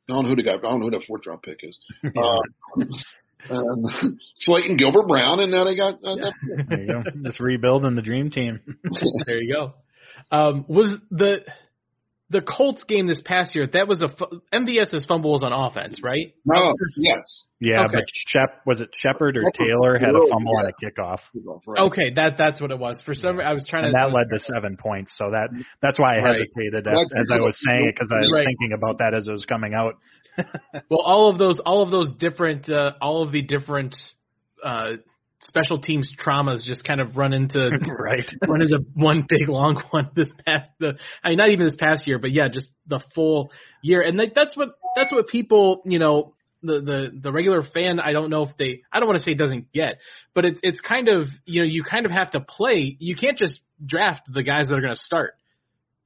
I 0.09 0.13
don't 0.13 0.25
know 0.25 0.29
who 0.31 0.37
they 0.37 0.43
got. 0.43 0.59
I 0.59 0.69
don't 0.71 0.81
know 0.81 0.87
who 0.87 0.99
the 0.99 1.05
fourth 1.07 1.23
round 1.27 1.43
pick 1.43 1.59
is. 1.63 1.79
Uh, 2.17 3.55
um, 3.57 4.19
Slaton 4.49 4.79
Gilbert 4.79 5.07
Brown, 5.07 5.39
and 5.41 5.53
now 5.53 5.65
they 5.65 5.77
got. 5.77 5.95
Uh, 6.03 6.17
that- 6.17 6.33
There 6.69 6.81
you 6.81 6.87
go. 6.87 7.03
Just 7.27 7.41
rebuilding 7.41 7.95
the 7.95 8.01
dream 8.03 8.31
team. 8.31 8.61
There 9.27 9.43
you 9.43 9.55
go. 9.55 9.75
Um, 10.35 10.65
was 10.67 10.97
the 11.11 11.41
the 12.31 12.41
Colts 12.41 12.83
game 12.85 13.07
this 13.07 13.21
past 13.25 13.55
year? 13.55 13.69
That 13.73 13.87
was 13.87 14.03
a 14.03 14.09
fu- 14.09 14.41
MVS's 14.53 15.05
fumble 15.07 15.33
was 15.33 15.43
on 15.43 15.53
offense, 15.53 16.01
right? 16.03 16.33
no, 16.47 16.75
yes. 17.03 17.47
Yeah, 17.61 17.85
Okay. 17.85 17.97
but 17.97 18.05
Shep 18.29 18.61
was 18.67 18.81
it 18.81 18.89
Shepard 18.99 19.37
or 19.37 19.45
Taylor 19.53 19.99
had 19.99 20.11
a 20.11 20.13
Really, 20.15 20.31
fumble 20.31 20.57
on 20.59 20.65
yeah. 20.65 20.89
a 20.89 20.91
kickoff, 20.91 21.19
Right. 21.67 21.81
Okay, 21.83 22.11
that 22.15 22.37
that's 22.39 22.61
what 22.61 22.71
it 22.71 22.79
was. 22.79 23.01
For 23.05 23.15
some, 23.15 23.41
I 23.41 23.53
was 23.53 23.67
trying 23.69 23.85
and 23.87 23.95
to. 23.95 23.99
I 24.01 24.07
that 24.09 24.15
led 24.15 24.27
to 24.33 24.39
seven 24.41 24.77
points. 24.77 25.13
So 25.17 25.31
that 25.31 25.49
that's 25.83 25.99
why 25.99 26.19
I 26.19 26.21
hesitated 26.21 26.87
Right. 26.87 26.97
as, 26.97 27.13
as 27.17 27.27
I 27.33 27.41
was 27.41 27.57
saying 27.67 27.89
it 27.89 27.95
because 27.95 28.11
I 28.13 28.21
was 28.21 28.33
Right. 28.35 28.47
thinking 28.47 28.73
about 28.77 28.99
that 28.99 29.15
as 29.15 29.29
it 29.29 29.33
was 29.33 29.45
coming 29.47 29.75
out. 29.75 29.95
Well, 30.91 31.01
all 31.05 31.31
of 31.31 31.39
those, 31.39 31.61
all 31.65 31.83
of 31.83 31.91
those 31.93 32.13
different, 32.15 32.69
uh, 32.69 32.93
all 33.01 33.23
of 33.23 33.31
the 33.31 33.43
different 33.43 33.95
uh, 34.65 34.95
special 35.45 35.79
teams 35.81 36.13
traumas 36.25 36.65
just 36.65 36.85
kind 36.85 37.01
of 37.01 37.17
run 37.17 37.33
into 37.33 37.71
right. 37.99 38.25
run 38.49 38.63
into 38.63 38.85
one 38.95 39.27
big 39.29 39.49
long 39.49 39.83
one 39.91 40.11
this 40.15 40.33
past. 40.47 40.71
The 40.81 40.95
I 41.23 41.31
mean, 41.31 41.39
not 41.39 41.51
even 41.51 41.67
this 41.67 41.77
past 41.77 42.07
year, 42.07 42.19
but 42.19 42.33
yeah, 42.33 42.49
just 42.53 42.71
the 42.87 43.01
full 43.15 43.51
year. 43.83 44.03
And 44.03 44.17
like, 44.17 44.35
that's 44.35 44.57
what 44.57 44.71
that's 44.97 45.13
what 45.13 45.29
people, 45.29 45.83
you 45.85 45.99
know, 45.99 46.35
the 46.63 46.81
the 46.81 47.21
the 47.23 47.33
regular 47.33 47.63
fan. 47.63 48.01
I 48.01 48.13
don't 48.13 48.31
know 48.31 48.43
if 48.43 48.57
they. 48.59 48.83
I 48.93 48.99
don't 48.99 49.09
want 49.09 49.19
to 49.19 49.25
say 49.25 49.35
doesn't 49.35 49.73
get, 49.73 49.99
but 50.35 50.45
it's 50.45 50.59
it's 50.63 50.81
kind 50.81 51.09
of 51.09 51.27
you 51.45 51.63
know 51.63 51.69
you 51.69 51.85
kind 51.85 52.07
of 52.07 52.13
have 52.13 52.31
to 52.33 52.41
play. 52.41 52.97
You 52.99 53.17
can't 53.17 53.39
just 53.39 53.61
draft 53.85 54.23
the 54.33 54.43
guys 54.43 54.69
that 54.69 54.75
are 54.75 54.81
going 54.81 54.95
to 54.95 55.01
start 55.01 55.35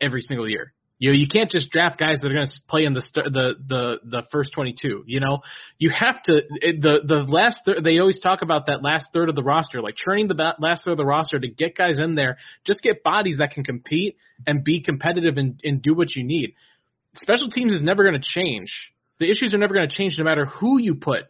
every 0.00 0.20
single 0.20 0.48
year. 0.48 0.72
You 0.98 1.10
know, 1.10 1.16
you 1.16 1.28
can't 1.28 1.48
just 1.48 1.70
draft 1.70 1.96
guys 1.98 2.18
that 2.20 2.28
are 2.28 2.34
going 2.34 2.46
to 2.46 2.52
play 2.68 2.84
in 2.84 2.92
the 2.92 3.02
st- 3.02 3.32
the 3.32 3.54
the 3.66 3.98
the 4.04 4.22
first 4.32 4.52
22. 4.52 5.04
You 5.06 5.20
know, 5.20 5.40
you 5.78 5.90
have 5.90 6.20
to 6.24 6.42
the 6.60 7.00
the 7.04 7.24
last 7.28 7.60
thir- 7.64 7.80
they 7.80 7.98
always 7.98 8.20
talk 8.20 8.42
about 8.42 8.66
that 8.66 8.82
last 8.82 9.10
third 9.12 9.28
of 9.28 9.36
the 9.36 9.42
roster, 9.42 9.80
like 9.80 9.94
churning 9.94 10.26
the 10.26 10.34
ba- 10.34 10.56
last 10.58 10.84
third 10.84 10.92
of 10.92 10.96
the 10.96 11.04
roster 11.04 11.38
to 11.38 11.48
get 11.48 11.76
guys 11.76 12.00
in 12.00 12.16
there, 12.16 12.38
just 12.66 12.82
get 12.82 13.04
bodies 13.04 13.36
that 13.38 13.52
can 13.52 13.62
compete 13.62 14.16
and 14.44 14.64
be 14.64 14.82
competitive 14.82 15.38
and, 15.38 15.60
and 15.62 15.80
do 15.82 15.94
what 15.94 16.16
you 16.16 16.24
need. 16.24 16.54
Special 17.14 17.48
teams 17.48 17.72
is 17.72 17.82
never 17.82 18.02
going 18.02 18.20
to 18.20 18.28
change. 18.40 18.72
The 19.20 19.30
issues 19.30 19.54
are 19.54 19.58
never 19.58 19.74
going 19.74 19.88
to 19.88 19.94
change 19.94 20.16
no 20.18 20.24
matter 20.24 20.46
who 20.46 20.78
you 20.78 20.96
put 20.96 21.22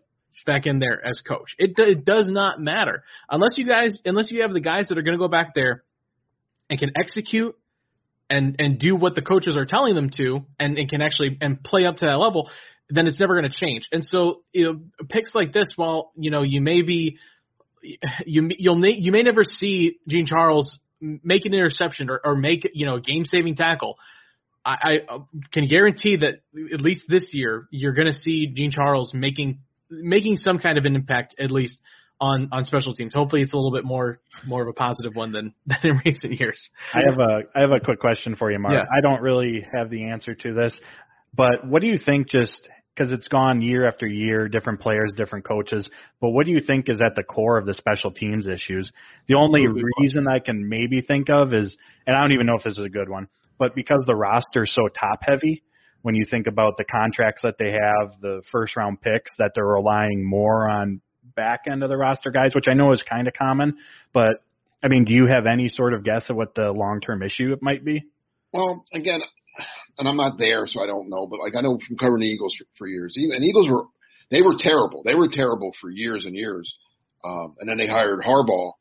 back 0.46 0.66
in 0.66 0.78
there 0.78 1.04
as 1.04 1.20
coach. 1.20 1.50
It 1.58 1.72
it 1.76 2.06
does 2.06 2.30
not 2.30 2.58
matter 2.58 3.04
unless 3.30 3.58
you 3.58 3.66
guys 3.66 4.00
unless 4.06 4.30
you 4.30 4.42
have 4.42 4.54
the 4.54 4.60
guys 4.60 4.88
that 4.88 4.96
are 4.96 5.02
going 5.02 5.16
to 5.16 5.22
go 5.22 5.28
back 5.28 5.54
there 5.54 5.84
and 6.70 6.78
can 6.78 6.90
execute 6.96 7.54
and 8.30 8.56
and 8.58 8.78
do 8.78 8.94
what 8.94 9.14
the 9.14 9.22
coaches 9.22 9.56
are 9.56 9.66
telling 9.66 9.94
them 9.94 10.10
to 10.16 10.44
and, 10.58 10.78
and 10.78 10.88
can 10.88 11.02
actually 11.02 11.36
and 11.40 11.62
play 11.62 11.86
up 11.86 11.96
to 11.96 12.06
that 12.06 12.16
level, 12.18 12.50
then 12.90 13.06
it's 13.06 13.20
never 13.20 13.38
going 13.38 13.50
to 13.50 13.56
change. 13.56 13.88
And 13.92 14.04
so 14.04 14.42
you 14.52 14.64
know, 14.64 14.80
picks 15.08 15.34
like 15.34 15.52
this, 15.52 15.68
while 15.76 16.12
you 16.16 16.30
know 16.30 16.42
you 16.42 16.60
may 16.60 16.82
be 16.82 17.18
you 18.26 18.50
you'll 18.58 18.84
you 18.86 19.12
may 19.12 19.22
never 19.22 19.44
see 19.44 19.98
Jean-Charles 20.08 20.78
make 21.00 21.44
an 21.44 21.54
interception 21.54 22.10
or, 22.10 22.20
or 22.24 22.36
make 22.36 22.68
you 22.74 22.86
know 22.86 22.96
a 22.96 23.00
game 23.00 23.24
saving 23.24 23.56
tackle. 23.56 23.96
I, 24.64 24.98
I 25.08 25.18
can 25.52 25.66
guarantee 25.66 26.16
that 26.16 26.40
at 26.74 26.80
least 26.80 27.04
this 27.08 27.30
year 27.32 27.68
you're 27.70 27.94
going 27.94 28.08
to 28.08 28.12
see 28.12 28.52
Jean-Charles 28.54 29.12
making 29.14 29.60
making 29.88 30.36
some 30.36 30.58
kind 30.58 30.76
of 30.76 30.84
an 30.84 30.94
impact 30.94 31.36
at 31.38 31.50
least 31.50 31.78
on 32.20 32.48
on 32.52 32.64
special 32.64 32.94
teams. 32.94 33.14
Hopefully, 33.14 33.42
it's 33.42 33.52
a 33.52 33.56
little 33.56 33.72
bit 33.72 33.84
more 33.84 34.20
more 34.46 34.62
of 34.62 34.68
a 34.68 34.72
positive 34.72 35.14
one 35.14 35.32
than 35.32 35.54
than 35.66 35.78
in 35.82 36.00
recent 36.04 36.38
years. 36.38 36.58
I 36.94 37.00
have 37.08 37.18
a 37.18 37.40
I 37.56 37.60
have 37.60 37.70
a 37.70 37.80
quick 37.80 38.00
question 38.00 38.36
for 38.36 38.50
you, 38.50 38.58
Mark. 38.58 38.74
Yeah. 38.74 38.84
I 38.96 39.00
don't 39.00 39.22
really 39.22 39.64
have 39.72 39.90
the 39.90 40.04
answer 40.04 40.34
to 40.34 40.54
this, 40.54 40.78
but 41.34 41.66
what 41.66 41.82
do 41.82 41.88
you 41.88 41.98
think? 42.04 42.28
Just 42.28 42.68
because 42.98 43.12
it's 43.12 43.28
gone 43.28 43.62
year 43.62 43.86
after 43.86 44.06
year, 44.08 44.48
different 44.48 44.80
players, 44.80 45.12
different 45.16 45.44
coaches. 45.44 45.88
But 46.20 46.30
what 46.30 46.46
do 46.46 46.52
you 46.52 46.60
think 46.60 46.88
is 46.88 47.00
at 47.00 47.14
the 47.14 47.22
core 47.22 47.56
of 47.56 47.64
the 47.64 47.74
special 47.74 48.10
teams 48.10 48.48
issues? 48.48 48.90
The 49.28 49.34
only 49.34 49.66
reason 50.00 50.26
I 50.28 50.40
can 50.40 50.68
maybe 50.68 51.00
think 51.00 51.30
of 51.30 51.54
is, 51.54 51.76
and 52.08 52.16
I 52.16 52.20
don't 52.20 52.32
even 52.32 52.46
know 52.46 52.56
if 52.56 52.64
this 52.64 52.76
is 52.76 52.84
a 52.84 52.88
good 52.88 53.08
one, 53.08 53.28
but 53.56 53.76
because 53.76 54.02
the 54.06 54.16
roster's 54.16 54.72
so 54.74 54.88
top 54.88 55.20
heavy, 55.22 55.62
when 56.02 56.16
you 56.16 56.24
think 56.28 56.48
about 56.48 56.76
the 56.76 56.84
contracts 56.84 57.42
that 57.42 57.54
they 57.58 57.70
have, 57.70 58.20
the 58.20 58.42
first 58.50 58.76
round 58.76 59.00
picks, 59.00 59.30
that 59.38 59.52
they're 59.54 59.64
relying 59.64 60.28
more 60.28 60.68
on 60.68 61.00
back 61.38 61.60
end 61.70 61.84
of 61.84 61.88
the 61.88 61.96
roster 61.96 62.32
guys, 62.32 62.52
which 62.52 62.66
I 62.68 62.74
know 62.74 62.92
is 62.92 63.00
kind 63.08 63.28
of 63.28 63.34
common. 63.34 63.76
But 64.12 64.42
I 64.82 64.88
mean, 64.88 65.04
do 65.04 65.12
you 65.12 65.26
have 65.26 65.46
any 65.46 65.68
sort 65.68 65.94
of 65.94 66.04
guess 66.04 66.28
of 66.28 66.36
what 66.36 66.56
the 66.56 66.72
long 66.72 67.00
term 67.00 67.22
issue 67.22 67.52
it 67.52 67.62
might 67.62 67.84
be? 67.84 68.04
Well, 68.52 68.84
again, 68.92 69.20
and 69.98 70.08
I'm 70.08 70.16
not 70.16 70.36
there, 70.36 70.66
so 70.66 70.82
I 70.82 70.86
don't 70.86 71.08
know. 71.08 71.28
But 71.28 71.38
like 71.38 71.54
I 71.56 71.60
know 71.60 71.78
from 71.86 71.96
covering 71.96 72.22
the 72.22 72.26
Eagles 72.26 72.54
for, 72.58 72.64
for 72.76 72.86
years, 72.88 73.14
and 73.16 73.44
Eagles 73.44 73.68
were 73.70 73.84
they 74.32 74.42
were 74.42 74.56
terrible. 74.58 75.02
They 75.04 75.14
were 75.14 75.28
terrible 75.32 75.72
for 75.80 75.90
years 75.90 76.24
and 76.24 76.34
years. 76.34 76.72
Um, 77.24 77.54
and 77.58 77.68
then 77.68 77.78
they 77.78 77.86
hired 77.86 78.20
Harbaugh 78.20 78.72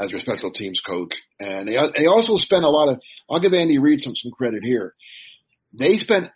as 0.00 0.10
their 0.10 0.20
special 0.20 0.52
teams 0.52 0.80
coach, 0.86 1.14
and 1.40 1.66
they 1.66 1.76
they 1.98 2.06
also 2.06 2.36
spent 2.36 2.64
a 2.64 2.68
lot 2.68 2.90
of. 2.90 3.00
I'll 3.30 3.40
give 3.40 3.54
Andy 3.54 3.78
Reid 3.78 4.00
some 4.00 4.14
some 4.14 4.32
credit 4.32 4.62
here. 4.62 4.94
They 5.72 5.96
spent 5.98 6.30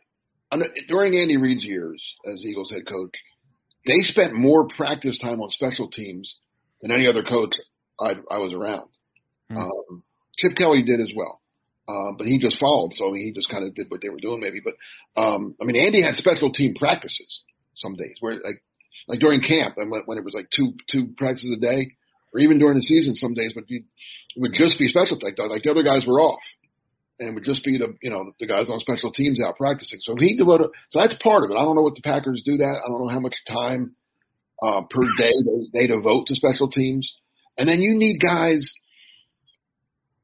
during 0.88 1.16
Andy 1.16 1.36
Reid's 1.36 1.64
years 1.64 2.02
as 2.26 2.44
Eagles 2.44 2.70
head 2.70 2.86
coach, 2.88 3.14
they 3.86 4.00
spent 4.00 4.34
more 4.34 4.68
practice 4.76 5.18
time 5.20 5.40
on 5.40 5.50
special 5.50 5.88
teams 5.90 6.34
than 6.82 6.92
any 6.92 7.06
other 7.06 7.22
coach 7.22 7.52
I, 8.00 8.14
I 8.30 8.38
was 8.38 8.52
around. 8.52 8.88
Hmm. 9.50 9.56
Um, 9.56 10.02
Chip 10.38 10.52
Kelly 10.56 10.82
did 10.82 11.00
as 11.00 11.12
well. 11.14 11.40
Uh, 11.88 12.12
but 12.16 12.26
he 12.26 12.38
just 12.38 12.58
followed, 12.60 12.92
so 12.94 13.08
I 13.08 13.12
mean, 13.12 13.26
he 13.26 13.32
just 13.32 13.50
kind 13.50 13.66
of 13.66 13.74
did 13.74 13.90
what 13.90 14.00
they 14.00 14.10
were 14.10 14.20
doing, 14.20 14.40
maybe. 14.40 14.60
But 14.62 14.74
um, 15.20 15.56
I 15.60 15.64
mean, 15.64 15.74
Andy 15.74 16.02
had 16.02 16.14
special 16.14 16.52
team 16.52 16.74
practices 16.78 17.42
some 17.74 17.96
days, 17.96 18.14
where 18.20 18.34
like 18.34 18.62
like 19.08 19.18
during 19.18 19.40
camp, 19.40 19.74
and 19.76 19.90
when, 19.90 20.02
when 20.06 20.18
it 20.18 20.24
was 20.24 20.34
like 20.34 20.46
two 20.54 20.74
two 20.88 21.14
practices 21.16 21.56
a 21.56 21.60
day, 21.60 21.90
or 22.32 22.40
even 22.40 22.60
during 22.60 22.76
the 22.76 22.82
season, 22.82 23.14
some 23.16 23.34
days, 23.34 23.52
but 23.54 23.64
it 23.68 23.82
would 24.36 24.52
just 24.52 24.78
be 24.78 24.86
special. 24.86 25.18
Like 25.20 25.36
like 25.38 25.64
the 25.64 25.70
other 25.72 25.82
guys 25.82 26.06
were 26.06 26.20
off, 26.20 26.42
and 27.20 27.28
it 27.28 27.34
would 27.34 27.44
just 27.44 27.64
be 27.64 27.78
the 27.78 27.94
you 28.02 28.10
know 28.10 28.32
the 28.40 28.46
guys 28.46 28.68
on 28.70 28.80
special 28.80 29.12
teams 29.12 29.40
out 29.40 29.56
practicing. 29.56 30.00
So 30.02 30.16
he 30.18 30.36
devoted. 30.36 30.70
So 30.88 31.00
that's 31.00 31.14
part 31.22 31.44
of 31.44 31.50
it. 31.50 31.54
I 31.54 31.62
don't 31.62 31.76
know 31.76 31.82
what 31.82 31.94
the 31.94 32.02
Packers 32.02 32.42
do 32.44 32.56
that. 32.56 32.80
I 32.84 32.88
don't 32.88 33.00
know 33.00 33.12
how 33.12 33.20
much 33.20 33.36
time 33.46 33.94
uh, 34.62 34.82
per 34.90 35.04
day 35.18 35.32
they, 35.44 35.80
they 35.80 35.86
devote 35.86 36.26
to 36.26 36.34
special 36.34 36.70
teams, 36.70 37.14
and 37.56 37.68
then 37.68 37.80
you 37.80 37.96
need 37.96 38.18
guys 38.20 38.74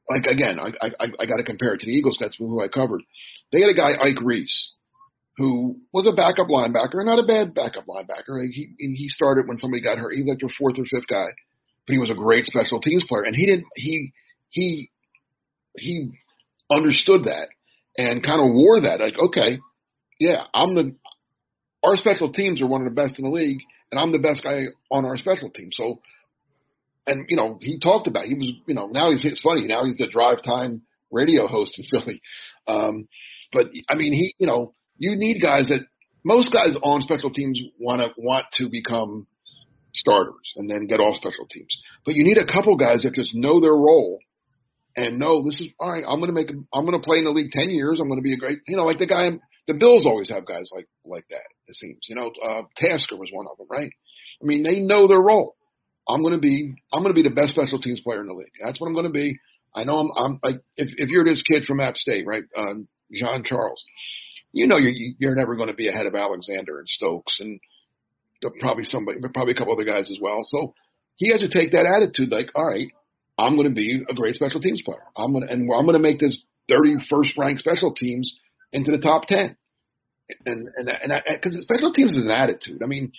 like 0.09 0.25
again, 0.25 0.59
I 0.59 0.73
I, 0.81 1.07
I 1.21 1.27
got 1.27 1.37
to 1.37 1.45
compare 1.45 1.75
it 1.75 1.81
to 1.81 1.87
the 1.87 1.93
Eagles. 1.93 2.17
That's 2.19 2.37
who 2.37 2.63
I 2.63 2.69
covered. 2.69 3.03
They 3.53 3.61
had 3.61 3.71
a 3.71 3.75
guy 3.75 3.93
Ike 4.01 4.23
Reese, 4.23 4.73
who 5.37 5.77
was 5.93 6.07
a 6.07 6.17
backup 6.17 6.49
linebacker, 6.49 6.99
and 6.99 7.07
not 7.07 7.19
a 7.19 7.27
bad 7.27 7.55
backup 7.55 7.85
linebacker. 7.87 8.41
He 8.51 8.75
he 8.79 9.09
started 9.09 9.49
when 9.49 9.59
somebody 9.59 9.83
got 9.83 9.99
hurt. 9.99 10.15
He 10.15 10.23
was 10.23 10.31
like 10.31 10.41
their 10.41 10.55
fourth 10.59 10.79
or 10.79 10.85
fifth 10.85 11.09
guy, 11.09 11.27
but 11.87 11.93
he 11.93 11.99
was 11.99 12.11
a 12.11 12.15
great 12.15 12.47
special 12.47 12.81
teams 12.81 13.05
player, 13.09 13.25
and 13.25 13.37
he 13.37 13.47
didn't 13.47 13.67
he 13.75 14.13
he 14.51 14.91
he 15.77 16.11
understood 16.71 17.25
that 17.25 17.49
and 17.97 18.25
kind 18.25 18.41
of 18.41 18.55
wore 18.55 18.81
that. 18.81 19.01
Like, 19.01 19.19
okay, 19.19 19.59
yeah, 20.19 20.45
I'm 20.55 20.75
the 20.75 20.95
our 21.85 21.97
special 21.97 22.33
teams 22.33 22.61
are 22.61 22.67
one 22.67 22.83
of 22.83 22.89
the 22.93 23.01
best 23.01 23.19
in 23.19 23.25
the 23.25 23.31
league, 23.31 23.61
and 23.91 24.01
I'm 24.01 24.13
the 24.13 24.19
best 24.19 24.43
guy 24.43 24.65
on 24.91 25.05
our 25.05 25.17
special 25.17 25.51
team. 25.51 25.71
So 25.73 26.01
and 27.07 27.27
you 27.29 27.37
know 27.37 27.59
he 27.61 27.79
talked 27.79 28.07
about 28.07 28.25
it. 28.25 28.29
he 28.29 28.35
was 28.35 28.53
you 28.67 28.75
know 28.75 28.87
now 28.87 29.11
he's 29.11 29.25
it's 29.25 29.41
funny 29.41 29.67
now 29.67 29.85
he's 29.85 29.97
the 29.97 30.09
drive 30.13 30.43
time 30.45 30.83
radio 31.11 31.47
host 31.47 31.79
in 31.79 31.85
Philly. 31.91 32.21
Um, 32.67 33.09
but 33.53 33.67
I 33.89 33.95
mean 33.95 34.13
he 34.13 34.35
you 34.39 34.47
know 34.47 34.75
you 34.99 35.17
need 35.17 35.41
guys 35.41 35.69
that 35.69 35.87
most 36.25 36.53
guys 36.53 36.75
on 36.83 37.03
special 37.03 37.31
teams 37.31 37.61
want 37.79 38.01
to 38.01 38.09
want 38.21 38.47
to 38.59 38.69
become 38.69 39.27
starters 39.95 40.53
and 40.57 40.69
then 40.69 40.87
get 40.87 41.01
off 41.01 41.17
special 41.17 41.47
teams. 41.51 41.75
But 42.05 42.15
you 42.15 42.25
need 42.25 42.39
a 42.39 42.47
couple 42.47 42.77
guys 42.77 43.03
that 43.03 43.15
just 43.15 43.35
know 43.35 43.61
their 43.61 43.75
role 43.75 44.19
and 44.97 45.19
no, 45.19 45.45
this 45.45 45.61
is 45.61 45.69
all 45.79 45.93
right. 45.93 46.05
I'm 46.07 46.21
going 46.21 46.29
to 46.29 46.33
make 46.33 46.51
I'm 46.73 46.87
going 46.87 46.99
to 46.99 47.05
play 47.05 47.19
in 47.19 47.25
the 47.25 47.31
league 47.31 47.53
ten 47.53 47.71
years. 47.71 48.01
I'm 48.01 48.09
going 48.09 48.21
to 48.21 48.25
be 48.25 48.35
a 48.35 48.39
great 48.39 48.59
you 48.67 48.77
know 48.77 48.85
like 48.85 48.99
the 48.99 49.07
guy 49.07 49.31
the 49.69 49.75
Bills 49.75 50.07
always 50.07 50.31
have 50.31 50.47
guys 50.47 50.71
like 50.75 50.89
like 51.05 51.25
that. 51.31 51.47
It 51.69 51.77
seems 51.77 51.99
you 52.09 52.17
know 52.17 52.31
uh, 52.43 52.63
Tasker 52.77 53.17
was 53.17 53.31
one 53.33 53.47
of 53.51 53.59
them, 53.59 53.67
right? 53.71 53.91
I 54.43 54.45
mean 54.45 54.63
they 54.63 54.81
know 54.81 55.09
their 55.09 55.21
role. 55.21 55.55
I'm 56.09 56.23
going 56.23 56.35
to 56.35 56.41
be 56.41 56.75
I'm 56.93 57.03
going 57.03 57.15
to 57.15 57.23
be 57.23 57.29
the 57.29 57.35
best 57.35 57.53
special 57.53 57.81
teams 57.81 58.01
player 58.01 58.21
in 58.21 58.29
the 58.29 58.35
league. 58.35 58.53
That's 58.63 58.81
what 58.81 58.89
I'm 58.89 58.95
going 58.95 59.07
to 59.07 59.13
be. 59.13 59.39
I 59.75 59.85
know 59.85 59.99
I'm 59.99 60.11
I'm 60.17 60.41
like 60.43 60.61
if 60.77 60.89
if 60.97 61.09
you're 61.11 61.25
this 61.25 61.43
kid 61.43 61.65
from 61.65 61.81
App 61.81 61.97
State, 61.97 62.27
right, 62.27 62.45
uh, 62.57 62.75
Jean-Charles, 63.13 63.85
you 64.53 64.67
know 64.67 64.79
you're 64.79 64.95
you're 65.19 65.37
never 65.37 65.57
going 65.57 65.69
to 65.69 65.75
be 65.75 65.89
ahead 65.89 66.07
of 66.07 66.15
Alexander 66.15 66.79
and 66.79 66.89
Stokes 66.89 67.37
and 67.41 67.61
probably 68.61 68.85
somebody, 68.85 69.19
probably 69.35 69.53
a 69.53 69.57
couple 69.57 69.73
other 69.73 69.85
guys 69.85 70.11
as 70.11 70.19
well. 70.21 70.47
So 70.49 70.75
he 71.17 71.31
has 71.31 71.41
to 71.41 71.49
take 71.49 71.73
that 71.73 71.87
attitude, 71.87 72.31
like, 72.31 72.49
all 72.55 72.67
right, 72.67 72.89
I'm 73.39 73.57
going 73.57 73.69
to 73.69 73.75
be 73.75 74.03
a 74.09 74.15
great 74.15 74.35
special 74.35 74.61
teams 74.61 74.83
player. 74.83 75.03
I'm 75.17 75.33
going 75.33 75.47
to 75.47 75.53
and 75.53 75.71
I'm 75.73 75.85
going 75.85 75.93
to 75.95 75.99
make 75.99 76.19
this 76.19 76.41
31st 76.71 77.37
ranked 77.39 77.61
special 77.61 77.95
teams 77.95 78.33
into 78.73 78.91
the 78.91 78.99
top 78.99 79.27
10. 79.27 79.57
And 80.45 80.69
and 80.77 80.89
and 80.89 81.23
because 81.27 81.61
special 81.63 81.93
teams 81.93 82.13
is 82.13 82.25
an 82.25 82.33
attitude. 82.33 82.83
I 82.83 82.87
mean, 82.87 83.13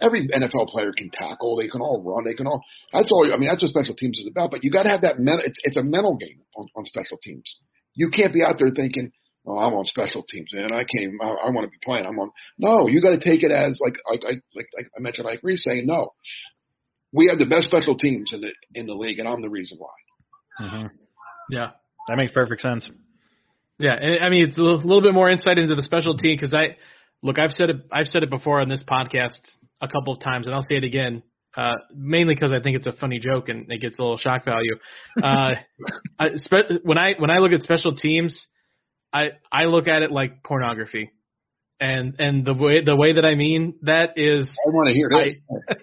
every 0.00 0.28
NFL 0.28 0.68
player 0.68 0.92
can 0.96 1.10
tackle. 1.10 1.56
They 1.56 1.68
can 1.68 1.80
all 1.80 2.02
run. 2.02 2.24
They 2.24 2.34
can 2.34 2.46
all. 2.46 2.62
That's 2.92 3.10
all. 3.10 3.32
I 3.32 3.36
mean, 3.36 3.48
that's 3.48 3.62
what 3.62 3.70
special 3.70 3.94
teams 3.94 4.18
is 4.18 4.28
about. 4.30 4.50
But 4.50 4.62
you 4.62 4.70
got 4.70 4.84
to 4.84 4.90
have 4.90 5.02
that. 5.02 5.16
It's, 5.18 5.58
it's 5.62 5.76
a 5.76 5.82
mental 5.82 6.16
game 6.16 6.40
on, 6.56 6.66
on 6.76 6.84
special 6.86 7.18
teams. 7.22 7.56
You 7.94 8.10
can't 8.10 8.34
be 8.34 8.42
out 8.42 8.56
there 8.58 8.70
thinking, 8.74 9.12
"Oh, 9.46 9.58
I'm 9.58 9.72
on 9.72 9.84
special 9.86 10.22
teams, 10.22 10.50
and 10.52 10.74
I 10.74 10.84
came. 10.84 11.18
I, 11.22 11.28
I 11.28 11.50
want 11.50 11.66
to 11.66 11.70
be 11.70 11.78
playing. 11.82 12.06
I'm 12.06 12.18
on." 12.18 12.30
No, 12.58 12.88
you 12.88 13.00
got 13.00 13.18
to 13.18 13.24
take 13.24 13.42
it 13.42 13.50
as 13.50 13.80
like 13.82 13.96
I, 14.06 14.14
I 14.14 14.32
like, 14.54 14.68
like 14.76 14.90
I 14.96 15.00
mentioned, 15.00 15.28
Ike 15.28 15.40
Reese 15.42 15.64
saying, 15.64 15.86
"No, 15.86 16.12
we 17.12 17.28
have 17.28 17.38
the 17.38 17.46
best 17.46 17.66
special 17.66 17.96
teams 17.96 18.30
in 18.32 18.40
the 18.40 18.50
in 18.74 18.86
the 18.86 18.94
league, 18.94 19.18
and 19.18 19.28
I'm 19.28 19.42
the 19.42 19.50
reason 19.50 19.78
why." 19.78 20.66
Mm-hmm. 20.66 20.86
Yeah, 21.50 21.70
that 22.08 22.16
makes 22.16 22.32
perfect 22.32 22.62
sense. 22.62 22.88
Yeah, 23.78 23.94
and 23.94 24.24
I 24.24 24.28
mean 24.28 24.48
it's 24.48 24.58
a 24.58 24.62
little 24.62 25.02
bit 25.02 25.14
more 25.14 25.30
insight 25.30 25.58
into 25.58 25.74
the 25.74 25.82
special 25.82 26.16
team 26.16 26.36
because 26.36 26.54
I 26.54 26.76
look, 27.22 27.38
I've 27.38 27.52
said 27.52 27.70
it, 27.70 27.76
I've 27.92 28.06
said 28.06 28.22
it 28.22 28.30
before 28.30 28.60
on 28.60 28.68
this 28.68 28.84
podcast 28.88 29.40
a 29.80 29.88
couple 29.88 30.14
of 30.14 30.20
times, 30.20 30.46
and 30.46 30.54
I'll 30.54 30.62
say 30.62 30.76
it 30.76 30.84
again, 30.84 31.22
uh, 31.56 31.74
mainly 31.94 32.34
because 32.34 32.52
I 32.52 32.60
think 32.60 32.76
it's 32.76 32.86
a 32.86 32.92
funny 32.92 33.18
joke 33.18 33.48
and 33.48 33.70
it 33.70 33.80
gets 33.80 33.98
a 33.98 34.02
little 34.02 34.18
shock 34.18 34.44
value. 34.44 34.76
Uh, 35.22 35.54
I, 36.18 36.28
spe- 36.34 36.82
when 36.82 36.98
I 36.98 37.14
when 37.18 37.30
I 37.30 37.38
look 37.38 37.52
at 37.52 37.62
special 37.62 37.94
teams, 37.94 38.46
I 39.12 39.30
I 39.50 39.64
look 39.64 39.88
at 39.88 40.02
it 40.02 40.12
like 40.12 40.42
pornography, 40.44 41.10
and 41.80 42.14
and 42.18 42.44
the 42.44 42.54
way 42.54 42.84
the 42.84 42.94
way 42.94 43.14
that 43.14 43.24
I 43.24 43.34
mean 43.34 43.74
that 43.82 44.10
is 44.16 44.46
I 44.66 44.70
want 44.70 44.88
to 44.90 44.94
hear 44.94 45.08
it. 45.10 45.38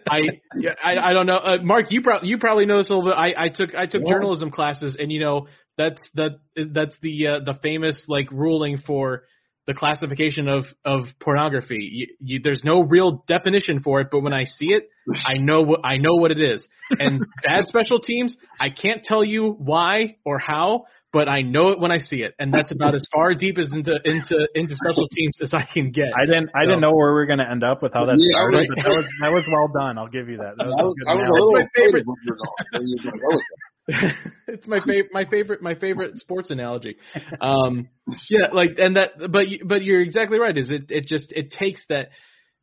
I, 0.07 0.17
I 0.17 0.91
I 0.93 1.09
I 1.09 1.13
don't 1.13 1.25
know, 1.25 1.37
uh, 1.37 1.57
Mark. 1.63 1.87
You 1.89 2.01
probably 2.01 2.29
you 2.29 2.37
probably 2.37 2.65
know 2.65 2.77
this 2.77 2.89
a 2.89 2.93
little 2.93 3.09
bit. 3.09 3.17
I 3.17 3.45
I 3.45 3.49
took 3.49 3.73
I 3.75 3.87
took 3.87 4.03
What? 4.03 4.11
journalism 4.13 4.51
classes, 4.51 4.95
and 4.99 5.11
you 5.11 5.19
know 5.19 5.47
that's 5.77 6.01
that 6.15 6.39
that's 6.55 6.95
the 7.01 7.27
uh, 7.27 7.39
the 7.45 7.55
famous 7.63 8.05
like 8.07 8.31
ruling 8.31 8.77
for 8.85 9.23
the 9.65 9.73
classification 9.73 10.47
of 10.47 10.65
of 10.85 11.05
pornography. 11.19 11.77
You, 11.79 12.07
you, 12.19 12.39
there's 12.43 12.61
no 12.63 12.81
real 12.81 13.23
definition 13.27 13.81
for 13.81 13.99
it, 13.99 14.07
but 14.11 14.21
when 14.21 14.33
I 14.33 14.45
see 14.45 14.67
it, 14.67 14.89
I 15.25 15.37
know 15.37 15.61
what 15.61 15.81
I 15.83 15.97
know 15.97 16.15
what 16.15 16.31
it 16.31 16.39
is. 16.39 16.67
And 16.91 17.25
bad 17.43 17.67
special 17.67 17.99
teams, 17.99 18.35
I 18.59 18.69
can't 18.69 19.03
tell 19.03 19.23
you 19.23 19.51
why 19.51 20.17
or 20.23 20.39
how, 20.39 20.85
but 21.13 21.29
I 21.29 21.41
know 21.41 21.69
it 21.69 21.79
when 21.79 21.91
I 21.91 21.97
see 21.97 22.17
it, 22.17 22.33
and 22.39 22.53
that's 22.53 22.71
about 22.75 22.93
as 22.95 23.05
far 23.13 23.33
deep 23.33 23.57
as 23.57 23.71
into 23.73 23.95
into 24.03 24.47
into 24.55 24.75
special 24.75 25.07
teams 25.09 25.35
as 25.41 25.53
I 25.53 25.65
can 25.73 25.91
get. 25.91 26.07
I 26.15 26.25
didn't 26.25 26.49
I 26.53 26.63
So- 26.63 26.67
didn't 26.67 26.81
know 26.81 26.93
where 26.95 27.09
we 27.09 27.15
were 27.15 27.25
going 27.25 27.39
to 27.39 27.49
end 27.49 27.63
up 27.63 27.81
with 27.81 27.93
how 27.93 28.05
that 28.05 28.15
Yeah, 28.17 28.37
started, 28.39 28.57
right. 28.57 28.67
but 28.75 28.83
that 28.83 28.89
was 28.89 29.05
that 29.21 29.31
was 29.31 29.43
well 29.51 29.69
done. 29.73 29.97
I'll 29.97 30.09
give 30.09 30.27
you 30.29 30.37
that. 30.37 30.55
that 30.57 30.63
I 30.63 30.83
was, 30.83 30.95
was, 30.95 30.97
a 31.07 31.09
I 31.09 31.13
good 31.15 31.21
was 31.21 31.29
a 31.29 31.33
little 31.33 31.53
my 31.53 31.67
favorite. 31.75 32.03
afraid 32.03 32.23
you 32.23 32.31
were 32.31 32.37
going. 32.37 32.51
Where 32.71 32.83
you 32.83 32.97
were 32.97 33.11
going 33.11 33.19
to 33.19 33.23
go 33.23 33.29
with 33.35 33.45
that. 33.47 34.13
it's 34.49 34.67
my 34.67 34.79
favorite 34.85 35.07
my 35.13 35.25
favorite 35.29 35.61
my 35.61 35.73
favorite 35.75 36.17
sports 36.17 36.49
analogy 36.49 36.97
um 37.39 37.87
yeah 38.29 38.47
like 38.51 38.71
and 38.77 38.97
that 38.97 39.11
but 39.31 39.47
you- 39.47 39.63
but 39.65 39.81
you're 39.81 40.01
exactly 40.01 40.39
right 40.39 40.57
is 40.57 40.69
it 40.69 40.91
it 40.91 41.05
just 41.07 41.31
it 41.31 41.51
takes 41.57 41.85
that 41.87 42.09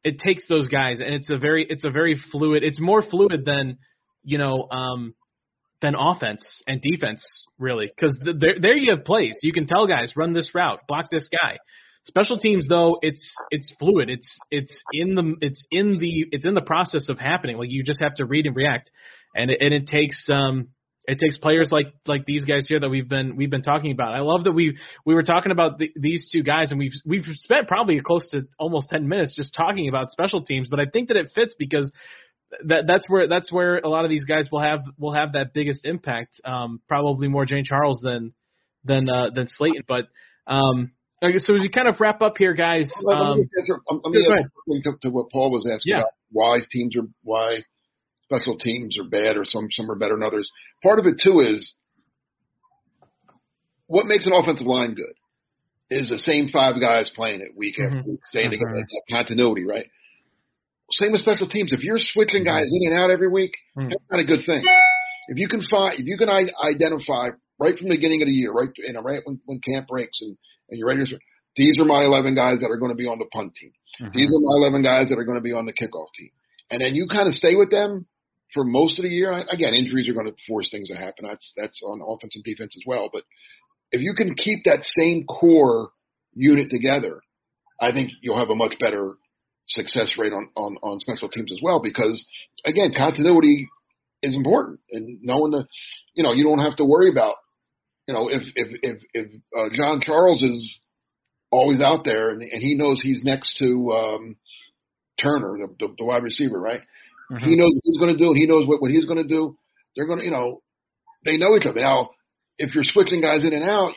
it 0.03 0.19
takes 0.19 0.47
those 0.49 0.69
guys 0.69 1.01
and 1.01 1.15
it's 1.15 1.31
a 1.31 1.39
very 1.39 1.65
it's 1.71 1.85
a 1.85 1.89
very 1.91 2.21
fluid 2.31 2.63
it's 2.63 2.79
more 2.79 3.01
fluid 3.01 3.47
than 3.47 3.79
you 4.23 4.37
know 4.37 4.69
um 4.71 5.15
than 5.85 5.95
offense 5.95 6.43
and 6.67 6.81
defense 6.83 7.25
really. 7.59 7.87
Because 7.95 8.19
there 8.23 8.57
there 8.61 8.75
you 8.75 8.95
have 8.95 9.05
plays. 9.05 9.37
You 9.43 9.53
can 9.53 9.67
tell 9.67 9.87
guys 9.87 10.13
run 10.17 10.33
this 10.33 10.55
route 10.55 10.81
block 10.89 11.07
this 11.11 11.29
guy. 11.31 11.59
Special 12.07 12.39
teams 12.39 12.67
though 12.69 12.99
it's 13.03 13.35
it's 13.51 13.73
fluid. 13.79 14.11
It's 14.11 14.39
it's 14.51 14.83
in 14.93 15.15
the 15.15 15.37
it's 15.41 15.63
in 15.71 15.99
the 15.99 16.27
it's 16.33 16.45
in 16.45 16.55
the 16.55 16.63
process 16.63 17.09
of 17.09 17.19
happening. 17.19 17.57
Like 17.57 17.71
you 17.71 17.85
just 17.85 18.01
have 18.01 18.17
to 18.17 18.25
read 18.25 18.47
and 18.47 18.57
react. 18.57 18.91
And 19.37 19.51
it, 19.51 19.59
and 19.61 19.75
it 19.75 19.87
takes 19.87 20.27
um 20.29 20.69
it 21.07 21.19
takes 21.19 21.37
players 21.37 21.69
like 21.71 21.87
like 22.07 22.25
these 22.25 22.45
guys 22.45 22.67
here 22.67 22.81
that 22.81 22.89
we've 22.89 23.09
been 23.09 23.37
we've 23.37 23.51
been 23.51 23.63
talking 23.63 23.93
about. 23.93 24.15
I 24.15 24.21
love 24.21 24.45
that 24.45 24.53
we 24.53 24.79
we 25.05 25.15
were 25.15 25.23
talking 25.23 25.53
about 25.53 25.79
the, 25.79 25.91
these 25.97 26.31
two 26.33 26.43
guys, 26.43 26.71
and 26.71 26.79
we've 26.79 26.93
we've 27.05 27.25
spent 27.35 27.69
probably 27.69 28.01
close 28.01 28.29
to 28.31 28.43
almost 28.59 28.89
ten 28.89 29.07
minutes 29.07 29.37
just 29.37 29.55
talking 29.55 29.89
about 29.89 30.11
special 30.11 30.45
teams. 30.45 30.69
But 30.69 30.81
I 30.81 30.87
think 30.91 31.09
that 31.09 31.17
it 31.17 31.33
fits 31.35 31.55
because 31.59 31.93
that 32.67 32.87
that's 32.87 33.09
where 33.09 33.29
that's 33.29 33.51
where 33.53 33.79
a 33.79 33.89
lot 33.89 34.05
of 34.05 34.11
these 34.11 34.25
guys 34.25 34.49
will 34.51 34.61
have 34.63 34.81
will 34.99 35.13
have 35.13 35.33
that 35.33 35.53
biggest 35.55 35.85
impact. 35.85 36.41
Um, 36.45 36.81
probably 36.89 37.29
more 37.29 37.45
Jean-Charles 37.47 38.01
than 38.03 38.33
than 38.85 39.09
uh, 39.09 39.31
than 39.35 39.47
Slaton. 39.47 39.83
But 39.87 40.09
um, 40.47 40.93
okay, 41.23 41.39
so 41.39 41.55
as 41.55 41.61
we 41.61 41.69
kind 41.69 41.89
of 41.89 42.01
wrap 42.01 42.23
up 42.23 42.35
here, 42.39 42.55
guys. 42.55 42.93
Um, 43.11 43.39
let 43.39 44.13
me 44.13 44.27
let 44.29 44.47
me 44.67 44.83
to, 44.83 44.93
to 45.03 45.11
what 45.11 45.31
Paul 45.31 45.51
was 45.51 45.67
asking 45.73 45.93
Yeah. 45.93 45.99
about 45.99 46.11
why 46.31 46.59
teams 46.71 46.97
are 46.97 47.07
why 47.23 47.59
special 48.25 48.57
teams 48.59 48.99
are 48.99 49.09
bad 49.09 49.37
or 49.37 49.45
some 49.45 49.69
some 49.71 49.91
are 49.91 49.97
better 49.97 50.15
than 50.15 50.23
others. 50.23 50.49
Part 50.83 50.99
of 50.99 51.07
it 51.07 51.21
too 51.23 51.41
is 51.41 51.75
what 53.87 54.07
makes 54.07 54.27
an 54.27 54.33
offensive 54.33 54.67
line 54.67 54.95
good 54.95 55.15
is 55.91 56.09
the 56.09 56.19
same 56.19 56.49
five 56.49 56.81
guys 56.81 57.09
playing 57.15 57.41
it 57.41 57.57
week 57.57 57.79
after 57.79 57.97
Mhm. 57.97 58.07
week, 58.07 58.21
staying 58.27 58.51
together. 58.51 58.73
Mhm. 58.73 58.83
It's 58.83 58.95
continuity, 59.11 59.65
right? 59.65 59.87
Same 60.93 61.13
with 61.13 61.23
special 61.23 61.49
teams. 61.49 61.73
If 61.73 61.83
you're 61.83 61.99
switching 61.99 62.45
guys 62.45 62.67
in 62.71 62.93
and 62.93 62.99
out 62.99 63.11
every 63.11 63.29
week, 63.29 63.53
Mhm. 63.77 63.91
that's 63.91 64.05
not 64.11 64.21
a 64.21 64.25
good 64.25 64.45
thing. 64.45 64.63
If 65.29 65.39
you 65.39 65.49
can 65.49 65.63
find, 65.71 65.99
if 65.99 66.07
you 66.07 66.19
can 66.19 66.29
identify 66.29 67.31
right 67.59 67.77
from 67.79 67.89
the 67.89 67.95
beginning 67.97 68.21
of 68.23 68.27
the 68.27 68.33
year, 68.33 68.53
right, 68.53 68.69
you 68.77 68.93
know, 68.93 69.01
right 69.01 69.21
when, 69.25 69.41
when 69.47 69.61
camp 69.61 69.89
breaks 69.89 70.21
and, 70.21 70.37
and 70.69 70.79
you're 70.79 70.89
ready 70.89 71.01
to, 71.01 71.07
start 71.07 71.23
these 71.57 71.79
are 71.79 71.85
my 71.85 72.03
11 72.05 72.35
guys 72.35 72.61
that 72.61 72.71
are 72.71 72.77
going 72.77 72.91
to 72.91 72.97
be 72.97 73.07
on 73.07 73.19
the 73.19 73.27
punt 73.33 73.55
team. 73.55 73.71
These 74.13 74.29
are 74.35 74.41
my 74.41 74.57
11 74.67 74.83
guys 74.83 75.09
that 75.09 75.19
are 75.19 75.25
going 75.25 75.39
to 75.39 75.43
be 75.43 75.53
on 75.53 75.67
the 75.67 75.73
kickoff 75.73 76.09
team. 76.17 76.31
And 76.71 76.81
then 76.81 76.95
you 76.97 77.07
kind 77.07 77.29
of 77.29 77.35
stay 77.35 77.55
with 77.55 77.71
them 77.71 78.07
for 78.53 78.65
most 78.65 78.99
of 78.99 79.05
the 79.05 79.09
year. 79.09 79.33
Again, 79.33 79.73
injuries 79.73 80.09
are 80.09 80.15
going 80.15 80.27
to 80.27 80.35
force 80.49 80.69
things 80.71 80.89
to 80.89 80.97
happen. 80.97 81.27
That's, 81.27 81.53
that's 81.57 81.81
on 81.85 82.01
offense 82.03 82.35
and 82.35 82.43
defense 82.45 82.75
as 82.77 82.83
well. 82.87 83.09
But 83.13 83.23
if 83.93 84.01
you 84.01 84.15
can 84.15 84.35
keep 84.35 84.65
that 84.65 84.85
same 84.85 85.25
core 85.27 85.91
unit 86.35 86.71
together, 86.71 87.21
I 87.81 87.93
think 87.93 88.11
you'll 88.21 88.39
have 88.39 88.51
a 88.51 88.57
much 88.57 88.75
better 88.81 89.13
success 89.77 90.11
rate 90.19 90.33
on, 90.33 90.49
on, 90.57 90.77
on 90.83 91.01
special 91.01 91.29
teams 91.29 91.53
as 91.53 91.61
well 91.63 91.81
because 91.83 92.25
again, 92.65 92.93
continuity 92.97 93.69
is 94.23 94.35
important 94.35 94.81
and 94.91 95.19
knowing 95.23 95.51
the, 95.53 95.67
you 96.15 96.23
know, 96.23 96.33
you 96.33 96.45
don't 96.45 96.61
have 96.61 96.77
to 96.77 96.85
worry 96.85 97.11
about, 97.11 97.35
you 98.09 98.15
know, 98.15 98.29
if, 98.29 98.43
if, 98.55 98.81
if, 98.83 99.03
if 99.13 99.27
uh, 99.57 99.69
Jean-Charles 99.73 100.43
is 100.43 100.75
always 101.51 101.81
out 101.81 102.05
there 102.05 102.31
and, 102.31 102.43
and 102.43 102.63
he 102.63 102.75
knows 102.75 103.01
he's 103.03 103.23
next 103.25 103.59
to, 103.59 103.93
um, 103.93 104.37
Turner, 105.21 105.55
the, 105.57 105.69
the, 105.79 105.95
the 105.99 106.05
wide 106.05 106.23
receiver, 106.25 106.61
right? 106.61 106.81
He 107.45 107.57
knows 107.57 107.73
what 107.73 107.81
he's 107.85 107.99
going 107.99 108.13
to 108.13 108.19
do. 108.19 108.33
He 108.35 108.47
knows 108.47 108.67
what, 108.67 108.83
what 108.83 108.91
he's 108.91 109.07
going 109.07 109.23
to 109.23 109.29
do. 109.29 109.57
They're 109.97 110.07
going 110.07 110.19
to, 110.19 110.25
you 110.25 110.31
know, 110.31 110.61
they 111.25 111.37
know 111.37 111.57
each 111.57 111.67
other. 111.67 111.81
Now, 111.81 112.11
if 112.59 112.75
you're 112.75 112.85
switching 112.85 113.21
guys 113.21 113.45
in 113.45 113.55
and 113.55 113.65
out, 113.65 113.93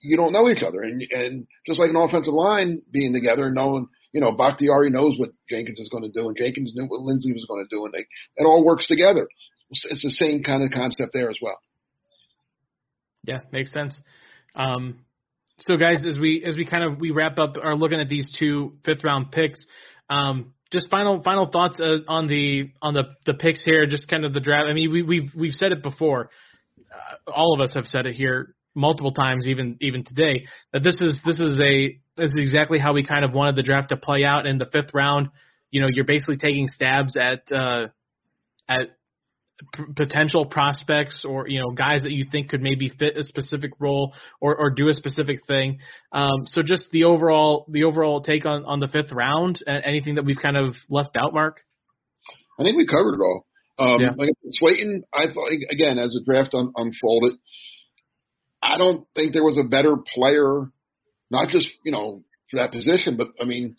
you 0.00 0.16
don't 0.16 0.32
know 0.32 0.48
each 0.48 0.62
other. 0.62 0.82
And, 0.82 1.02
and 1.10 1.46
just 1.66 1.78
like 1.78 1.90
an 1.90 1.96
offensive 1.96 2.32
line 2.32 2.82
being 2.90 3.12
together 3.12 3.46
and 3.46 3.54
knowing, 3.54 3.86
you 4.12 4.20
know, 4.20 4.32
Bakhtiari 4.32 4.90
knows 4.90 5.18
what 5.18 5.30
Jenkins 5.48 5.78
is 5.78 5.88
going 5.88 6.04
to 6.04 6.10
do 6.10 6.28
and 6.28 6.36
Jenkins 6.36 6.72
knew 6.74 6.84
what 6.86 7.00
Linsley 7.00 7.32
was 7.32 7.46
going 7.48 7.64
to 7.64 7.68
do 7.74 7.84
and 7.84 7.94
they, 7.94 8.06
it 8.36 8.44
all 8.44 8.64
works 8.64 8.86
together. 8.86 9.26
It's, 9.70 10.02
the 10.02 10.10
same 10.10 10.42
kind 10.42 10.62
of 10.62 10.70
concept 10.70 11.12
there 11.14 11.30
as 11.30 11.36
well. 11.40 11.58
Yeah, 13.24 13.40
makes 13.52 13.72
sense. 13.72 13.98
Um, 14.54 15.00
so 15.60 15.76
guys, 15.76 16.04
as 16.04 16.18
we 16.18 16.44
as 16.44 16.56
we 16.56 16.66
kind 16.66 16.84
of 16.84 16.98
we 16.98 17.10
wrap 17.10 17.38
up, 17.38 17.56
are 17.62 17.76
looking 17.76 18.00
at 18.00 18.08
these 18.08 18.34
two 18.38 18.74
fifth 18.84 19.04
round 19.04 19.30
picks. 19.32 19.64
Um, 20.10 20.52
just 20.72 20.88
final 20.90 21.22
final 21.22 21.48
thoughts 21.50 21.80
uh, 21.80 21.98
on 22.08 22.26
the 22.26 22.70
on 22.82 22.94
the 22.94 23.04
the 23.24 23.34
picks 23.34 23.64
here. 23.64 23.86
Just 23.86 24.08
kind 24.08 24.24
of 24.24 24.34
the 24.34 24.40
draft. 24.40 24.68
I 24.68 24.74
mean, 24.74 24.90
we 24.90 25.02
we've 25.02 25.30
we've 25.34 25.54
said 25.54 25.72
it 25.72 25.82
before. 25.82 26.30
Uh, 26.80 27.30
all 27.30 27.54
of 27.54 27.60
us 27.62 27.74
have 27.76 27.86
said 27.86 28.06
it 28.06 28.14
here 28.14 28.54
multiple 28.74 29.12
times, 29.12 29.46
even 29.46 29.76
even 29.80 30.04
today, 30.04 30.46
that 30.72 30.82
this 30.82 31.00
is 31.00 31.20
this 31.24 31.40
is 31.40 31.60
a 31.60 31.98
this 32.16 32.32
is 32.32 32.40
exactly 32.40 32.78
how 32.78 32.92
we 32.92 33.04
kind 33.04 33.24
of 33.24 33.32
wanted 33.32 33.56
the 33.56 33.62
draft 33.62 33.90
to 33.90 33.96
play 33.96 34.24
out 34.24 34.46
in 34.46 34.58
the 34.58 34.66
fifth 34.70 34.92
round. 34.94 35.28
You 35.70 35.80
know, 35.80 35.88
you're 35.90 36.04
basically 36.04 36.36
taking 36.36 36.68
stabs 36.68 37.16
at 37.16 37.50
uh, 37.52 37.86
at 38.68 38.88
p- 39.74 39.84
potential 39.96 40.46
prospects 40.46 41.24
or 41.26 41.48
you 41.48 41.60
know 41.60 41.70
guys 41.70 42.02
that 42.02 42.12
you 42.12 42.26
think 42.30 42.50
could 42.50 42.60
maybe 42.62 42.90
fit 42.98 43.16
a 43.16 43.24
specific 43.24 43.70
role 43.78 44.14
or, 44.40 44.56
or 44.56 44.70
do 44.70 44.88
a 44.88 44.94
specific 44.94 45.40
thing. 45.46 45.78
Um, 46.12 46.46
so 46.46 46.62
just 46.62 46.90
the 46.92 47.04
overall 47.04 47.66
the 47.70 47.84
overall 47.84 48.20
take 48.22 48.44
on, 48.44 48.64
on 48.64 48.80
the 48.80 48.88
fifth 48.88 49.12
round. 49.12 49.62
Uh, 49.66 49.72
anything 49.84 50.16
that 50.16 50.24
we've 50.24 50.40
kind 50.40 50.56
of 50.56 50.74
left 50.88 51.16
out, 51.16 51.32
Mark? 51.32 51.60
I 52.58 52.64
think 52.64 52.76
we 52.76 52.86
covered 52.86 53.14
it 53.14 53.22
all. 53.22 53.46
Um, 53.78 54.00
Yeah. 54.00 54.10
like 54.16 54.30
Slaton, 54.62 55.00
I 55.14 55.32
thought 55.32 55.48
again 55.70 55.98
as 55.98 56.10
the 56.10 56.22
draft 56.26 56.52
un, 56.54 56.72
unfolded, 56.76 57.32
I 58.62 58.78
don't 58.78 59.06
think 59.14 59.32
there 59.32 59.44
was 59.44 59.58
a 59.58 59.68
better 59.68 59.96
player, 60.14 60.70
not 61.30 61.48
just 61.48 61.66
you 61.84 61.92
know 61.92 62.22
for 62.50 62.58
that 62.58 62.72
position, 62.72 63.16
but 63.16 63.28
I 63.40 63.44
mean, 63.44 63.76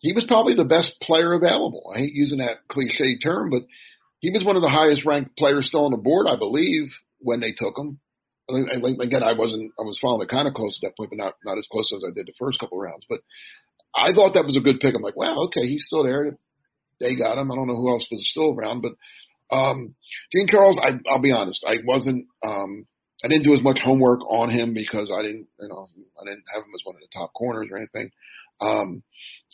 he 0.00 0.12
was 0.12 0.24
probably 0.26 0.54
the 0.54 0.64
best 0.64 0.92
player 1.02 1.34
available. 1.34 1.92
I 1.94 1.98
hate 2.00 2.12
using 2.14 2.38
that 2.38 2.66
cliche 2.68 3.18
term, 3.18 3.50
but 3.50 3.62
he 4.20 4.30
was 4.30 4.44
one 4.44 4.56
of 4.56 4.62
the 4.62 4.68
highest 4.68 5.04
ranked 5.04 5.36
players 5.36 5.68
still 5.68 5.84
on 5.84 5.90
the 5.92 5.96
board, 5.98 6.26
I 6.28 6.36
believe, 6.36 6.90
when 7.18 7.40
they 7.40 7.52
took 7.52 7.78
him. 7.78 8.00
Think- 8.50 9.00
Again, 9.02 9.22
I 9.22 9.32
wasn't, 9.32 9.72
I 9.78 9.82
was 9.82 9.98
following 10.00 10.22
it 10.22 10.30
kind 10.30 10.48
of 10.48 10.54
close 10.54 10.78
at 10.78 10.88
that 10.88 10.96
point, 10.96 11.10
but 11.10 11.18
not 11.18 11.34
not 11.44 11.58
as 11.58 11.68
close 11.70 11.90
as 11.94 12.02
I 12.06 12.14
did 12.14 12.26
the 12.26 12.32
first 12.38 12.58
couple 12.58 12.78
rounds. 12.78 13.04
But 13.08 13.20
I 13.94 14.12
thought 14.12 14.34
that 14.34 14.44
was 14.46 14.56
a 14.56 14.60
good 14.60 14.80
pick. 14.80 14.94
I'm 14.94 15.02
like, 15.02 15.16
wow, 15.16 15.46
okay, 15.46 15.66
he's 15.66 15.84
still 15.86 16.04
there. 16.04 16.36
They 17.00 17.14
got 17.16 17.38
him. 17.38 17.50
I 17.50 17.54
don't 17.54 17.66
know 17.66 17.76
who 17.76 17.90
else 17.90 18.06
was 18.10 18.26
still 18.30 18.54
around, 18.54 18.82
but 18.82 18.92
um, 19.54 19.94
Jean-Charles, 20.34 20.78
I, 20.82 20.98
I'll 21.10 21.22
be 21.22 21.32
honest, 21.32 21.64
I 21.66 21.76
wasn't, 21.84 22.26
um, 22.44 22.86
I 23.26 23.28
didn't 23.28 23.42
do 23.42 23.54
as 23.54 23.62
much 23.62 23.80
homework 23.82 24.20
on 24.30 24.50
him 24.50 24.72
because 24.72 25.10
I 25.12 25.20
didn't, 25.22 25.48
you 25.58 25.68
know, 25.68 25.88
I 26.14 26.24
didn't 26.30 26.44
have 26.54 26.62
him 26.62 26.70
as 26.72 26.84
one 26.84 26.94
of 26.94 27.00
the 27.00 27.08
top 27.12 27.32
corners 27.34 27.66
or 27.72 27.76
anything. 27.76 28.12
Um, 28.60 29.02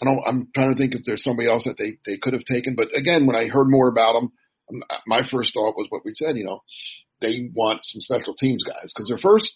I 0.03 0.05
don't, 0.05 0.21
I'm 0.27 0.49
trying 0.55 0.73
to 0.73 0.79
think 0.79 0.95
if 0.95 1.01
there's 1.07 1.25
somebody 1.25 1.49
else 1.49 1.65
that 1.65 1.79
they, 1.79 1.97
they 2.05 2.19
could 2.21 2.35
have 2.35 2.45
taken. 2.45 2.75
But 2.77 2.89
again, 2.95 3.27
when 3.27 3.35
I 3.35 3.49
heard 3.49 3.71
more 3.71 3.89
about 3.89 4.17
him, 4.17 4.33
um, 4.69 4.83
my 5.07 5.23
first 5.31 5.55
thought 5.55 5.75
was 5.75 5.87
what 5.89 6.05
we 6.05 6.13
said, 6.15 6.37
you 6.37 6.45
know, 6.45 6.61
they 7.23 7.49
want 7.55 7.81
some 7.85 8.03
special 8.03 8.35
teams 8.35 8.63
guys 8.63 8.93
because 8.95 9.09
their 9.09 9.17
first, 9.17 9.51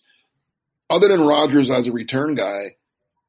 other 0.88 1.08
than 1.08 1.20
Rodgers 1.20 1.70
as 1.70 1.86
a 1.86 1.92
return 1.92 2.36
guy, 2.36 2.76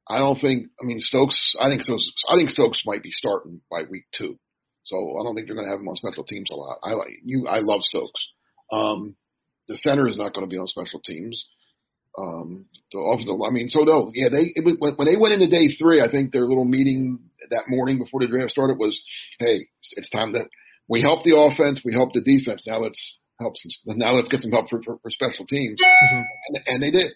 I 0.07 0.19
don't 0.19 0.39
think, 0.39 0.67
I 0.81 0.85
mean, 0.85 1.01
Stokes, 1.01 1.55
I 1.59 1.67
think 1.67 1.81
Stokes, 1.81 2.09
I 2.29 2.37
think 2.37 2.49
Stokes 2.49 2.83
might 2.85 3.03
be 3.03 3.11
starting 3.11 3.59
by 3.69 3.81
week 3.89 4.05
two. 4.17 4.39
So 4.85 4.95
I 5.19 5.23
don't 5.23 5.35
think 5.35 5.47
they're 5.47 5.55
going 5.55 5.67
to 5.67 5.71
have 5.71 5.81
him 5.81 5.89
on 5.89 5.97
special 5.97 6.23
teams 6.23 6.47
a 6.49 6.55
lot. 6.55 6.77
I 6.81 6.93
like 6.93 7.19
you. 7.25 7.45
I 7.45 7.59
love 7.59 7.81
Stokes. 7.81 8.29
Um, 8.71 9.17
the 9.67 9.77
center 9.77 10.07
is 10.07 10.17
not 10.17 10.33
going 10.33 10.45
to 10.45 10.49
be 10.49 10.57
on 10.57 10.67
special 10.67 10.99
teams. 10.99 11.45
Um, 12.17 12.65
the 12.91 12.99
offensive, 12.99 13.35
I 13.45 13.51
mean, 13.51 13.69
so 13.69 13.81
no, 13.81 14.11
yeah, 14.13 14.29
they 14.29 14.53
it 14.55 14.63
when, 14.79 14.95
when 14.95 15.07
they 15.07 15.17
went 15.17 15.33
into 15.33 15.49
day 15.49 15.75
three, 15.77 16.01
I 16.01 16.09
think 16.09 16.31
their 16.31 16.45
little 16.45 16.65
meeting 16.65 17.19
that 17.49 17.69
morning 17.69 17.99
before 17.99 18.21
the 18.21 18.27
draft 18.27 18.51
started 18.51 18.77
was, 18.79 18.99
hey, 19.39 19.67
it's, 19.79 19.93
it's 19.97 20.09
time 20.09 20.33
that 20.33 20.47
we 20.89 21.01
help 21.01 21.23
the 21.23 21.37
offense, 21.37 21.81
we 21.85 21.93
help 21.93 22.13
the 22.13 22.21
defense. 22.21 22.63
Now 22.65 22.79
let's 22.79 22.99
help 23.39 23.53
some. 23.55 23.97
Now 23.97 24.13
let's 24.13 24.29
get 24.29 24.41
some 24.41 24.51
help 24.51 24.69
for, 24.69 24.81
for, 24.83 24.97
for 24.97 25.11
special 25.11 25.45
teams, 25.45 25.79
and, 25.79 26.63
and 26.65 26.81
they 26.81 26.91
did. 26.91 27.11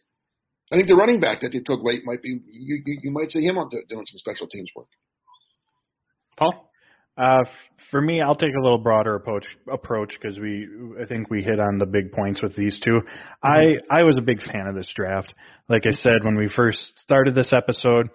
I 0.72 0.76
think 0.76 0.88
the 0.88 0.96
running 0.96 1.20
back 1.20 1.42
that 1.42 1.52
they 1.52 1.60
took 1.60 1.84
late 1.84 2.06
might 2.06 2.22
be 2.22 2.40
you. 2.50 2.82
You, 2.86 3.00
you 3.04 3.12
might 3.12 3.32
see 3.32 3.44
him 3.44 3.58
on 3.58 3.70
doing 3.70 4.06
some 4.06 4.18
special 4.18 4.48
teams 4.48 4.70
work. 4.76 4.88
Paul? 6.38 6.71
Uh, 7.22 7.44
for 7.92 8.02
me, 8.02 8.22
I'll 8.22 8.36
take 8.36 8.56
a 8.58 8.62
little 8.62 8.80
broader 8.80 9.16
approach 9.16 9.46
approach 9.72 10.14
because 10.20 10.40
we 10.40 10.68
I 11.00 11.06
think 11.06 11.30
we 11.30 11.44
hit 11.44 11.60
on 11.60 11.78
the 11.78 11.86
big 11.86 12.12
points 12.14 12.42
with 12.42 12.56
these 12.56 12.80
2 12.84 13.00
I 13.44 13.76
I 13.92 14.04
was 14.04 14.18
a 14.18 14.22
big 14.22 14.42
fan 14.42 14.66
of 14.68 14.76
this 14.76 14.92
draft. 14.96 15.34
Like 15.70 15.84
I 15.86 15.92
said 15.92 16.24
when 16.24 16.36
we 16.36 16.50
first 16.56 16.80
started 16.98 17.36
this 17.36 17.54
episode, 17.54 18.10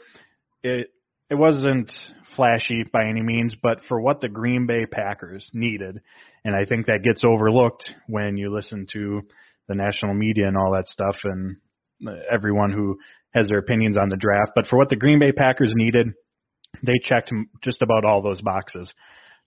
it 0.62 0.88
it 1.30 1.34
wasn't 1.34 1.92
flashy 2.34 2.84
by 2.92 3.06
any 3.06 3.22
means, 3.22 3.54
but 3.62 3.78
for 3.88 4.00
what 4.00 4.20
the 4.20 4.28
Green 4.28 4.66
Bay 4.66 4.86
Packers 4.86 5.48
needed, 5.54 6.00
and 6.44 6.56
I 6.56 6.64
think 6.64 6.86
that 6.86 7.04
gets 7.04 7.22
overlooked 7.24 7.90
when 8.08 8.36
you 8.36 8.52
listen 8.54 8.86
to 8.92 9.22
the 9.68 9.74
national 9.74 10.14
media 10.14 10.48
and 10.48 10.56
all 10.56 10.72
that 10.72 10.88
stuff 10.88 11.16
and 11.24 11.56
uh, 12.06 12.12
everyone 12.30 12.72
who 12.72 12.98
has 13.34 13.48
their 13.48 13.58
opinions 13.58 13.96
on 13.96 14.08
the 14.08 14.16
draft. 14.16 14.52
But 14.54 14.66
for 14.66 14.76
what 14.78 14.88
the 14.88 14.96
Green 14.96 15.18
Bay 15.18 15.32
Packers 15.32 15.72
needed, 15.74 16.08
they 16.82 16.98
checked 17.02 17.32
just 17.62 17.82
about 17.82 18.04
all 18.04 18.22
those 18.22 18.40
boxes. 18.40 18.92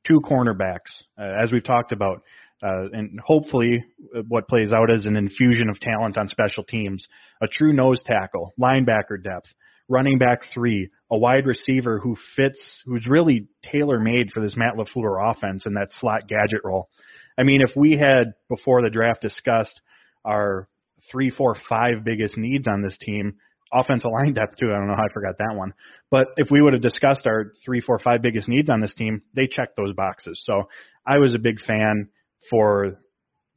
Two 0.08 0.22
cornerbacks, 0.22 0.92
uh, 1.18 1.44
as 1.44 1.52
we've 1.52 1.64
talked 1.64 1.92
about, 1.92 2.22
uh, 2.62 2.90
and 2.92 3.20
hopefully 3.26 3.84
uh, 4.16 4.22
what 4.28 4.48
plays 4.48 4.74
out 4.74 4.90
is 4.90 5.06
an 5.06 5.16
infusion 5.16 5.70
of 5.70 5.80
talent 5.80 6.18
on 6.18 6.28
special 6.28 6.64
teams, 6.64 7.06
a 7.42 7.48
true 7.48 7.74
nose 7.74 8.02
tackle, 8.06 8.54
linebacker 8.60 9.22
depth, 9.22 9.48
running 9.88 10.18
back 10.18 10.40
three, 10.54 10.90
a 11.12 11.18
wide 11.18 11.46
receiver 11.46 12.00
who 12.00 12.16
fits, 12.36 12.84
who's 12.86 13.08
really 13.10 13.48
tailor 13.72 14.00
made 14.00 14.32
for 14.34 14.42
this 14.42 14.56
Matt 14.56 14.76
LaFleur 14.76 15.32
offense 15.32 15.64
and 15.66 15.76
that 15.76 15.90
slot 16.00 16.28
gadget 16.28 16.62
role. 16.64 16.90
I 17.38 17.44
mean, 17.44 17.62
if 17.62 17.76
we 17.76 17.98
had 17.98 18.34
before 18.50 18.82
the 18.82 18.90
draft 18.90 19.22
discussed 19.22 19.82
our 20.26 20.68
three, 21.12 21.30
four, 21.30 21.56
five 21.68 22.04
biggest 22.04 22.38
needs 22.38 22.68
on 22.68 22.82
this 22.82 22.98
team, 23.00 23.36
offensive 23.74 24.12
line 24.12 24.34
depth 24.34 24.58
too. 24.58 24.72
I 24.72 24.78
don't 24.78 24.88
know 24.88 24.96
how 24.96 25.06
I 25.06 25.14
forgot 25.14 25.38
that 25.38 25.56
one. 25.56 25.74
But 26.12 26.28
if 26.38 26.50
we 26.52 26.62
would 26.62 26.74
have 26.74 26.82
discussed 26.82 27.28
our 27.28 27.54
three, 27.64 27.82
four, 27.82 28.00
five 28.00 28.22
biggest 28.22 28.48
needs 28.48 28.70
on 28.70 28.82
this 28.82 28.94
team, 28.96 29.22
they 29.36 29.48
checked 29.48 29.78
those 29.78 29.94
boxes. 29.94 30.42
So 30.44 30.64
I 31.06 31.18
was 31.18 31.36
a 31.36 31.40
big 31.40 31.60
fan 31.62 32.10
for 32.50 33.00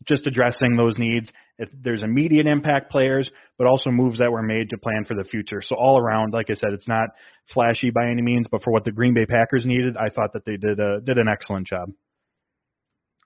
just 0.07 0.27
addressing 0.27 0.77
those 0.77 0.99
needs. 0.99 1.31
If 1.59 1.69
there's 1.81 2.03
immediate 2.03 2.47
impact 2.47 2.91
players, 2.91 3.31
but 3.57 3.67
also 3.67 3.91
moves 3.91 4.19
that 4.19 4.33
were 4.33 4.43
made 4.43 4.71
to 4.71 4.79
plan 4.79 5.05
for 5.07 5.15
the 5.15 5.25
future. 5.25 5.63
So 5.63 5.77
all 5.77 5.99
around, 5.99 6.33
like 6.33 6.47
I 6.51 6.55
said, 6.55 6.71
it's 6.73 6.89
not 6.89 7.11
flashy 7.53 7.91
by 7.91 8.09
any 8.11 8.23
means, 8.23 8.47
but 8.51 8.63
for 8.63 8.73
what 8.73 8.85
the 8.85 8.91
Green 8.91 9.15
Bay 9.15 9.27
Packers 9.27 9.65
needed, 9.65 9.97
I 9.97 10.09
thought 10.09 10.33
that 10.33 10.45
they 10.45 10.57
did 10.57 10.81
a, 10.81 11.01
did 11.01 11.19
an 11.19 11.29
excellent 11.29 11.67
job. 11.67 11.91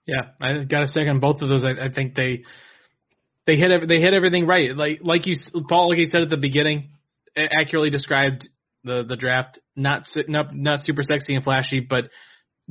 Yeah, 0.07 0.23
I 0.41 0.65
got 0.65 0.81
to 0.81 0.87
second 0.87 1.21
both 1.21 1.41
of 1.43 1.49
those. 1.49 1.65
I, 1.65 1.87
I 1.87 1.91
think 1.93 2.15
they 2.15 2.45
they 3.47 3.57
hit 3.57 3.89
they 3.89 4.01
hit 4.01 4.15
everything 4.15 4.47
right. 4.47 4.77
Like 4.77 5.01
like 5.03 5.27
you 5.27 5.35
Paul, 5.69 5.91
like 5.91 5.99
you 5.99 6.07
said 6.07 6.23
at 6.23 6.31
the 6.31 6.37
beginning, 6.37 6.91
accurately 7.37 7.91
described 7.91 8.49
the 8.85 9.05
the 9.09 9.17
draft. 9.17 9.59
Not 9.75 10.07
not 10.29 10.55
not 10.55 10.81
super 10.81 11.03
sexy 11.03 11.35
and 11.35 11.45
flashy, 11.45 11.81
but 11.81 12.05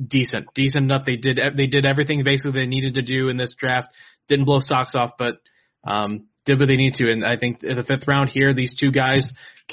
decent, 0.04 0.46
decent 0.54 0.84
enough. 0.84 1.06
They 1.06 1.16
did 1.16 1.38
they 1.56 1.66
did 1.66 1.86
everything 1.86 2.22
basically 2.24 2.60
they 2.60 2.66
needed 2.66 2.94
to 2.94 3.02
do 3.02 3.28
in 3.28 3.36
this 3.36 3.54
draft. 3.58 3.88
Didn't 4.28 4.44
blow 4.44 4.60
socks 4.60 4.94
off, 4.94 5.12
but 5.18 5.40
um, 5.86 6.26
did 6.44 6.58
what 6.58 6.66
they 6.66 6.76
need 6.76 6.94
to. 6.94 7.10
And 7.10 7.24
I 7.24 7.36
think 7.36 7.62
in 7.62 7.76
the 7.76 7.84
fifth 7.84 8.08
round 8.08 8.30
here, 8.30 8.52
these 8.52 8.76
two 8.78 8.90
guys 8.90 9.30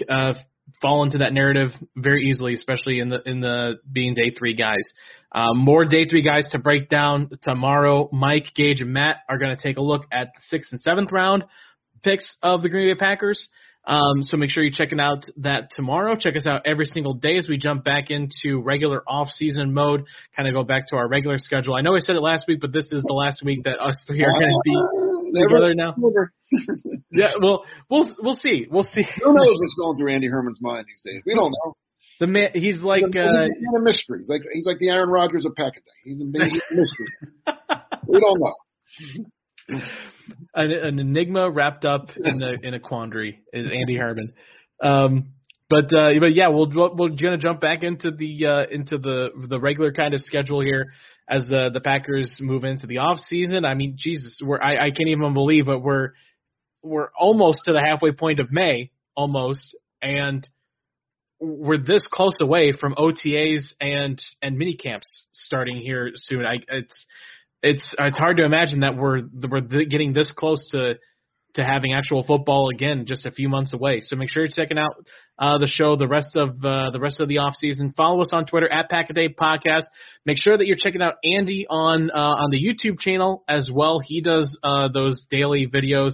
uh, 0.09 0.33
fall 0.81 1.03
into 1.03 1.19
that 1.19 1.33
narrative 1.33 1.69
very 1.95 2.29
easily, 2.29 2.53
especially 2.53 2.99
in 2.99 3.09
the 3.09 3.19
in 3.25 3.41
the 3.41 3.75
being 3.91 4.13
day 4.13 4.31
three 4.37 4.55
guys. 4.55 4.83
Um, 5.31 5.57
more 5.57 5.85
day 5.85 6.05
three 6.05 6.21
guys 6.21 6.47
to 6.51 6.59
break 6.59 6.89
down 6.89 7.29
tomorrow. 7.41 8.09
Mike, 8.11 8.47
Gage, 8.55 8.81
and 8.81 8.93
Matt 8.93 9.17
are 9.29 9.37
going 9.37 9.55
to 9.55 9.61
take 9.61 9.77
a 9.77 9.81
look 9.81 10.03
at 10.11 10.27
the 10.35 10.41
sixth 10.49 10.71
and 10.71 10.79
seventh 10.79 11.11
round 11.11 11.43
picks 12.03 12.37
of 12.43 12.61
the 12.61 12.69
Green 12.69 12.93
Bay 12.93 12.99
Packers. 12.99 13.47
Um, 13.85 14.23
so 14.23 14.37
make 14.37 14.49
sure 14.49 14.63
you're 14.63 14.71
checking 14.73 14.99
out 14.99 15.25
that 15.37 15.71
tomorrow. 15.75 16.15
Check 16.15 16.35
us 16.37 16.47
out 16.47 16.61
every 16.65 16.85
single 16.85 17.15
day 17.15 17.37
as 17.37 17.49
we 17.49 17.57
jump 17.57 17.83
back 17.83 18.09
into 18.09 18.61
regular 18.61 19.03
off-season 19.05 19.73
mode, 19.73 20.05
kind 20.35 20.47
of 20.47 20.53
go 20.53 20.63
back 20.63 20.87
to 20.89 20.95
our 20.95 21.07
regular 21.07 21.37
schedule. 21.37 21.75
I 21.75 21.81
know 21.81 21.95
I 21.95 21.99
said 21.99 22.15
it 22.15 22.21
last 22.21 22.45
week, 22.47 22.61
but 22.61 22.71
this 22.71 22.85
is 22.91 23.03
the 23.05 23.13
last 23.13 23.43
week 23.43 23.63
that 23.65 23.81
us 23.81 23.97
three 24.07 24.23
are 24.23 24.31
going 24.31 24.47
to 24.47 24.61
be 24.63 24.75
together 25.41 25.75
now. 25.75 25.95
yeah, 27.11 27.33
well, 27.41 27.65
we'll 27.89 28.07
we'll 28.19 28.35
see. 28.35 28.67
We'll 28.69 28.83
see. 28.83 29.03
Who 29.21 29.33
knows 29.33 29.57
what's 29.59 29.75
going 29.77 29.97
through 29.97 30.13
Andy 30.13 30.27
Herman's 30.27 30.59
mind 30.61 30.85
these 30.87 31.01
days? 31.03 31.21
We 31.25 31.33
don't 31.33 31.51
know. 31.51 31.73
The 32.19 32.27
man, 32.27 32.49
he's 32.53 32.81
like 32.81 33.03
he's 33.07 33.15
uh, 33.15 33.47
a 33.47 33.81
mystery. 33.81 34.19
He's 34.19 34.29
like 34.29 34.41
he's 34.53 34.65
like 34.65 34.77
the 34.77 34.89
Aaron 34.89 35.09
Rodgers 35.09 35.45
of. 35.45 35.57
He's 36.03 36.21
a, 36.21 36.25
he's 36.25 36.61
a 36.71 36.75
mystery. 36.75 37.07
we 38.07 38.19
don't 38.19 38.39
know 38.39 38.53
an, 39.69 40.71
an 40.71 40.99
enigma 40.99 41.49
wrapped 41.49 41.85
up 41.85 42.09
in 42.15 42.41
a 42.41 42.53
in 42.61 42.73
a 42.73 42.79
quandary 42.79 43.39
is 43.51 43.67
Andy 43.67 43.97
Herman. 43.97 44.33
Um, 44.81 45.33
but 45.69 45.85
uh, 45.85 46.09
but 46.19 46.35
yeah, 46.35 46.49
we'll 46.49 46.69
we're 46.69 47.09
gonna 47.09 47.37
jump 47.37 47.61
back 47.61 47.83
into 47.83 48.11
the 48.11 48.45
uh, 48.45 48.73
into 48.73 48.97
the 48.97 49.29
the 49.49 49.59
regular 49.59 49.91
kind 49.91 50.13
of 50.13 50.21
schedule 50.21 50.61
here 50.61 50.93
as 51.29 51.43
uh, 51.51 51.69
the 51.73 51.79
Packers 51.79 52.37
move 52.41 52.63
into 52.63 52.85
the 52.85 52.99
off 52.99 53.17
season. 53.17 53.65
I 53.65 53.73
mean, 53.73 53.95
Jesus, 53.97 54.39
we're 54.43 54.61
I, 54.61 54.75
I 54.75 54.89
can't 54.89 55.09
even 55.09 55.33
believe 55.33 55.67
it. 55.67 55.81
We're 55.81 56.09
we're 56.81 57.09
almost 57.17 57.61
to 57.65 57.73
the 57.73 57.81
halfway 57.83 58.11
point 58.11 58.39
of 58.39 58.51
May, 58.51 58.91
almost, 59.15 59.75
and 60.01 60.47
we're 61.39 61.77
this 61.77 62.07
close 62.11 62.35
away 62.41 62.73
from 62.79 62.95
OTAs 62.95 63.73
and 63.79 64.21
and 64.41 64.57
mini 64.57 64.75
camps 64.75 65.27
starting 65.31 65.77
here 65.77 66.11
soon. 66.15 66.45
I 66.45 66.57
it's 66.69 67.05
it's 67.63 67.95
it's 67.97 68.17
hard 68.17 68.37
to 68.37 68.45
imagine 68.45 68.81
that 68.81 68.95
we're 68.97 69.21
we're 69.49 69.61
getting 69.61 70.13
this 70.13 70.31
close 70.35 70.67
to 70.71 70.99
to 71.55 71.63
having 71.63 71.93
actual 71.93 72.23
football 72.23 72.69
again 72.73 73.05
just 73.07 73.25
a 73.25 73.31
few 73.31 73.47
months 73.47 73.73
away. 73.73 73.99
So 74.01 74.15
make 74.15 74.29
sure 74.29 74.43
you're 74.43 74.51
checking 74.53 74.77
out 74.77 74.93
uh, 75.39 75.59
the 75.59 75.67
show 75.67 75.95
the 75.95 76.07
rest 76.07 76.35
of 76.35 76.63
uh, 76.63 76.91
the 76.91 76.99
rest 76.99 77.21
of 77.21 77.29
the 77.29 77.37
off 77.37 77.55
season. 77.55 77.93
Follow 77.95 78.21
us 78.21 78.31
on 78.33 78.45
Twitter 78.45 78.71
at 78.71 78.89
Pack 78.89 79.09
a 79.09 79.13
Day 79.13 79.29
Podcast. 79.29 79.83
Make 80.25 80.37
sure 80.39 80.57
that 80.57 80.65
you're 80.65 80.77
checking 80.77 81.01
out 81.01 81.15
Andy 81.23 81.65
on 81.69 82.11
uh, 82.11 82.17
on 82.17 82.51
the 82.51 82.61
YouTube 82.61 82.99
channel 82.99 83.43
as 83.47 83.69
well. 83.71 83.99
He 84.03 84.21
does 84.21 84.57
uh, 84.63 84.89
those 84.93 85.25
daily 85.29 85.67
videos 85.67 86.13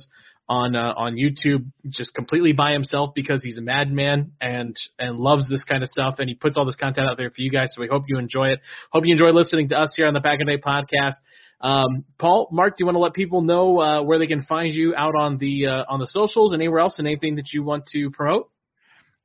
on 0.50 0.76
uh, 0.76 0.94
on 0.98 1.16
YouTube 1.16 1.72
just 1.88 2.14
completely 2.16 2.54
by 2.54 2.74
himself 2.74 3.12
because 3.14 3.44
he's 3.44 3.60
a 3.60 3.62
madman 3.62 4.32
and 4.42 4.76
and 4.98 5.18
loves 5.18 5.48
this 5.48 5.64
kind 5.64 5.84
of 5.84 5.90
stuff 5.90 6.16
and 6.18 6.28
he 6.28 6.36
puts 6.36 6.58
all 6.58 6.66
this 6.66 6.76
content 6.76 7.08
out 7.08 7.18
there 7.18 7.30
for 7.30 7.42
you 7.42 7.52
guys. 7.52 7.70
So 7.74 7.82
we 7.82 7.88
hope 7.88 8.04
you 8.08 8.18
enjoy 8.18 8.50
it. 8.50 8.60
Hope 8.92 9.06
you 9.06 9.14
enjoy 9.14 9.30
listening 9.30 9.70
to 9.70 9.78
us 9.78 9.94
here 9.96 10.08
on 10.08 10.16
the 10.16 10.22
Pack 10.22 10.40
a 10.42 10.46
Day 10.46 10.58
Podcast. 10.58 11.14
Um, 11.62 12.06
Paul, 12.18 12.50
Mark, 12.52 12.78
do 12.78 12.82
you 12.82 12.86
want 12.88 12.96
to 12.96 13.00
let 13.00 13.14
people 13.14 13.42
know 13.42 13.80
uh, 13.80 14.02
where 14.02 14.18
they 14.18 14.28
can 14.28 14.44
find 14.44 14.74
you 14.74 14.96
out 14.96 15.14
on 15.16 15.38
the 15.38 15.68
uh, 15.68 15.84
on 15.88 16.00
the 16.00 16.08
socials 16.08 16.52
and 16.52 16.62
anywhere 16.62 16.80
else, 16.80 16.98
and 16.98 17.08
anything 17.08 17.36
that 17.36 17.54
you 17.54 17.64
want 17.64 17.86
to 17.94 18.10
promote? 18.10 18.50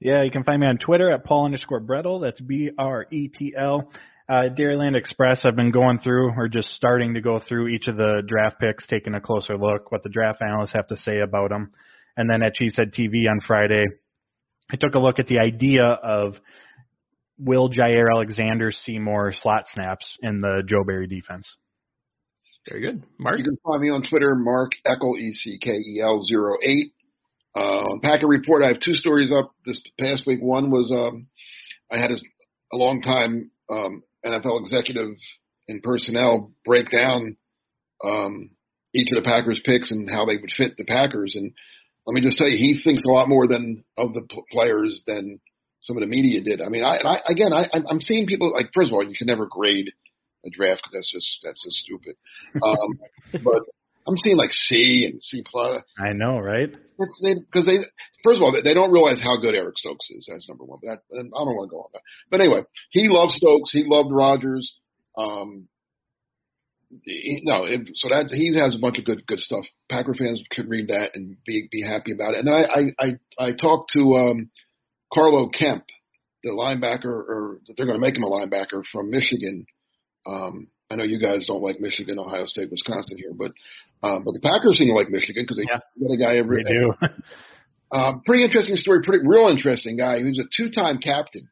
Yeah, 0.01 0.22
you 0.25 0.31
can 0.31 0.45
find 0.45 0.61
me 0.61 0.66
on 0.66 0.77
Twitter 0.77 1.11
at 1.11 1.25
Paul 1.25 1.47
underscore 1.47 1.81
Bretl. 1.81 2.20
That's 2.20 2.41
B 2.41 2.70
R 2.77 3.07
E 3.11 3.29
T 3.29 3.55
L. 3.59 3.91
Uh, 4.27 4.49
Dairyland 4.59 4.97
Express, 4.97 5.45
I've 5.45 5.57
been 5.57 5.70
going 5.70 5.99
through, 5.99 6.33
or 6.35 6.49
just 6.49 6.68
starting 6.70 7.12
to 7.14 7.20
go 7.20 7.39
through 7.47 7.68
each 7.68 7.89
of 7.89 7.97
the 7.97 8.22
draft 8.27 8.59
picks, 8.59 8.87
taking 8.87 9.14
a 9.14 9.20
closer 9.20 9.59
look, 9.59 9.93
what 9.93 10.03
the 10.03 10.09
draft 10.09 10.41
analysts 10.41 10.72
have 10.72 10.87
to 10.89 10.97
say 10.97 11.20
about 11.20 11.51
them. 11.51 11.72
And 12.16 12.31
then 12.31 12.43
at 12.43 12.55
Cheesehead 12.55 12.95
TV 12.99 13.29
on 13.31 13.41
Friday, 13.47 13.85
I 14.72 14.77
took 14.77 14.95
a 14.95 14.99
look 14.99 15.18
at 15.18 15.27
the 15.27 15.41
idea 15.41 15.85
of 15.85 16.37
will 17.39 17.68
Jaire 17.68 18.07
Alexander 18.11 18.70
see 18.70 18.99
more 18.99 19.35
slot 19.43 19.64
snaps 19.75 20.16
in 20.22 20.41
the 20.41 20.62
Joe 20.66 20.85
Barry 20.87 21.07
defense. 21.07 21.47
Very 22.66 22.81
good. 22.81 23.05
Mark? 23.18 23.39
You 23.39 23.45
can 23.45 23.59
find 23.62 23.83
me 23.83 23.91
on 23.91 24.05
Twitter, 24.09 24.35
Mark 24.35 24.72
Eckel, 24.87 25.18
E-C-K-E-L 25.18 26.25
08. 26.62 26.93
Uh, 27.57 27.61
on 27.61 28.01
Packer 28.01 28.27
Report, 28.27 28.62
I 28.64 28.68
have 28.68 28.81
two 28.81 28.95
stories 28.95 29.31
up 29.31 29.53
this 29.66 29.81
past 30.01 30.27
week. 30.27 30.41
One 30.41 30.70
was 30.70 30.91
um, 30.91 31.27
I 31.93 32.01
had 32.01 32.11
a, 32.11 32.16
a 32.72 32.77
long 32.77 33.03
time 33.03 33.51
um, 33.70 34.03
NFL 34.25 34.62
executive 34.62 35.16
and 35.68 35.83
personnel 35.83 36.53
break 36.64 36.91
down 36.91 37.37
um, 38.05 38.51
each 38.95 39.09
of 39.11 39.22
the 39.22 39.29
Packers 39.29 39.61
picks 39.64 39.91
and 39.91 40.11
how 40.11 40.25
they 40.25 40.37
would 40.37 40.53
fit 40.57 40.77
the 40.77 40.85
Packers. 40.85 41.35
And 41.35 41.53
let 42.07 42.14
me 42.14 42.20
just 42.20 42.39
say, 42.39 42.51
he 42.51 42.81
thinks 42.83 43.05
a 43.05 43.11
lot 43.11 43.29
more 43.29 43.47
than 43.47 43.85
of 43.97 44.14
the 44.14 44.27
players 44.51 45.03
than 45.07 45.41
some 45.83 45.97
of 45.97 46.03
the 46.03 46.07
media 46.07 46.43
did. 46.43 46.62
I 46.62 46.68
mean, 46.68 46.85
I, 46.85 46.97
I 46.97 47.18
again, 47.29 47.53
I, 47.53 47.66
I'm 47.89 48.01
seeing 48.01 48.27
people 48.27 48.53
like, 48.53 48.70
first 48.75 48.91
of 48.91 48.95
all, 48.95 49.07
you 49.07 49.16
can 49.16 49.27
never 49.27 49.47
grade– 49.47 49.91
a 50.45 50.51
draft 50.51 50.83
because 50.83 50.93
that's 50.93 51.12
just 51.12 51.39
that's 51.43 51.62
just 51.64 51.79
stupid. 51.79 52.16
Um, 52.62 53.01
but 53.45 53.62
I'm 54.07 54.17
seeing 54.19 54.37
like 54.37 54.53
C 54.53 55.09
and 55.11 55.23
C 55.23 55.43
plus. 55.51 55.83
I 55.99 56.13
know, 56.13 56.39
right? 56.39 56.71
Because 56.71 57.67
they, 57.67 57.79
they, 57.79 57.85
first 58.23 58.39
of 58.39 58.43
all, 58.43 58.53
they, 58.53 58.75
don't 58.75 58.93
realize 58.93 59.21
how 59.21 59.41
good 59.41 59.55
Eric 59.55 59.79
Stokes 59.79 60.11
is. 60.11 60.27
That's 60.31 60.49
number 60.49 60.65
one. 60.65 60.79
But 60.83 61.01
that, 61.11 61.17
I 61.17 61.23
don't 61.23 61.31
want 61.33 61.69
to 61.69 61.71
go 61.71 61.79
on 61.79 61.91
that. 61.95 62.03
But 62.31 62.41
anyway, 62.41 62.63
he 62.91 63.09
loved 63.09 63.33
Stokes. 63.33 63.71
He 63.73 63.85
loved 63.87 64.11
Rodgers. 64.13 64.73
Um, 65.17 65.69
he, 67.03 67.41
no, 67.45 67.65
it, 67.65 67.81
so 67.95 68.09
that 68.09 68.29
he 68.31 68.57
has 68.57 68.75
a 68.75 68.79
bunch 68.79 68.99
of 68.99 69.05
good 69.05 69.27
good 69.27 69.41
stuff. 69.41 69.65
Packer 69.91 70.15
fans 70.15 70.43
can 70.51 70.69
read 70.69 70.89
that 70.89 71.13
and 71.15 71.37
be 71.47 71.69
be 71.71 71.83
happy 71.83 72.13
about 72.13 72.35
it. 72.35 72.45
And 72.45 72.49
then 72.49 72.55
I 72.55 72.65
I 72.65 73.09
I, 73.39 73.47
I 73.49 73.53
talked 73.53 73.93
to 73.95 74.15
um, 74.15 74.51
Carlo 75.13 75.49
Kemp, 75.49 75.85
the 76.43 76.51
linebacker, 76.51 77.07
or 77.07 77.59
they're 77.77 77.87
going 77.87 77.99
to 77.99 78.07
make 78.07 78.17
him 78.17 78.23
a 78.23 78.31
linebacker 78.31 78.83
from 78.93 79.11
Michigan. 79.11 79.67
Um, 80.27 80.69
I 80.91 80.97
know 80.97 81.05
you 81.05 81.18
guys 81.18 81.47
don't 81.47 81.62
like 81.62 81.80
Michigan, 81.80 82.18
Ohio 82.18 82.47
State, 82.47 82.70
Wisconsin 82.70 83.18
here, 83.18 83.32
but 83.32 83.53
um, 84.07 84.22
but 84.24 84.32
the 84.32 84.41
Packers 84.41 84.78
seem 84.78 84.89
to 84.89 84.95
like 84.95 85.09
Michigan 85.09 85.45
because 85.45 85.57
they 85.57 85.64
yeah, 85.64 85.80
got 86.01 86.14
a 86.14 86.18
guy 86.18 86.37
every. 86.37 86.62
They 86.62 86.70
do. 86.70 86.93
um, 87.97 88.22
pretty 88.26 88.45
interesting 88.45 88.76
story. 88.76 89.03
Pretty 89.03 89.26
real 89.26 89.49
interesting 89.49 89.97
guy 89.97 90.20
who's 90.20 90.39
a 90.39 90.49
two-time 90.57 90.99
captain 90.99 91.49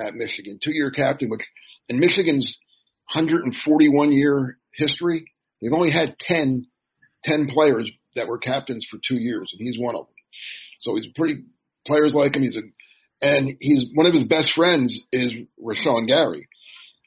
at 0.00 0.14
Michigan, 0.14 0.58
two-year 0.62 0.90
captain, 0.90 1.30
which 1.30 1.42
in 1.88 2.00
Michigan's 2.00 2.58
141 3.14 4.12
year 4.12 4.58
history, 4.74 5.30
they've 5.62 5.72
only 5.72 5.92
had 5.92 6.16
10, 6.26 6.66
10 7.24 7.48
players 7.48 7.90
that 8.16 8.26
were 8.26 8.38
captains 8.38 8.84
for 8.90 8.98
two 9.06 9.16
years, 9.16 9.54
and 9.56 9.66
he's 9.66 9.80
one 9.80 9.94
of 9.94 10.06
them. 10.06 10.14
So 10.80 10.96
he's 10.96 11.06
pretty 11.14 11.44
players 11.86 12.12
like 12.14 12.34
him. 12.34 12.42
He's 12.42 12.56
a 12.56 12.62
and 13.22 13.56
he's 13.60 13.84
one 13.94 14.06
of 14.06 14.12
his 14.12 14.24
best 14.24 14.52
friends 14.54 14.94
is 15.12 15.32
Rashan 15.62 16.06
Gary. 16.06 16.48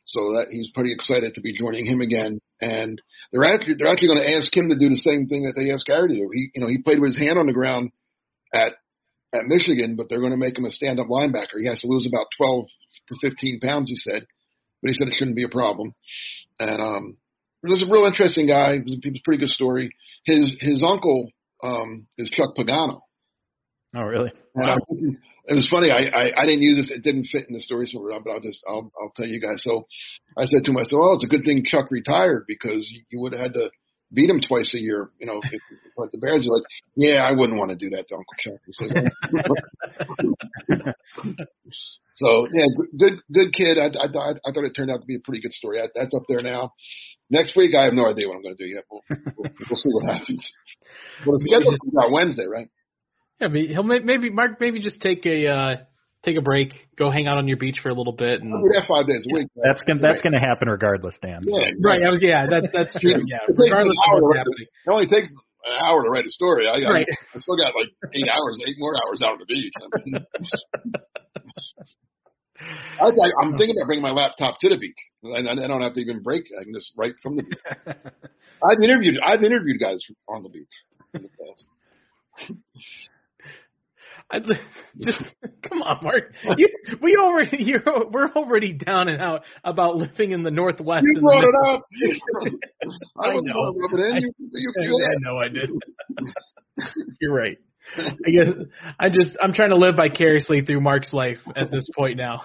So 0.09 0.33
that 0.33 0.47
he's 0.49 0.71
pretty 0.73 0.91
excited 0.91 1.35
to 1.35 1.41
be 1.41 1.57
joining 1.57 1.85
him 1.85 2.01
again. 2.01 2.39
And 2.61 2.99
they're 3.31 3.45
actually 3.45 3.75
they're 3.77 3.91
actually 3.91 4.09
going 4.09 4.25
to 4.25 4.35
ask 4.37 4.55
him 4.55 4.69
to 4.69 4.77
do 4.77 4.89
the 4.89 4.97
same 5.05 5.27
thing 5.27 5.45
that 5.45 5.53
they 5.55 5.71
asked 5.71 5.85
Gary 5.85 6.09
to 6.09 6.15
do. 6.15 6.29
He 6.33 6.49
you 6.55 6.61
know 6.61 6.67
he 6.67 6.81
played 6.81 6.99
with 6.99 7.13
his 7.13 7.19
hand 7.19 7.37
on 7.37 7.45
the 7.45 7.53
ground 7.53 7.91
at 8.53 8.73
at 9.33 9.45
Michigan, 9.45 9.95
but 9.95 10.09
they're 10.09 10.19
going 10.19 10.31
to 10.33 10.37
make 10.37 10.57
him 10.57 10.65
a 10.65 10.71
stand 10.71 10.99
up 10.99 11.07
linebacker. 11.07 11.61
He 11.61 11.67
has 11.67 11.81
to 11.81 11.87
lose 11.87 12.07
about 12.07 12.25
twelve 12.37 12.65
to 13.09 13.15
fifteen 13.21 13.59
pounds, 13.59 13.89
he 13.89 13.95
said, 13.97 14.25
but 14.81 14.89
he 14.89 14.95
said 14.95 15.07
it 15.07 15.13
shouldn't 15.17 15.37
be 15.37 15.45
a 15.45 15.49
problem. 15.49 15.93
And 16.59 16.81
um, 16.81 17.17
this 17.61 17.73
is 17.73 17.83
a 17.87 17.91
real 17.91 18.05
interesting 18.05 18.47
guy. 18.47 18.81
It 18.81 18.85
was, 18.85 18.97
it 19.03 19.09
was 19.13 19.21
a 19.21 19.25
pretty 19.25 19.41
good 19.45 19.53
story. 19.53 19.91
His 20.25 20.55
his 20.59 20.83
uncle 20.83 21.29
um, 21.63 22.07
is 22.17 22.29
Chuck 22.31 22.55
Pagano. 22.57 23.01
Oh, 23.95 24.03
really? 24.03 24.31
Wow. 24.55 24.77
It 25.49 25.55
was 25.57 25.67
funny. 25.69 25.89
I, 25.89 26.05
I 26.13 26.31
I 26.37 26.45
didn't 26.45 26.61
use 26.61 26.77
this. 26.77 26.91
It 26.91 27.01
didn't 27.01 27.25
fit 27.25 27.47
in 27.49 27.55
the 27.55 27.61
story, 27.61 27.87
so 27.87 27.99
but 28.05 28.29
I'll 28.29 28.39
just 28.39 28.63
I'll 28.69 28.91
I'll 29.01 29.11
tell 29.17 29.25
you 29.25 29.41
guys. 29.41 29.63
So 29.63 29.87
I 30.37 30.45
said 30.45 30.63
to 30.65 30.71
myself, 30.71 31.01
"Oh, 31.01 31.13
it's 31.15 31.25
a 31.25 31.27
good 31.27 31.43
thing 31.43 31.63
Chuck 31.65 31.89
retired 31.89 32.45
because 32.47 32.87
you 33.09 33.19
would 33.19 33.33
have 33.33 33.41
had 33.41 33.53
to 33.55 33.69
beat 34.13 34.29
him 34.29 34.41
twice 34.47 34.71
a 34.75 34.79
year. 34.79 35.09
You 35.19 35.25
know, 35.25 35.41
if 35.51 35.61
went 35.97 36.11
the 36.11 36.19
Bears, 36.19 36.43
you're 36.43 36.53
like, 36.53 36.69
yeah, 36.95 37.25
I 37.25 37.31
wouldn't 37.31 37.57
want 37.57 37.71
to 37.71 37.77
do 37.77 37.89
that 37.89 38.07
to 38.07 38.15
Uncle 38.15 38.37
Chuck." 38.37 38.61
So 42.19 42.47
yeah, 42.51 42.65
good 42.99 43.19
good 43.31 43.53
kid. 43.55 43.79
I, 43.79 43.87
I 43.95 44.07
I 44.43 44.51
thought 44.51 44.67
it 44.67 44.73
turned 44.75 44.91
out 44.91 44.99
to 44.99 45.07
be 45.07 45.15
a 45.15 45.23
pretty 45.23 45.39
good 45.41 45.53
story. 45.53 45.79
I, 45.79 45.87
that's 45.95 46.13
up 46.13 46.23
there 46.27 46.43
now. 46.43 46.73
Next 47.31 47.55
week, 47.55 47.73
I 47.73 47.85
have 47.85 47.93
no 47.93 48.07
idea 48.07 48.27
what 48.27 48.35
I'm 48.35 48.43
going 48.43 48.57
to 48.57 48.63
do 48.63 48.69
yet. 48.69 48.83
We'll, 48.91 49.01
we'll, 49.09 49.51
we'll 49.69 49.79
see 49.79 49.93
what 49.93 50.05
happens. 50.05 50.51
Well, 51.25 51.37
the 51.37 51.45
schedule 51.47 51.71
is 51.71 51.79
out 51.95 52.11
Wednesday, 52.11 52.45
right? 52.45 52.67
Yeah, 53.39 53.47
he'll 53.47 53.83
maybe 53.83 54.29
Mark 54.29 54.59
maybe 54.59 54.81
just 54.81 55.01
take 55.01 55.25
a 55.25 55.47
uh, 55.47 55.75
take 56.23 56.37
a 56.37 56.41
break, 56.41 56.73
go 56.97 57.09
hang 57.09 57.27
out 57.27 57.37
on 57.37 57.47
your 57.47 57.57
beach 57.57 57.77
for 57.81 57.89
a 57.89 57.93
little 57.93 58.13
bit, 58.13 58.41
and 58.41 58.51
I 58.51 58.59
that 58.75 58.87
five 58.87 59.07
days 59.07 59.25
a 59.29 59.33
week. 59.33 59.47
That's 59.55 59.81
gonna 59.83 60.01
that's 60.01 60.21
gonna 60.21 60.39
happen 60.39 60.67
regardless, 60.67 61.15
Dan. 61.21 61.43
Yeah, 61.47 61.71
exactly. 61.71 61.85
right. 61.85 62.03
I 62.03 62.09
was 62.09 62.19
yeah, 62.21 62.45
that 62.47 62.69
that's 62.73 62.93
true. 62.99 63.15
Yeah, 63.25 63.47
It 63.47 63.55
regardless 63.55 63.95
of 63.95 64.11
hour 64.11 64.21
what's 64.21 64.37
happening. 64.37 64.67
It 64.67 64.89
only 64.91 65.07
takes 65.07 65.31
an 65.31 65.75
hour 65.85 66.03
to 66.03 66.09
write 66.09 66.25
a 66.25 66.31
story. 66.31 66.67
I, 66.67 66.83
Right. 66.89 67.07
I, 67.07 67.15
I 67.35 67.39
still 67.39 67.55
got 67.57 67.73
like 67.75 67.91
eight 68.13 68.27
hours, 68.27 68.59
eight 68.67 68.75
more 68.77 68.95
hours 68.95 69.21
out 69.23 69.33
on 69.33 69.39
the 69.39 69.47
beach. 69.47 69.73
I 69.79 69.87
mean, 70.03 70.15
I, 72.99 73.05
I, 73.07 73.31
I'm 73.41 73.55
thinking 73.55 73.75
about 73.79 73.87
bringing 73.87 74.03
my 74.03 74.11
laptop 74.11 74.59
to 74.59 74.69
the 74.69 74.77
beach. 74.77 74.99
I, 75.23 75.39
I 75.39 75.67
don't 75.67 75.81
have 75.81 75.93
to 75.93 76.01
even 76.01 76.21
break. 76.21 76.43
I 76.59 76.63
can 76.63 76.73
just 76.73 76.91
write 76.97 77.15
from 77.23 77.37
the 77.37 77.43
beach. 77.43 77.59
I've 78.63 78.83
interviewed 78.83 79.15
I've 79.23 79.43
interviewed 79.43 79.79
guys 79.79 80.03
on 80.27 80.43
the 80.43 80.49
beach. 80.49 80.67
in 81.13 81.23
the 81.23 81.29
past. 81.39 81.67
I, 84.31 84.39
just 85.01 85.23
come 85.67 85.81
on, 85.81 86.03
Mark. 86.03 86.33
You, 86.57 86.67
we 87.01 87.17
already 87.19 87.57
you're, 87.63 87.83
we're 88.11 88.29
already 88.31 88.73
down 88.73 89.07
and 89.07 89.21
out 89.21 89.41
about 89.63 89.95
living 89.97 90.31
in 90.31 90.43
the 90.43 90.51
Northwest. 90.51 91.05
You 91.11 91.19
brought 91.21 91.43
it 91.43 91.55
up. 91.69 91.81
I 93.21 93.27
I 93.29 93.33
know. 93.41 93.73
rub 93.75 93.93
it 93.93 93.99
in. 93.99 94.15
I- 94.15 94.19
You, 94.19 94.73
you 94.77 95.05
I, 95.07 95.11
I 95.11 95.15
know 95.21 95.37
I 95.37 95.47
did. 95.47 95.69
You're 97.21 97.33
right. 97.33 97.57
I 97.97 98.29
guess 98.29 98.53
I 98.99 99.09
just 99.09 99.35
I'm 99.41 99.53
trying 99.53 99.71
to 99.71 99.75
live 99.75 99.95
vicariously 99.95 100.61
through 100.63 100.81
Mark's 100.81 101.11
life 101.11 101.39
at 101.55 101.71
this 101.71 101.89
point 101.97 102.17
now. 102.17 102.41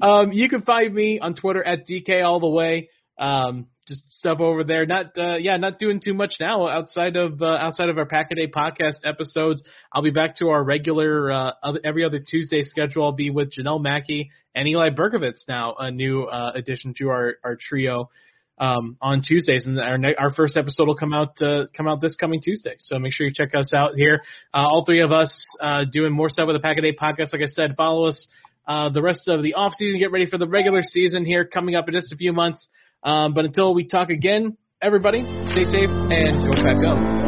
um, 0.00 0.32
you 0.32 0.48
can 0.48 0.62
find 0.62 0.94
me 0.94 1.18
on 1.20 1.34
Twitter 1.34 1.62
at 1.62 1.86
DK 1.86 2.24
all 2.24 2.40
the 2.40 2.48
way. 2.48 2.88
Um, 3.18 3.66
just 3.88 4.12
stuff 4.12 4.40
over 4.40 4.62
there. 4.62 4.86
Not 4.86 5.18
uh, 5.18 5.36
yeah, 5.36 5.56
not 5.56 5.78
doing 5.78 6.00
too 6.04 6.14
much 6.14 6.34
now 6.38 6.68
outside 6.68 7.16
of 7.16 7.40
uh, 7.42 7.46
outside 7.46 7.88
of 7.88 7.98
our 7.98 8.06
Pack 8.06 8.28
a 8.30 8.34
Day 8.34 8.46
podcast 8.46 8.98
episodes. 9.04 9.62
I'll 9.92 10.02
be 10.02 10.10
back 10.10 10.36
to 10.36 10.50
our 10.50 10.62
regular 10.62 11.32
uh, 11.32 11.52
every 11.84 12.04
other 12.04 12.18
Tuesday 12.18 12.62
schedule. 12.62 13.04
I'll 13.04 13.12
be 13.12 13.30
with 13.30 13.50
Janelle 13.58 13.82
Mackey 13.82 14.30
and 14.54 14.68
Eli 14.68 14.90
Berkovitz 14.90 15.48
now, 15.48 15.74
a 15.78 15.90
new 15.90 16.24
uh, 16.24 16.52
addition 16.54 16.94
to 16.98 17.08
our 17.08 17.34
our 17.42 17.56
trio 17.58 18.10
um, 18.58 18.96
on 19.00 19.22
Tuesdays, 19.22 19.66
and 19.66 19.78
our 19.80 19.98
our 20.18 20.34
first 20.34 20.56
episode 20.56 20.86
will 20.86 20.96
come 20.96 21.12
out 21.12 21.40
uh, 21.40 21.64
come 21.76 21.88
out 21.88 22.00
this 22.00 22.16
coming 22.16 22.40
Tuesday. 22.42 22.74
So 22.78 22.98
make 22.98 23.12
sure 23.12 23.26
you 23.26 23.32
check 23.34 23.54
us 23.54 23.72
out 23.74 23.94
here. 23.96 24.20
Uh, 24.52 24.58
all 24.58 24.84
three 24.84 25.02
of 25.02 25.12
us 25.12 25.46
uh, 25.60 25.84
doing 25.90 26.12
more 26.12 26.28
stuff 26.28 26.46
with 26.46 26.56
the 26.56 26.60
Pack 26.60 26.76
a 26.78 26.82
Day 26.82 26.94
podcast. 26.94 27.32
Like 27.32 27.42
I 27.42 27.46
said, 27.46 27.74
follow 27.76 28.08
us 28.08 28.28
uh, 28.66 28.90
the 28.90 29.02
rest 29.02 29.28
of 29.28 29.42
the 29.42 29.54
off 29.54 29.72
season. 29.74 29.98
Get 29.98 30.12
ready 30.12 30.26
for 30.26 30.38
the 30.38 30.48
regular 30.48 30.82
season 30.82 31.24
here 31.24 31.44
coming 31.44 31.74
up 31.74 31.88
in 31.88 31.94
just 31.94 32.12
a 32.12 32.16
few 32.16 32.32
months. 32.32 32.68
Um, 33.02 33.34
but 33.34 33.44
until 33.44 33.74
we 33.74 33.86
talk 33.86 34.10
again, 34.10 34.56
everybody 34.82 35.22
stay 35.52 35.64
safe 35.64 35.90
and 35.90 36.52
go 36.52 36.62
back 36.62 36.84
up. 36.86 37.27